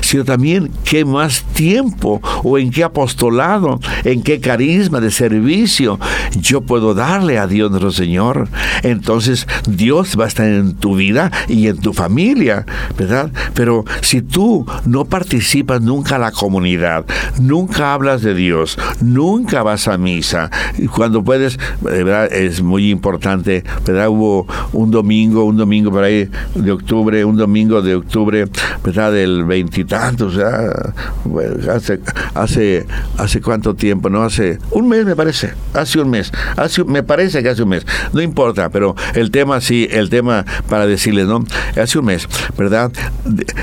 sino 0.01 0.24
también 0.24 0.72
qué 0.84 1.05
más 1.05 1.43
tiempo 1.53 2.22
o 2.43 2.57
en 2.57 2.72
qué 2.72 2.84
apostolado, 2.84 3.80
en 4.03 4.24
qué 4.24 4.39
carisma 4.39 4.99
de 4.99 5.12
servicio 5.12 5.99
yo 6.39 6.62
puedo 6.62 6.93
darle 6.93 7.38
a 7.38 7.47
Dios 7.47 7.70
nuestro 7.70 7.91
Señor. 7.91 8.49
Entonces 8.84 9.47
Dios 9.68 10.18
va 10.20 10.26
a 10.26 10.28
estar 10.28 10.47
en 10.47 10.76
tu 10.76 10.95
vida 10.95 11.32
y 11.47 11.68
en 11.68 11.78
tu 11.78 11.93
familia, 11.93 12.66
¿verdad? 12.97 13.32
Pero 13.53 13.86
si 14.01 14.22
tú 14.22 14.66
no 14.86 15.05
participas 15.05 15.82
nunca 15.82 16.16
en 16.16 16.22
la 16.22 16.32
comunidad, 16.32 17.05
nunca 17.39 17.93
hablas 17.93 18.22
de 18.22 18.34
Dios, 18.34 18.78
nunca 19.01 19.64
vas 19.64 19.88
a 19.88 19.97
misa, 19.97 20.49
cuando 20.93 21.24
puedes, 21.24 21.59
¿verdad? 21.82 22.32
Es 22.32 22.62
muy 22.62 22.89
importante, 22.89 23.64
¿verdad? 23.86 24.09
Hubo 24.09 24.47
un 24.74 24.91
domingo, 24.91 25.43
un 25.52 25.58
domingo 25.58 25.91
por 25.91 26.04
ahí 26.04 26.30
de 26.56 26.72
octubre, 26.72 27.24
un 27.24 27.38
domingo 27.38 27.82
de 27.82 27.95
octubre, 27.95 28.47
¿verdad? 28.84 29.12
Del 29.12 29.45
veintitantos, 29.45 30.36
ya, 30.36 30.93
hace, 31.72 31.99
hace, 32.34 32.88
hace 33.18 33.41
cuánto 33.41 33.76
tiempo, 33.76 34.10
¿no? 34.10 34.24
Hace 34.24 34.58
un 34.72 34.89
mes 34.89 35.06
me 35.06 35.16
parece, 35.16 35.54
hace 35.74 35.99
un 35.99 36.10
mes, 36.10 36.32
hace, 36.58 36.84
me 36.84 37.04
parece 37.04 37.43
que 37.43 37.49
hace 37.49 37.64
un 37.64 37.70
mes, 37.70 37.86
no 38.14 38.22
importa, 38.22 38.70
pero 38.70 38.95
el 39.14 39.32
tema 39.32 39.62
sí, 39.62 39.88
el 39.91 40.10
tema 40.10 40.45
para 40.68 40.88
decirles, 40.88 41.28
¿no? 41.28 41.43
Hace 41.80 41.99
un 41.99 42.06
mes, 42.06 42.28
¿verdad? 42.58 42.91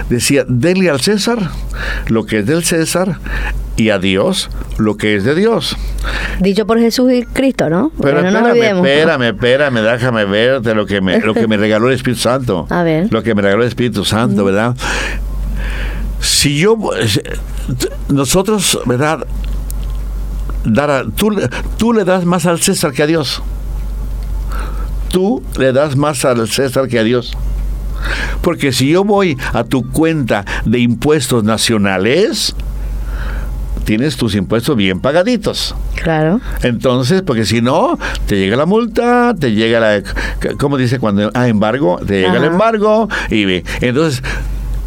decía, 0.09 0.45
denle 0.49 0.91
al 0.91 1.01
César 1.01 1.51
lo 2.09 2.27
que 2.27 2.41
es 2.41 2.47
del 2.47 2.65
César 2.65 3.19
y 3.79 3.91
a 3.91 3.99
Dios 3.99 4.51
lo 4.77 4.97
que 4.97 5.17
es 5.17 5.25
de 5.25 5.35
Dios. 5.35 5.77
Dicho 6.41 6.67
por 6.67 6.79
Jesús 6.79 7.13
y 7.13 7.23
Cristo, 7.23 7.71
¿no? 7.71 7.93
Pero 8.03 8.21
no 8.23 8.29
espérame, 8.29 8.77
espérame, 8.77 9.23
espérame, 9.29 9.81
déjame 9.81 10.25
verte 10.25 10.75
lo 10.75 10.85
que 10.85 11.01
me, 11.01 11.21
lo 11.21 11.33
que 11.33 11.47
me 11.47 11.57
regaló 11.57 11.89
el 11.89 11.95
Espíritu 11.95 12.21
Santo. 12.21 12.67
A 12.69 12.83
ver. 12.83 13.07
Lo 13.11 13.23
que 13.23 13.35
me 13.35 13.43
regaló 13.43 13.63
el 13.63 13.69
Espíritu 13.69 14.05
Santo, 14.05 14.45
¿verdad? 14.45 14.77
Si 16.21 16.59
yo, 16.59 16.77
nosotros, 18.09 18.81
¿verdad? 18.85 19.27
Dar 20.65 21.07
tú, 21.15 21.31
tú 21.79 21.93
le 21.93 22.05
das 22.05 22.25
más 22.25 22.47
al 22.47 22.61
César 22.61 22.93
que 22.93 23.05
a 23.05 23.07
Dios. 23.07 23.43
Tú 25.11 25.43
le 25.57 25.73
das 25.73 25.97
más 25.97 26.25
al 26.25 26.49
César 26.49 26.89
que 26.89 26.99
a 26.99 27.05
Dios. 27.05 27.37
Porque 28.43 28.73
si 28.73 28.89
yo 28.89 29.05
voy 29.05 29.39
a 29.53 29.63
tu 29.65 29.89
cuenta 29.89 30.45
de 30.65 30.81
impuestos 30.81 31.45
nacionales, 31.45 32.55
tienes 33.89 34.19
tus 34.19 34.35
impuestos 34.35 34.77
bien 34.77 35.01
pagaditos. 35.01 35.75
Claro. 35.95 36.43
Entonces, 36.63 37.23
porque 37.23 37.47
si 37.47 37.63
no, 37.63 37.99
te 38.27 38.37
llega 38.37 38.55
la 38.55 38.67
multa, 38.67 39.35
te 39.41 39.53
llega 39.53 39.81
la, 39.81 40.03
¿cómo 40.59 40.77
dice 40.77 40.99
cuando, 40.99 41.31
ah, 41.33 41.49
embargo? 41.49 41.99
Te 42.07 42.21
llega 42.21 42.37
el 42.37 42.45
embargo 42.45 43.09
y 43.31 43.63
entonces 43.81 44.23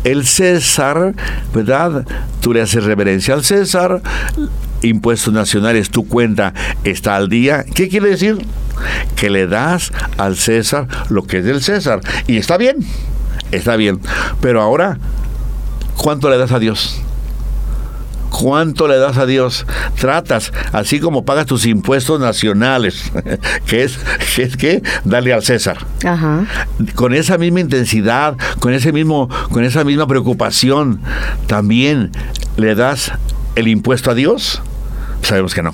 el 0.04 0.28
César, 0.28 1.16
¿verdad? 1.52 2.06
Tú 2.42 2.54
le 2.54 2.62
haces 2.62 2.84
reverencia 2.84 3.34
al 3.34 3.44
César, 3.44 4.04
impuestos 4.84 5.34
nacionales, 5.34 5.90
tu 5.90 6.08
cuenta 6.08 6.54
está 6.84 7.16
al 7.16 7.28
día. 7.28 7.66
¿Qué 7.74 7.90
quiere 7.90 8.10
decir? 8.10 8.46
Que 9.16 9.32
le 9.32 9.48
das 9.48 9.92
al 10.20 10.36
César 10.36 10.88
lo 11.10 11.24
que 11.24 11.40
es 11.40 11.44
del 11.44 11.64
César. 11.64 12.02
Y 12.28 12.38
está 12.38 12.56
bien, 12.58 12.86
está 13.50 13.78
bien. 13.78 14.00
Pero 14.42 14.62
ahora, 14.62 15.00
¿cuánto 15.98 16.30
le 16.30 16.38
das 16.38 16.52
a 16.52 16.60
Dios? 16.60 17.02
¿Cuánto 18.42 18.88
le 18.88 18.98
das 18.98 19.18
a 19.18 19.28
Dios? 19.28 19.68
Tratas, 20.00 20.52
así 20.72 21.00
como 21.00 21.26
pagas 21.26 21.46
tus 21.46 21.68
impuestos 21.68 22.20
nacionales, 22.20 23.12
que 23.68 23.84
es, 23.84 24.00
que 24.36 24.42
es 24.42 24.58
que 24.58 24.84
darle 25.04 25.32
al 25.32 25.44
César. 25.44 25.78
Ajá. 26.04 26.48
Con 26.96 27.14
esa 27.14 27.38
misma 27.38 27.60
intensidad, 27.60 28.36
con 28.60 28.74
ese 28.74 28.92
mismo, 28.92 29.30
con 29.52 29.64
esa 29.64 29.84
misma 29.84 30.08
preocupación, 30.08 31.02
también 31.46 32.12
le 32.58 32.74
das 32.74 33.12
el 33.56 33.68
impuesto 33.68 34.10
a 34.10 34.16
Dios. 34.16 34.60
Sabemos 35.22 35.54
que 35.54 35.62
no. 35.62 35.72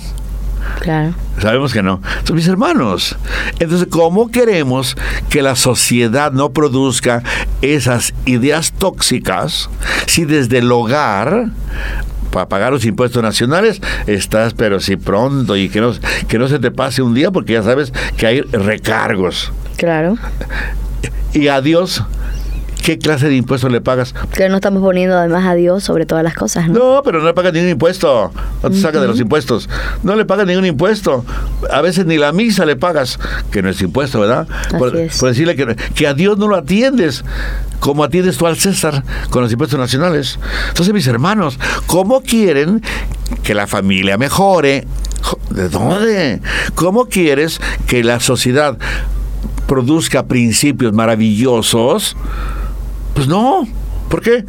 Claro. 0.82 1.14
Sabemos 1.42 1.72
que 1.72 1.82
no. 1.82 2.02
Son 2.26 2.36
mis 2.36 2.48
hermanos. 2.50 3.18
Entonces, 3.60 3.88
¿cómo 3.90 4.30
queremos 4.30 4.98
que 5.30 5.42
la 5.42 5.56
sociedad 5.56 6.34
no 6.34 6.50
produzca 6.50 7.24
esas 7.62 8.14
ideas 8.26 8.74
tóxicas 8.74 9.70
si 10.06 10.26
desde 10.26 10.58
el 10.58 10.70
hogar 10.70 11.52
para 12.38 12.50
pagar 12.50 12.72
los 12.72 12.86
impuestos 12.86 13.24
nacionales, 13.24 13.82
estás, 14.06 14.54
pero 14.54 14.80
si 14.80 14.96
pronto 14.96 15.58
y 15.58 15.70
que 15.70 15.82
no, 15.82 15.92
que 16.28 16.38
no 16.38 16.48
se 16.48 16.60
te 16.60 16.70
pase 16.70 17.02
un 17.02 17.16
día 17.16 17.32
porque 17.32 17.54
ya 17.54 17.64
sabes 17.64 17.92
que 18.16 18.28
hay 18.28 18.42
recargos. 18.42 19.52
Claro. 19.76 20.18
Y 21.34 21.48
a 21.48 21.62
Dios 21.62 22.04
¿qué 22.88 22.98
clase 22.98 23.28
de 23.28 23.36
impuestos 23.36 23.70
le 23.70 23.82
pagas? 23.82 24.16
Que 24.34 24.48
no 24.48 24.56
estamos 24.56 24.82
poniendo 24.82 25.18
además 25.18 25.46
a 25.46 25.56
Dios 25.56 25.84
sobre 25.84 26.06
todas 26.06 26.24
las 26.24 26.36
cosas, 26.36 26.70
¿no? 26.70 26.80
No, 26.80 27.02
pero 27.04 27.20
no 27.20 27.26
le 27.26 27.34
pagas 27.34 27.52
ningún 27.52 27.72
impuesto. 27.72 28.32
No 28.64 28.70
te 28.70 28.80
sacas 28.80 29.02
de 29.02 29.10
los 29.10 29.20
impuestos. 29.20 29.70
No 30.04 30.16
le 30.16 30.24
pagas 30.24 30.48
ningún 30.48 30.66
impuesto. 30.66 31.26
A 31.70 31.82
veces 31.82 32.06
ni 32.06 32.18
la 32.18 32.32
misa 32.32 32.66
le 32.66 32.78
pagas, 32.78 33.20
que 33.52 33.62
no 33.62 33.68
es 33.68 33.82
impuesto, 33.82 34.22
¿verdad? 34.22 34.48
por, 34.80 34.94
decirle 34.94 35.58
que, 35.58 35.76
que 35.96 36.08
a 36.08 36.14
Dios 36.14 36.38
no 36.38 36.48
lo 36.48 36.56
atiendes 36.56 37.26
como 37.82 38.06
atiendes 38.06 38.38
tú 38.38 38.48
al 38.48 38.56
César 38.56 39.04
con 39.32 39.42
los 39.42 39.52
impuestos 39.52 39.78
nacionales. 39.78 40.40
Entonces, 40.70 40.94
mis 40.94 41.08
hermanos, 41.08 41.60
¿cómo 41.88 42.22
quieren 42.22 42.82
que 43.44 43.54
la 43.54 43.68
familia 43.68 44.18
mejore? 44.18 44.88
¿De 45.50 45.68
dónde? 45.68 46.42
¿Cómo 46.74 47.08
quieres 47.08 47.60
que 47.86 48.02
la 48.06 48.22
sociedad 48.22 48.78
produzca 49.68 50.26
principios 50.28 50.94
maravillosos? 50.94 52.16
Pues 53.18 53.28
no. 53.28 53.68
¿Por 54.12 54.22
qué? 54.22 54.46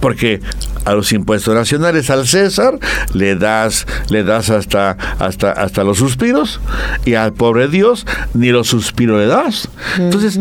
Porque 0.00 0.40
a 0.86 0.94
los 0.94 1.12
impuestos 1.12 1.54
nacionales 1.54 2.08
al 2.08 2.26
César 2.26 2.78
le 3.12 3.36
das 3.36 3.86
le 4.08 4.24
das 4.24 4.48
hasta 4.48 4.96
hasta 5.18 5.52
hasta 5.52 5.84
los 5.84 5.98
suspiros 5.98 6.58
y 7.04 7.12
al 7.12 7.34
pobre 7.34 7.68
Dios 7.68 8.06
ni 8.32 8.48
los 8.48 8.68
suspiros 8.68 9.20
le 9.20 9.26
das. 9.26 9.68
Entonces, 9.98 10.40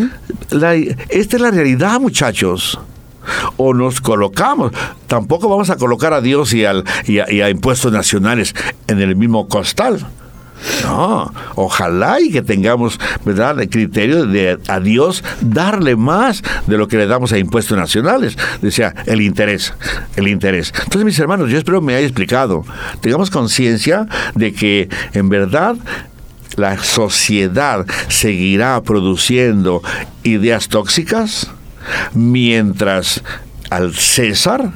esta 1.10 1.36
es 1.36 1.42
la 1.42 1.52
realidad, 1.52 2.00
muchachos 2.00 2.80
o 3.58 3.74
nos 3.74 4.00
colocamos. 4.00 4.72
Tampoco 5.08 5.50
vamos 5.50 5.70
a 5.70 5.76
colocar 5.76 6.14
a 6.14 6.22
Dios 6.22 6.54
y, 6.54 6.64
al, 6.64 6.86
y, 7.08 7.20
a, 7.20 7.50
impuestos 7.50 7.92
nacionales 7.92 8.56
en 8.88 9.02
el 9.02 9.18
mismo 9.18 9.50
costal. 9.50 10.08
No, 10.84 11.32
ojalá 11.56 12.20
y 12.22 12.32
que 12.32 12.42
tengamos, 12.42 13.00
¿verdad?, 13.26 13.60
el 13.60 13.70
criterio 13.70 14.26
de 14.26 14.58
a 14.68 14.80
Dios 14.80 15.24
darle 15.42 15.96
más 15.96 16.44
de 16.68 16.78
lo 16.78 16.88
que 16.88 16.98
le 16.98 17.08
damos 17.08 17.32
a 17.34 17.38
impuestos 17.38 17.78
nacionales. 17.78 18.38
Decía, 18.62 18.94
el 19.06 19.22
interés, 19.22 19.74
el 20.16 20.28
interés. 20.28 20.74
Entonces, 20.76 21.06
mis 21.06 21.20
hermanos, 21.20 21.50
yo 21.50 21.58
espero 21.58 21.82
me 21.82 21.96
haya 21.96 22.06
explicado. 22.06 22.64
Tengamos 23.02 23.30
conciencia 23.30 24.08
de 24.36 24.54
que 24.54 24.90
en 25.14 25.30
verdad 25.30 25.76
la 26.56 26.78
sociedad 26.78 27.86
seguirá 28.08 28.82
produciendo 28.82 29.82
ideas 30.24 30.70
tóxicas 30.70 31.50
mientras 32.14 33.22
al 33.70 33.94
César, 33.94 34.72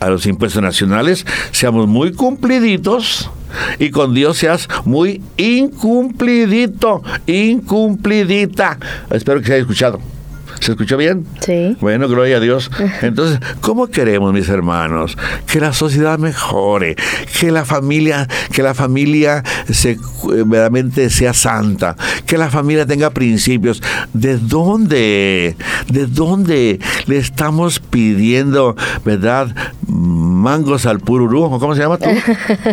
a 0.00 0.08
los 0.08 0.24
impuestos 0.26 0.62
nacionales, 0.62 1.26
seamos 1.52 1.86
muy 1.86 2.12
cumpliditos 2.12 3.30
y 3.78 3.90
con 3.90 4.14
Dios 4.14 4.38
seas 4.38 4.68
muy 4.84 5.22
incumplidito, 5.36 7.02
incumplidita. 7.26 8.78
Espero 9.10 9.40
que 9.40 9.46
se 9.46 9.52
haya 9.54 9.62
escuchado. 9.62 10.19
¿Se 10.60 10.72
escuchó 10.72 10.96
bien? 10.96 11.26
Sí. 11.40 11.76
Bueno, 11.80 12.06
gloria 12.08 12.36
a 12.36 12.40
Dios. 12.40 12.70
Entonces, 13.00 13.40
¿cómo 13.60 13.86
queremos, 13.86 14.32
mis 14.32 14.48
hermanos, 14.48 15.16
que 15.46 15.58
la 15.58 15.72
sociedad 15.72 16.18
mejore, 16.18 16.96
que 17.40 17.50
la 17.50 17.64
familia, 17.64 18.28
que 18.52 18.62
la 18.62 18.74
familia 18.74 19.42
se 19.70 19.98
verdaderamente 20.22 21.08
sea 21.08 21.32
santa, 21.32 21.96
que 22.26 22.36
la 22.36 22.50
familia 22.50 22.86
tenga 22.86 23.10
principios? 23.10 23.82
¿De 24.12 24.36
dónde? 24.36 25.56
¿De 25.88 26.06
dónde 26.06 26.78
le 27.06 27.16
estamos 27.16 27.80
pidiendo, 27.80 28.76
verdad? 29.04 29.54
Mangos 29.88 30.86
al 30.86 31.00
pururú, 31.00 31.58
¿cómo 31.58 31.74
se 31.74 31.80
llama 31.80 31.96
tú? 31.96 32.10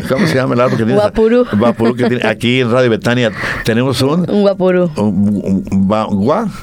¿Cómo 0.10 0.28
se 0.28 0.36
llama 0.36 0.56
el 0.56 0.62
árbol 0.62 0.78
que 0.78 0.84
tiene? 0.84 0.94
Guapurú. 1.00 1.46
Guapurú 1.54 1.96
que 1.96 2.10
tiene, 2.10 2.28
aquí 2.28 2.60
en 2.60 2.72
Radio 2.72 2.90
Betania 2.90 3.32
tenemos 3.64 4.02
un... 4.02 4.30
Un 4.30 4.42
guapurú. 4.42 4.92
Un, 4.98 5.64
gua, 5.88 6.08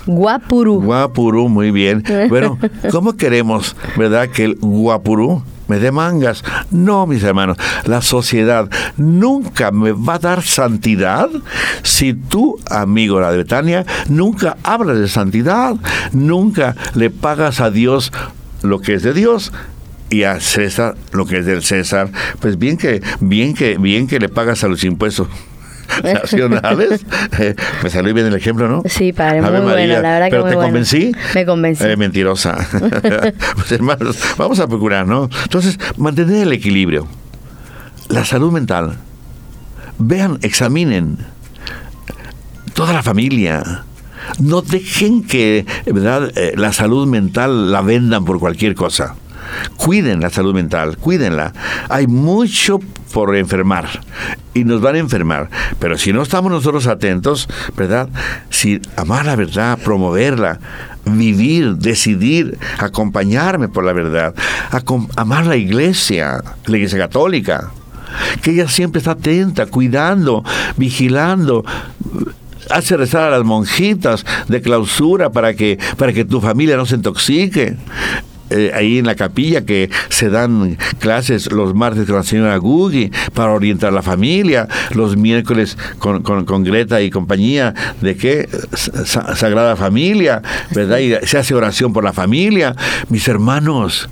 guapurú. 0.07 0.81
Guapurú, 0.83 1.14
muy 1.15 1.71
bien. 1.71 2.03
Bueno, 2.29 2.59
¿cómo 2.91 3.17
queremos, 3.17 3.77
verdad, 3.97 4.29
que 4.29 4.45
el 4.45 4.57
guapurú 4.57 5.43
me 5.69 5.79
dé 5.79 5.91
mangas. 5.93 6.45
No, 6.71 7.07
mis 7.07 7.23
hermanos, 7.23 7.57
la 7.85 8.03
sociedad 8.03 8.69
nunca 8.97 9.71
me 9.71 9.93
va 9.93 10.15
a 10.15 10.19
dar 10.19 10.43
santidad 10.43 11.29
si 11.83 12.15
tú, 12.15 12.59
amigo 12.71 13.17
de 13.17 13.23
la 13.23 13.31
Betania, 13.31 13.87
nunca 14.09 14.57
hablas 14.63 14.99
de 14.99 15.09
santidad, 15.09 15.77
nunca 16.13 16.77
le 16.95 17.11
pagas 17.11 17.61
a 17.61 17.71
Dios 17.71 18.13
lo 18.63 18.81
que 18.81 18.95
es 18.95 19.03
de 19.03 19.13
Dios 19.13 19.53
y 20.11 20.25
a 20.25 20.41
César 20.41 20.97
lo 21.13 21.27
que 21.27 21.39
es 21.39 21.47
del 21.47 21.63
César. 21.63 22.11
Pues 22.41 22.59
bien 22.59 22.77
que 22.77 23.03
bien 23.21 23.55
que 23.55 23.79
bien 23.79 24.07
que 24.07 24.19
le 24.19 24.29
pagas 24.29 24.65
a 24.65 24.69
los 24.69 24.85
impuestos 24.85 25.29
nacionales. 26.03 27.05
Eh, 27.39 27.55
me 27.83 27.91
salió 27.91 28.15
bien 28.15 28.27
el 28.27 28.35
ejemplo, 28.35 28.69
¿no? 28.69 28.83
Sí, 28.87 29.13
padre, 29.13 29.43
muy 29.43 29.51
bueno, 29.61 30.01
la 30.01 30.19
verdad 30.19 30.29
¿Pero 30.31 30.45
te 30.45 30.55
convencí? 30.55 31.13
Me 31.35 31.47
convencí. 31.47 31.85
Eh, 31.85 31.97
mentirosa. 31.97 32.57
pues 33.55 33.73
hermanos, 33.73 34.19
vamos 34.37 34.59
a 34.61 34.67
procurar, 34.67 35.07
¿no? 35.07 35.29
Entonces, 35.43 35.79
mantener 35.97 36.43
el 36.43 36.53
equilibrio. 36.53 37.07
La 38.09 38.25
salud 38.25 38.53
mental. 38.53 38.99
Vean, 39.99 40.39
examinen. 40.43 41.19
Toda 42.75 42.93
la 42.93 43.03
familia. 43.03 43.85
No 44.39 44.63
dejen 44.63 45.23
que, 45.23 45.67
¿verdad? 45.87 46.33
Eh, 46.37 46.55
la 46.57 46.73
salud 46.73 47.07
mental 47.07 47.71
la 47.71 47.83
vendan 47.83 48.25
por 48.25 48.41
cualquier 48.41 48.75
cosa. 48.75 49.15
Cuiden 49.77 50.21
la 50.21 50.31
salud 50.31 50.55
mental, 50.55 50.97
cuídenla. 50.97 51.53
Hay 51.89 52.07
mucho 52.07 52.81
por 53.13 53.37
enfermar 53.37 53.89
y 54.55 54.65
nos 54.65 54.81
van 54.81 54.97
a 54.97 54.99
enfermar. 54.99 55.49
Pero 55.79 55.99
si 55.99 56.13
no 56.13 56.23
estamos 56.23 56.51
nosotros 56.51 56.87
atentos, 56.87 57.49
¿verdad? 57.77 58.09
Si 58.51 58.81
amar 58.97 59.27
la 59.27 59.37
verdad, 59.37 59.79
promoverla, 59.79 60.59
vivir, 61.05 61.77
decidir, 61.77 62.59
acompañarme 62.79 63.69
por 63.69 63.85
la 63.85 63.93
verdad, 63.93 64.35
amar 65.17 65.47
la 65.47 65.57
iglesia, 65.57 66.43
la 66.67 66.77
iglesia 66.77 66.99
católica, 66.99 67.71
que 68.43 68.53
ella 68.53 68.69
siempre 68.69 68.99
está 68.99 69.13
atenta, 69.13 69.67
cuidando, 69.67 70.45
vigilando 70.77 71.65
hace 72.71 72.97
rezar 72.97 73.25
a 73.25 73.31
las 73.31 73.45
monjitas 73.45 74.25
de 74.49 74.63
clausura 74.63 75.31
para 75.31 75.55
que 75.55 75.79
para 75.99 76.15
que 76.15 76.25
tu 76.25 76.41
familia 76.41 76.79
no 76.79 76.87
se 76.87 76.95
intoxique 76.95 77.77
eh, 78.51 78.73
ahí 78.75 78.99
en 78.99 79.07
la 79.07 79.15
capilla 79.15 79.65
que 79.65 79.91
se 80.09 80.29
dan 80.29 80.77
clases 80.99 81.51
los 81.51 81.75
martes 81.75 82.07
con 82.07 82.17
la 82.17 82.23
señora 82.23 82.57
Gugi 82.57 83.11
para 83.33 83.53
orientar 83.53 83.89
a 83.89 83.93
la 83.93 84.03
familia, 84.03 84.69
los 84.95 85.17
miércoles 85.17 85.79
con, 85.99 86.23
con, 86.23 86.65
Greta 86.65 87.01
y 87.03 87.11
compañía 87.11 87.75
de 88.01 88.17
qué 88.17 88.49
Sagrada 88.75 89.77
Familia, 89.77 90.43
¿verdad? 90.71 90.99
Y 90.99 91.27
se 91.27 91.39
hace 91.39 91.55
oración 91.55 91.93
por 91.93 92.05
la 92.05 92.13
familia, 92.13 92.77
mis 93.09 93.27
hermanos, 93.29 94.09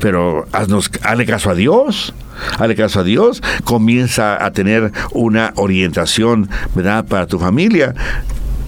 pero 0.00 0.46
haznos, 0.52 0.90
hazle 1.02 1.26
caso 1.26 1.50
a 1.50 1.54
Dios. 1.54 2.14
Hazle 2.58 2.76
caso 2.76 3.00
a 3.00 3.02
Dios, 3.02 3.42
comienza 3.64 4.44
a 4.44 4.52
tener 4.52 4.92
una 5.12 5.54
orientación, 5.56 6.50
¿verdad?, 6.74 7.06
para 7.06 7.26
tu 7.26 7.38
familia. 7.38 7.94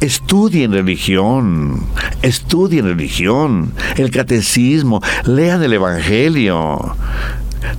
Estudien 0.01 0.73
religión, 0.73 1.85
estudien 2.23 2.85
religión, 2.85 3.73
el 3.97 4.13
catecismo, 4.13 5.03
lean 5.25 5.63
el 5.63 5.73
Evangelio. 5.73 6.97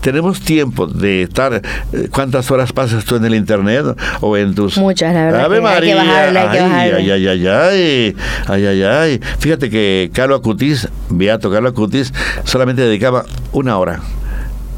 Tenemos 0.01 0.41
tiempo 0.41 0.86
de 0.86 1.24
estar. 1.24 1.61
Eh, 1.93 2.09
¿Cuántas 2.11 2.51
horas 2.51 2.74
pasas 2.74 3.05
tú 3.05 3.15
en 3.15 3.24
el 3.24 3.36
internet 3.36 3.86
o 4.20 4.36
en 4.36 4.53
tus. 4.53 4.78
Muchas, 4.78 5.13
la 5.13 5.26
verdad. 5.26 5.45
Ave 5.45 5.61
María. 5.61 6.01
Hay 6.01 6.49
que 6.49 6.59
ay, 6.59 6.91
ay, 6.91 7.11
ay, 7.11 7.28
ay, 7.28 7.47
ay, 7.47 8.15
ay, 8.47 8.65
ay, 8.65 8.84
ay. 8.84 9.22
Fíjate 9.39 9.70
que 9.70 10.11
Carlos 10.13 10.39
Acutis, 10.39 10.89
Beato 11.09 11.49
Carlos 11.49 11.72
Acutis, 11.72 12.13
solamente 12.43 12.82
dedicaba 12.82 13.24
una 13.53 13.78
hora. 13.78 14.01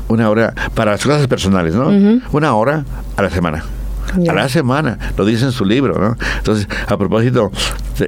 Una 0.08 0.30
hora 0.30 0.54
para 0.76 0.92
las 0.92 1.04
cosas 1.04 1.26
personales, 1.28 1.74
¿no? 1.74 1.88
Una 2.32 2.54
hora 2.54 2.86
a 3.16 3.22
la 3.24 3.30
semana 3.30 3.64
a 4.30 4.34
la 4.34 4.50
semana, 4.50 4.98
lo 5.18 5.26
dice 5.26 5.46
en 5.46 5.52
su 5.52 5.66
libro, 5.66 6.00
¿no? 6.00 6.18
Entonces, 6.38 6.68
a 6.88 6.98
propósito, 6.98 7.52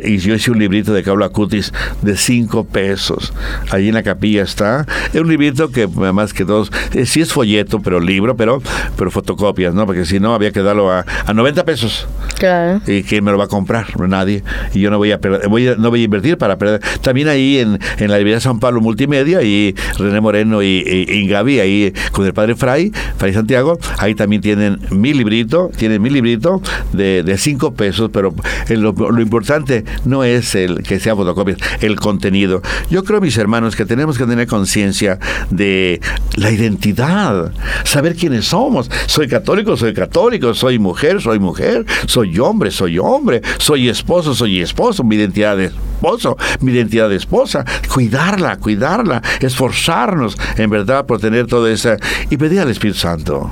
y 0.04 0.18
yo 0.18 0.36
hice 0.36 0.52
un 0.52 0.60
librito 0.60 0.94
de 0.94 1.04
Cabla 1.04 1.30
Cutis 1.30 1.72
de 2.02 2.18
cinco 2.18 2.64
pesos. 2.64 3.34
Allí 3.72 3.90
en 3.90 3.94
la 3.94 4.04
capilla 4.04 4.44
está. 4.44 4.86
Es 5.14 5.22
un 5.22 5.30
librito 5.30 5.70
que, 5.70 5.84
además 5.84 6.34
que 6.34 6.46
todos, 6.46 6.72
eh, 6.94 7.06
sí 7.06 7.22
es 7.22 7.32
folleto, 7.32 7.80
pero 7.80 8.00
libro, 8.00 8.36
pero, 8.36 8.62
pero 8.98 9.12
fotocopias, 9.12 9.74
¿no? 9.74 9.86
Porque 9.86 10.06
si 10.06 10.20
no, 10.20 10.34
había 10.34 10.52
que 10.52 10.62
darlo 10.62 10.92
a, 10.92 11.06
a 11.26 11.34
90 11.34 11.64
pesos. 11.66 12.08
Claro. 12.38 12.82
¿Y 12.88 13.04
quién 13.04 13.24
me 13.24 13.32
lo 13.32 13.38
va 13.38 13.46
a 13.46 13.48
comprar? 13.48 14.00
Nadie. 14.00 14.44
Y 14.74 14.82
yo 14.82 14.90
no 14.90 14.98
voy 14.98 15.12
a, 15.12 15.20
perder, 15.20 15.48
voy 15.48 15.74
no 15.78 15.90
voy 15.90 16.02
a 16.02 16.04
invertir 16.06 16.38
para 16.38 16.58
perder. 16.58 16.82
También 17.02 17.28
ahí 17.28 17.60
en, 17.60 17.80
en 17.98 18.12
la 18.12 18.18
librería 18.18 18.40
San 18.40 18.60
Pablo 18.60 18.82
Multimedia, 18.82 19.42
y 19.42 19.76
René 19.98 20.22
Moreno 20.22 20.62
y, 20.62 20.84
y, 20.86 21.34
ahí 21.34 21.94
con 22.12 22.26
el 22.26 22.34
padre 22.34 22.56
Fray, 22.56 22.92
Fray 23.18 23.34
Santiago, 23.34 23.78
ahí 23.98 24.16
también 24.16 24.42
tienen 24.42 24.80
mi 24.92 25.14
librito, 25.14 25.72
tienen 25.76 25.93
mi 26.00 26.10
librito 26.10 26.62
de, 26.92 27.24
de 27.24 27.38
cinco 27.38 27.74
pesos, 27.74 28.10
pero 28.14 28.34
lo, 28.70 28.92
lo 28.94 29.22
importante 29.22 29.84
no 30.06 30.24
es 30.24 30.56
el 30.56 30.84
que 30.84 31.00
sea 31.00 31.16
fotocopias, 31.16 31.58
el 31.82 31.96
contenido. 31.96 32.62
Yo 32.90 33.04
creo, 33.04 33.22
mis 33.22 33.38
hermanos, 33.38 33.76
que 33.76 33.86
tenemos 33.86 34.18
que 34.18 34.26
tener 34.26 34.48
conciencia 34.48 35.20
de 35.50 36.02
la 36.36 36.52
identidad, 36.52 37.52
saber 37.84 38.16
quiénes 38.16 38.46
somos. 38.46 38.90
Soy 39.08 39.28
católico, 39.28 39.78
soy 39.78 39.94
católico, 39.94 40.54
soy 40.54 40.80
mujer, 40.80 41.22
soy 41.22 41.40
mujer, 41.40 41.86
soy 42.06 42.38
hombre, 42.40 42.72
soy 42.72 43.00
hombre, 43.00 43.42
soy 43.58 43.90
esposo, 43.90 44.34
soy 44.34 44.62
esposo, 44.62 45.04
mi 45.04 45.16
identidad 45.16 45.58
de 45.58 45.66
esposo, 45.66 46.38
mi 46.62 46.72
identidad 46.72 47.10
de 47.10 47.16
esposa. 47.16 47.66
Cuidarla, 47.92 48.58
cuidarla, 48.58 49.22
esforzarnos 49.40 50.38
en 50.58 50.70
verdad 50.70 51.06
por 51.06 51.20
tener 51.20 51.48
todo 51.48 51.68
eso 51.68 51.96
y 52.30 52.38
pedir 52.38 52.60
al 52.60 52.70
Espíritu 52.70 53.00
Santo 53.00 53.52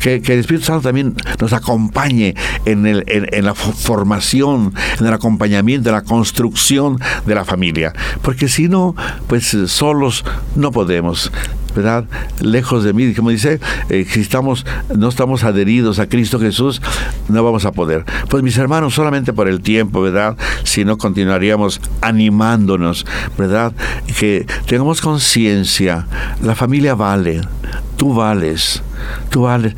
que, 0.00 0.16
el 0.16 0.40
Espíritu 0.40 0.66
Santo 0.66 0.82
también 0.82 1.14
nos 1.40 1.52
acompañe 1.52 1.71
en, 2.64 2.86
el, 2.86 3.04
en 3.06 3.44
la 3.44 3.54
formación, 3.54 4.74
en 4.98 5.06
el 5.06 5.12
acompañamiento 5.12 5.88
de 5.88 5.92
la 5.92 6.02
construcción 6.02 6.98
de 7.26 7.34
la 7.34 7.44
familia. 7.44 7.92
Porque 8.22 8.48
si 8.48 8.68
no, 8.68 8.94
pues 9.26 9.56
solos 9.66 10.24
no 10.56 10.72
podemos. 10.72 11.30
¿verdad? 11.74 12.04
Lejos 12.40 12.84
de 12.84 12.92
mí, 12.92 13.14
como 13.14 13.30
dice, 13.30 13.60
eh, 13.88 14.06
si 14.08 14.20
estamos, 14.20 14.66
no 14.94 15.08
estamos 15.08 15.44
adheridos 15.44 15.98
a 15.98 16.08
Cristo 16.08 16.38
Jesús, 16.38 16.80
no 17.28 17.42
vamos 17.42 17.64
a 17.64 17.72
poder. 17.72 18.04
Pues 18.28 18.42
mis 18.42 18.56
hermanos, 18.58 18.94
solamente 18.94 19.32
por 19.32 19.48
el 19.48 19.60
tiempo, 19.60 20.02
¿verdad? 20.02 20.36
Si 20.64 20.84
no 20.84 20.98
continuaríamos 20.98 21.80
animándonos, 22.00 23.06
¿verdad? 23.38 23.72
Que 24.18 24.46
tengamos 24.66 25.00
conciencia, 25.00 26.06
la 26.42 26.54
familia 26.54 26.94
vale, 26.94 27.40
tú 27.96 28.14
vales, 28.14 28.82
tú 29.30 29.42
vales 29.42 29.74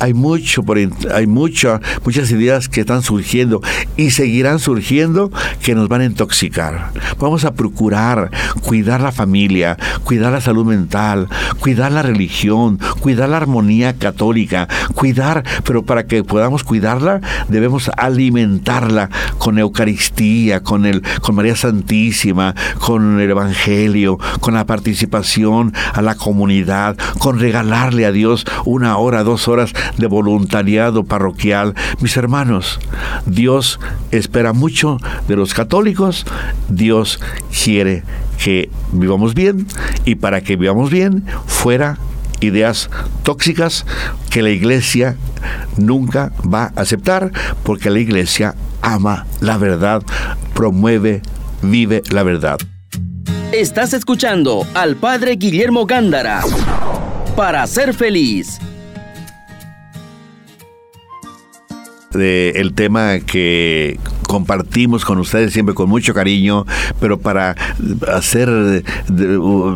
hay 0.00 0.14
mucho 0.14 0.62
por 0.62 0.78
hay 0.78 1.26
mucha, 1.26 1.80
muchas 2.04 2.30
ideas 2.30 2.68
que 2.68 2.80
están 2.80 3.02
surgiendo 3.02 3.60
y 3.96 4.10
seguirán 4.10 4.58
surgiendo 4.58 5.30
que 5.62 5.74
nos 5.74 5.88
van 5.88 6.00
a 6.00 6.04
intoxicar. 6.06 6.90
Vamos 7.18 7.44
a 7.44 7.54
procurar 7.54 8.30
cuidar 8.62 9.00
la 9.00 9.12
familia, 9.12 9.76
cuidar 10.04 10.32
la 10.32 10.40
salud 10.40 10.64
mental, 10.64 11.28
cuidar 11.60 11.92
la 11.92 12.02
religión, 12.02 12.78
cuidar 13.00 13.28
la 13.28 13.36
armonía 13.36 13.96
católica, 13.98 14.68
cuidar, 14.94 15.44
pero 15.64 15.84
para 15.84 16.06
que 16.06 16.24
podamos 16.24 16.64
cuidarla 16.64 17.20
debemos 17.48 17.90
alimentarla 17.96 19.10
con 19.38 19.58
Eucaristía, 19.58 20.62
con 20.62 20.86
el 20.86 21.02
con 21.20 21.34
María 21.34 21.56
Santísima, 21.56 22.54
con 22.78 23.20
el 23.20 23.30
evangelio, 23.30 24.18
con 24.40 24.54
la 24.54 24.66
participación 24.66 25.74
a 25.92 26.02
la 26.02 26.14
comunidad, 26.14 26.96
con 27.18 27.38
regalarle 27.38 28.06
a 28.06 28.12
Dios 28.12 28.44
una 28.64 28.96
hora, 28.96 29.24
dos 29.24 29.48
horas 29.48 29.72
de 29.96 30.06
voluntariado 30.06 31.04
parroquial. 31.04 31.74
Mis 32.00 32.16
hermanos, 32.16 32.78
Dios 33.26 33.80
espera 34.10 34.52
mucho 34.52 34.98
de 35.28 35.36
los 35.36 35.54
católicos, 35.54 36.26
Dios 36.68 37.20
quiere 37.64 38.02
que 38.42 38.70
vivamos 38.92 39.34
bien 39.34 39.66
y 40.04 40.14
para 40.16 40.40
que 40.40 40.56
vivamos 40.56 40.90
bien 40.90 41.24
fuera 41.46 41.98
ideas 42.40 42.90
tóxicas 43.22 43.84
que 44.30 44.42
la 44.42 44.50
iglesia 44.50 45.16
nunca 45.76 46.32
va 46.42 46.72
a 46.74 46.80
aceptar 46.80 47.32
porque 47.62 47.90
la 47.90 47.98
iglesia 47.98 48.54
ama 48.82 49.26
la 49.40 49.58
verdad, 49.58 50.02
promueve, 50.54 51.22
vive 51.62 52.02
la 52.10 52.22
verdad. 52.22 52.58
Estás 53.52 53.92
escuchando 53.94 54.66
al 54.74 54.96
Padre 54.96 55.36
Guillermo 55.36 55.84
Gándara 55.84 56.42
para 57.36 57.66
ser 57.66 57.94
feliz. 57.94 58.60
De 62.12 62.50
el 62.56 62.74
tema 62.74 63.20
que 63.20 64.00
compartimos 64.26 65.04
con 65.04 65.18
ustedes 65.18 65.52
siempre 65.52 65.76
con 65.76 65.88
mucho 65.88 66.12
cariño, 66.12 66.66
pero 66.98 67.20
para 67.20 67.54
hacer, 68.12 68.82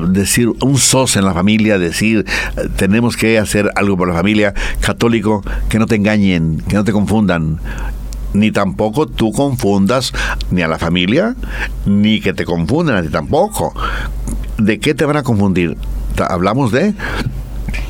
decir 0.08 0.48
un 0.60 0.78
sos 0.78 1.14
en 1.14 1.24
la 1.26 1.32
familia, 1.32 1.78
decir, 1.78 2.26
tenemos 2.74 3.16
que 3.16 3.38
hacer 3.38 3.70
algo 3.76 3.96
por 3.96 4.08
la 4.08 4.14
familia, 4.14 4.52
católico, 4.80 5.44
que 5.68 5.78
no 5.78 5.86
te 5.86 5.94
engañen, 5.94 6.60
que 6.68 6.74
no 6.74 6.82
te 6.82 6.90
confundan 6.90 7.60
ni 8.32 8.50
tampoco 8.50 9.06
tú 9.06 9.30
confundas 9.30 10.12
ni 10.50 10.62
a 10.62 10.66
la 10.66 10.80
familia, 10.80 11.36
ni 11.86 12.20
que 12.20 12.34
te 12.34 12.44
confundan 12.44 12.96
a 12.96 13.02
ti 13.02 13.10
tampoco. 13.10 13.72
¿De 14.58 14.80
qué 14.80 14.92
te 14.92 15.04
van 15.04 15.18
a 15.18 15.22
confundir? 15.22 15.76
Hablamos 16.18 16.72
de 16.72 16.94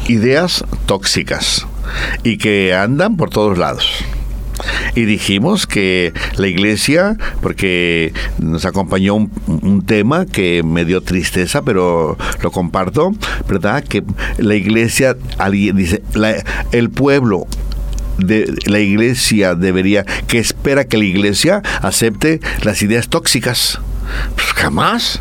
ideas 0.07 0.67
tóxicas 0.85 1.67
y 2.25 2.37
que 2.37 2.75
andan 2.75 3.17
por 3.17 3.31
todos 3.31 3.57
lados 3.57 4.05
y 4.95 5.05
dijimos 5.05 5.67
que 5.67 6.13
la 6.37 6.47
iglesia, 6.47 7.17
porque 7.41 8.13
nos 8.39 8.65
acompañó 8.65 9.15
un, 9.15 9.31
tema 9.87 10.25
que 10.25 10.63
me 10.63 10.85
dio 10.85 11.03
tristeza, 11.03 11.63
pero 11.63 12.17
lo 12.43 12.51
comparto, 12.51 13.13
¿verdad? 13.49 13.83
Que 13.85 14.03
la 14.39 14.55
iglesia, 14.55 15.17
dice, 15.75 16.03
el 16.73 16.91
pueblo 16.91 17.47
de 18.19 18.55
la 18.67 18.79
iglesia 18.79 19.55
debería, 19.55 20.05
que 20.27 20.39
espera 20.39 20.85
que 20.85 20.97
la 20.97 21.05
iglesia 21.05 21.63
acepte 21.83 22.41
las 22.63 22.83
ideas 22.83 23.09
tóxicas. 23.09 23.81
Pues 24.37 24.49
jamás 24.53 25.21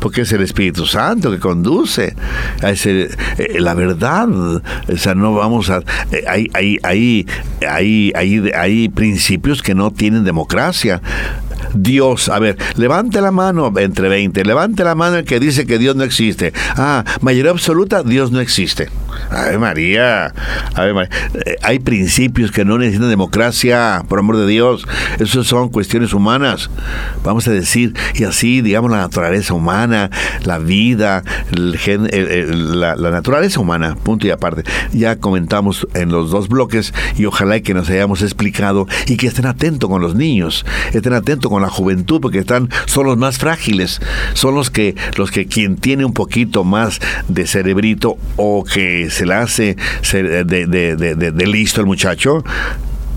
porque 0.00 0.22
es 0.22 0.32
el 0.32 0.42
Espíritu 0.42 0.86
Santo 0.86 1.30
que 1.30 1.38
conduce 1.38 2.14
a 2.62 2.70
ese, 2.70 3.10
eh, 3.38 3.60
la 3.60 3.74
verdad. 3.74 4.28
O 4.30 4.96
sea, 4.96 5.14
no 5.14 5.34
vamos 5.34 5.70
a... 5.70 5.78
Eh, 6.10 6.24
hay, 6.28 6.48
hay, 6.54 6.78
hay, 6.82 7.26
hay, 7.68 8.12
hay, 8.14 8.50
hay 8.54 8.88
principios 8.88 9.62
que 9.62 9.74
no 9.74 9.90
tienen 9.90 10.24
democracia. 10.24 11.00
Dios, 11.74 12.28
a 12.28 12.38
ver, 12.38 12.56
levante 12.76 13.20
la 13.20 13.30
mano 13.30 13.72
entre 13.76 14.08
20, 14.08 14.44
levante 14.44 14.84
la 14.84 14.94
mano 14.94 15.18
el 15.18 15.24
que 15.24 15.40
dice 15.40 15.66
que 15.66 15.78
Dios 15.78 15.96
no 15.96 16.04
existe. 16.04 16.52
Ah, 16.76 17.04
mayoría 17.20 17.50
absoluta, 17.50 18.02
Dios 18.02 18.30
no 18.30 18.40
existe. 18.40 18.88
Ave 19.30 19.58
María, 19.58 20.32
Ave 20.74 20.94
María. 20.94 21.10
Eh, 21.46 21.56
hay 21.62 21.78
principios 21.78 22.50
que 22.50 22.64
no 22.64 22.78
necesitan 22.78 23.08
democracia, 23.08 24.04
por 24.08 24.18
amor 24.18 24.36
de 24.36 24.46
Dios. 24.46 24.86
Esas 25.18 25.46
son 25.46 25.68
cuestiones 25.68 26.12
humanas, 26.12 26.70
vamos 27.24 27.46
a 27.48 27.52
decir, 27.52 27.94
y 28.14 28.24
así, 28.24 28.60
digamos, 28.60 28.90
la 28.90 28.98
naturaleza 28.98 29.54
humana, 29.54 30.10
la 30.44 30.58
vida, 30.58 31.22
la, 31.52 32.96
naturaleza 32.96 33.60
humana, 33.60 33.96
punto 34.02 34.26
y 34.26 34.30
aparte. 34.30 34.64
Ya 34.92 35.16
comentamos 35.16 35.86
en 35.94 36.10
los 36.10 36.30
dos 36.30 36.48
bloques 36.48 36.92
y 37.16 37.24
ojalá 37.26 37.60
que 37.60 37.74
nos 37.74 37.88
hayamos 37.90 38.22
explicado 38.22 38.86
y 39.06 39.16
que 39.16 39.26
estén 39.26 39.46
atentos 39.46 39.88
con 39.88 40.02
los 40.02 40.14
niños, 40.14 40.64
estén 40.92 41.12
atentos 41.12 41.50
con 41.50 41.62
la 41.62 41.68
juventud, 41.68 42.20
porque 42.20 42.38
están, 42.38 42.68
son 42.86 43.06
los 43.06 43.16
más 43.16 43.38
frágiles, 43.38 44.00
son 44.34 44.54
los 44.54 44.70
que, 44.70 44.94
los 45.16 45.30
que 45.30 45.46
quien 45.46 45.76
tiene 45.76 46.04
un 46.04 46.14
poquito 46.14 46.64
más 46.64 47.00
de 47.28 47.46
cerebrito 47.46 48.16
o 48.36 48.64
que 48.64 49.01
se 49.10 49.26
le 49.26 49.34
hace 49.34 49.76
de, 50.12 50.44
de, 50.44 50.66
de, 50.96 51.14
de 51.14 51.46
listo 51.46 51.80
el 51.80 51.86
muchacho, 51.86 52.44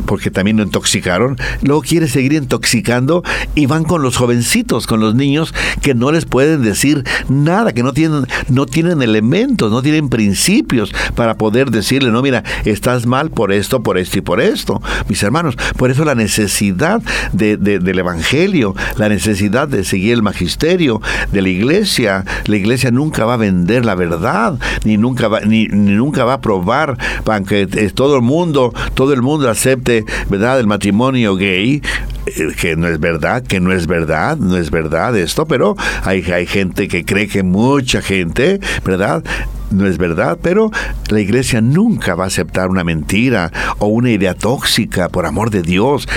porque 0.06 0.32
también 0.32 0.58
lo 0.58 0.64
intoxicaron, 0.64 1.38
luego 1.62 1.82
quiere 1.82 2.08
seguir 2.08 2.34
intoxicando 2.34 3.24
y 3.56 3.66
van 3.66 3.84
con 3.84 4.02
los 4.02 4.18
jovencitos, 4.18 4.88
con 4.88 5.00
los 5.00 5.16
niños 5.16 5.54
que 5.82 5.96
no 5.96 6.12
les 6.12 6.26
pueden 6.26 6.62
decir 6.62 7.04
nada, 7.30 7.74
que 7.74 7.84
no 7.84 7.94
tienen, 7.94 8.26
no 8.50 8.66
tienen 8.66 9.02
elementos, 9.02 9.72
no 9.72 9.82
tienen 9.82 10.10
principios 10.10 10.94
para 11.16 11.36
poder 11.36 11.72
decirle, 11.72 12.12
no, 12.12 12.22
mira, 12.22 12.44
estás 12.66 13.06
mal 13.06 13.30
por 13.30 13.52
esto, 13.52 13.84
por 13.84 13.98
esto 13.98 14.20
y 14.20 14.22
por 14.22 14.42
esto, 14.42 14.82
mis 15.08 15.22
hermanos. 15.24 15.56
Por 15.78 15.92
eso 15.92 16.06
la 16.06 16.16
necesidad 16.16 17.02
de, 17.34 17.58
del 17.58 18.00
Evangelio, 18.00 18.76
la 18.98 19.10
necesidad 19.10 19.68
de 19.68 19.84
seguir 19.84 20.14
el 20.14 20.22
magisterio 20.22 21.02
de 21.32 21.42
la 21.42 21.50
iglesia. 21.50 22.26
La 22.46 22.58
iglesia 22.58 22.92
nunca 22.92 23.26
va 23.26 23.36
a 23.36 23.38
vender 23.38 23.86
la 23.86 23.96
verdad, 23.96 24.60
ni 24.84 24.98
nunca 24.98 25.28
va, 25.28 25.42
ni, 25.42 25.68
ni 25.68 25.94
nunca 25.94 26.26
va 26.26 26.34
a 26.34 26.42
probar, 26.42 26.98
aunque 27.26 27.68
todo 27.94 28.16
el 28.16 28.22
mundo, 28.22 28.74
todo 28.94 29.14
el 29.14 29.22
mundo 29.22 29.50
acepta 29.50 29.85
¿verdad?, 30.30 30.60
el 30.60 30.68
matrimonio 30.68 31.36
gay, 31.36 31.82
eh, 32.26 32.48
que 32.60 32.76
no 32.76 32.88
es 32.88 33.00
verdad, 33.00 33.44
que 33.44 33.60
no 33.60 33.72
es 33.72 33.88
verdad, 33.88 34.38
no 34.38 34.58
es 34.58 34.72
verdad 34.72 35.16
esto, 35.18 35.46
pero 35.46 35.76
hay, 36.04 36.24
hay 36.32 36.46
gente 36.46 36.88
que 36.88 37.06
cree 37.06 37.28
que 37.28 37.44
mucha 37.44 38.02
gente, 38.02 38.60
¿verdad? 38.84 39.24
No 39.72 39.88
es 39.88 39.98
verdad, 39.98 40.38
pero 40.42 40.72
la 41.10 41.20
iglesia 41.20 41.62
nunca 41.62 42.16
va 42.16 42.26
a 42.26 42.28
aceptar 42.28 42.70
una 42.70 42.84
mentira 42.84 43.52
o 43.80 43.88
una 43.88 44.12
idea 44.12 44.34
tóxica, 44.34 45.10
por 45.10 45.26
amor 45.26 45.50
de 45.50 45.62
Dios 45.62 46.08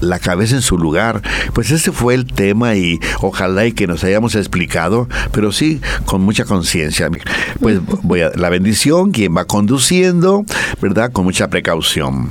la 0.00 0.18
cabeza 0.18 0.56
en 0.56 0.62
su 0.62 0.78
lugar. 0.78 1.22
Pues 1.52 1.70
ese 1.70 1.92
fue 1.92 2.14
el 2.14 2.26
tema 2.26 2.74
y 2.74 3.00
ojalá 3.20 3.66
y 3.66 3.72
que 3.72 3.86
nos 3.86 4.04
hayamos 4.04 4.34
explicado, 4.34 5.08
pero 5.32 5.52
sí 5.52 5.80
con 6.04 6.22
mucha 6.22 6.44
conciencia. 6.44 7.10
Pues 7.60 7.80
voy 8.02 8.22
a 8.22 8.30
la 8.34 8.48
bendición, 8.48 9.12
quien 9.12 9.36
va 9.36 9.44
conduciendo, 9.46 10.44
¿verdad? 10.80 11.12
Con 11.12 11.24
mucha 11.24 11.48
precaución. 11.48 12.30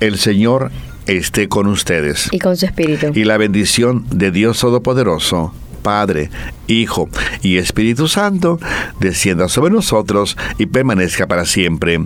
El 0.00 0.18
Señor 0.18 0.70
esté 1.06 1.48
con 1.48 1.66
ustedes. 1.66 2.28
Y 2.32 2.38
con 2.38 2.56
su 2.56 2.66
espíritu. 2.66 3.12
Y 3.14 3.24
la 3.24 3.36
bendición 3.36 4.06
de 4.10 4.30
Dios 4.30 4.60
Todopoderoso. 4.60 5.52
Padre, 5.80 6.30
Hijo 6.66 7.08
y 7.42 7.58
Espíritu 7.58 8.08
Santo, 8.08 8.58
descienda 9.00 9.48
sobre 9.48 9.72
nosotros 9.72 10.36
y 10.58 10.66
permanezca 10.66 11.26
para 11.26 11.44
siempre. 11.44 11.98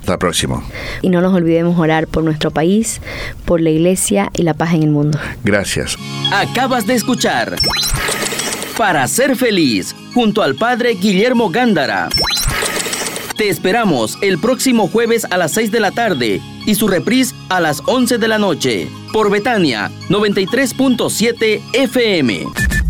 Hasta 0.00 0.12
el 0.12 0.18
próximo. 0.18 0.62
Y 1.02 1.08
no 1.08 1.20
nos 1.20 1.34
olvidemos 1.34 1.78
orar 1.78 2.06
por 2.06 2.22
nuestro 2.24 2.50
país, 2.50 3.00
por 3.44 3.60
la 3.60 3.70
iglesia 3.70 4.30
y 4.34 4.42
la 4.42 4.54
paz 4.54 4.74
en 4.74 4.82
el 4.84 4.90
mundo. 4.90 5.18
Gracias. 5.42 5.96
Acabas 6.32 6.86
de 6.86 6.94
escuchar 6.94 7.56
Para 8.76 9.06
ser 9.06 9.36
feliz, 9.36 9.94
junto 10.14 10.42
al 10.42 10.54
Padre 10.56 10.94
Guillermo 10.94 11.50
Gándara. 11.50 12.08
Te 13.36 13.48
esperamos 13.48 14.16
el 14.20 14.38
próximo 14.38 14.88
jueves 14.88 15.26
a 15.28 15.36
las 15.36 15.52
6 15.52 15.72
de 15.72 15.80
la 15.80 15.90
tarde 15.90 16.40
y 16.66 16.74
su 16.76 16.86
reprise 16.86 17.34
a 17.48 17.60
las 17.60 17.82
11 17.86 18.18
de 18.18 18.28
la 18.28 18.38
noche 18.38 18.88
por 19.12 19.30
Betania 19.30 19.90
93.7 20.08 21.60
FM. 21.72 22.83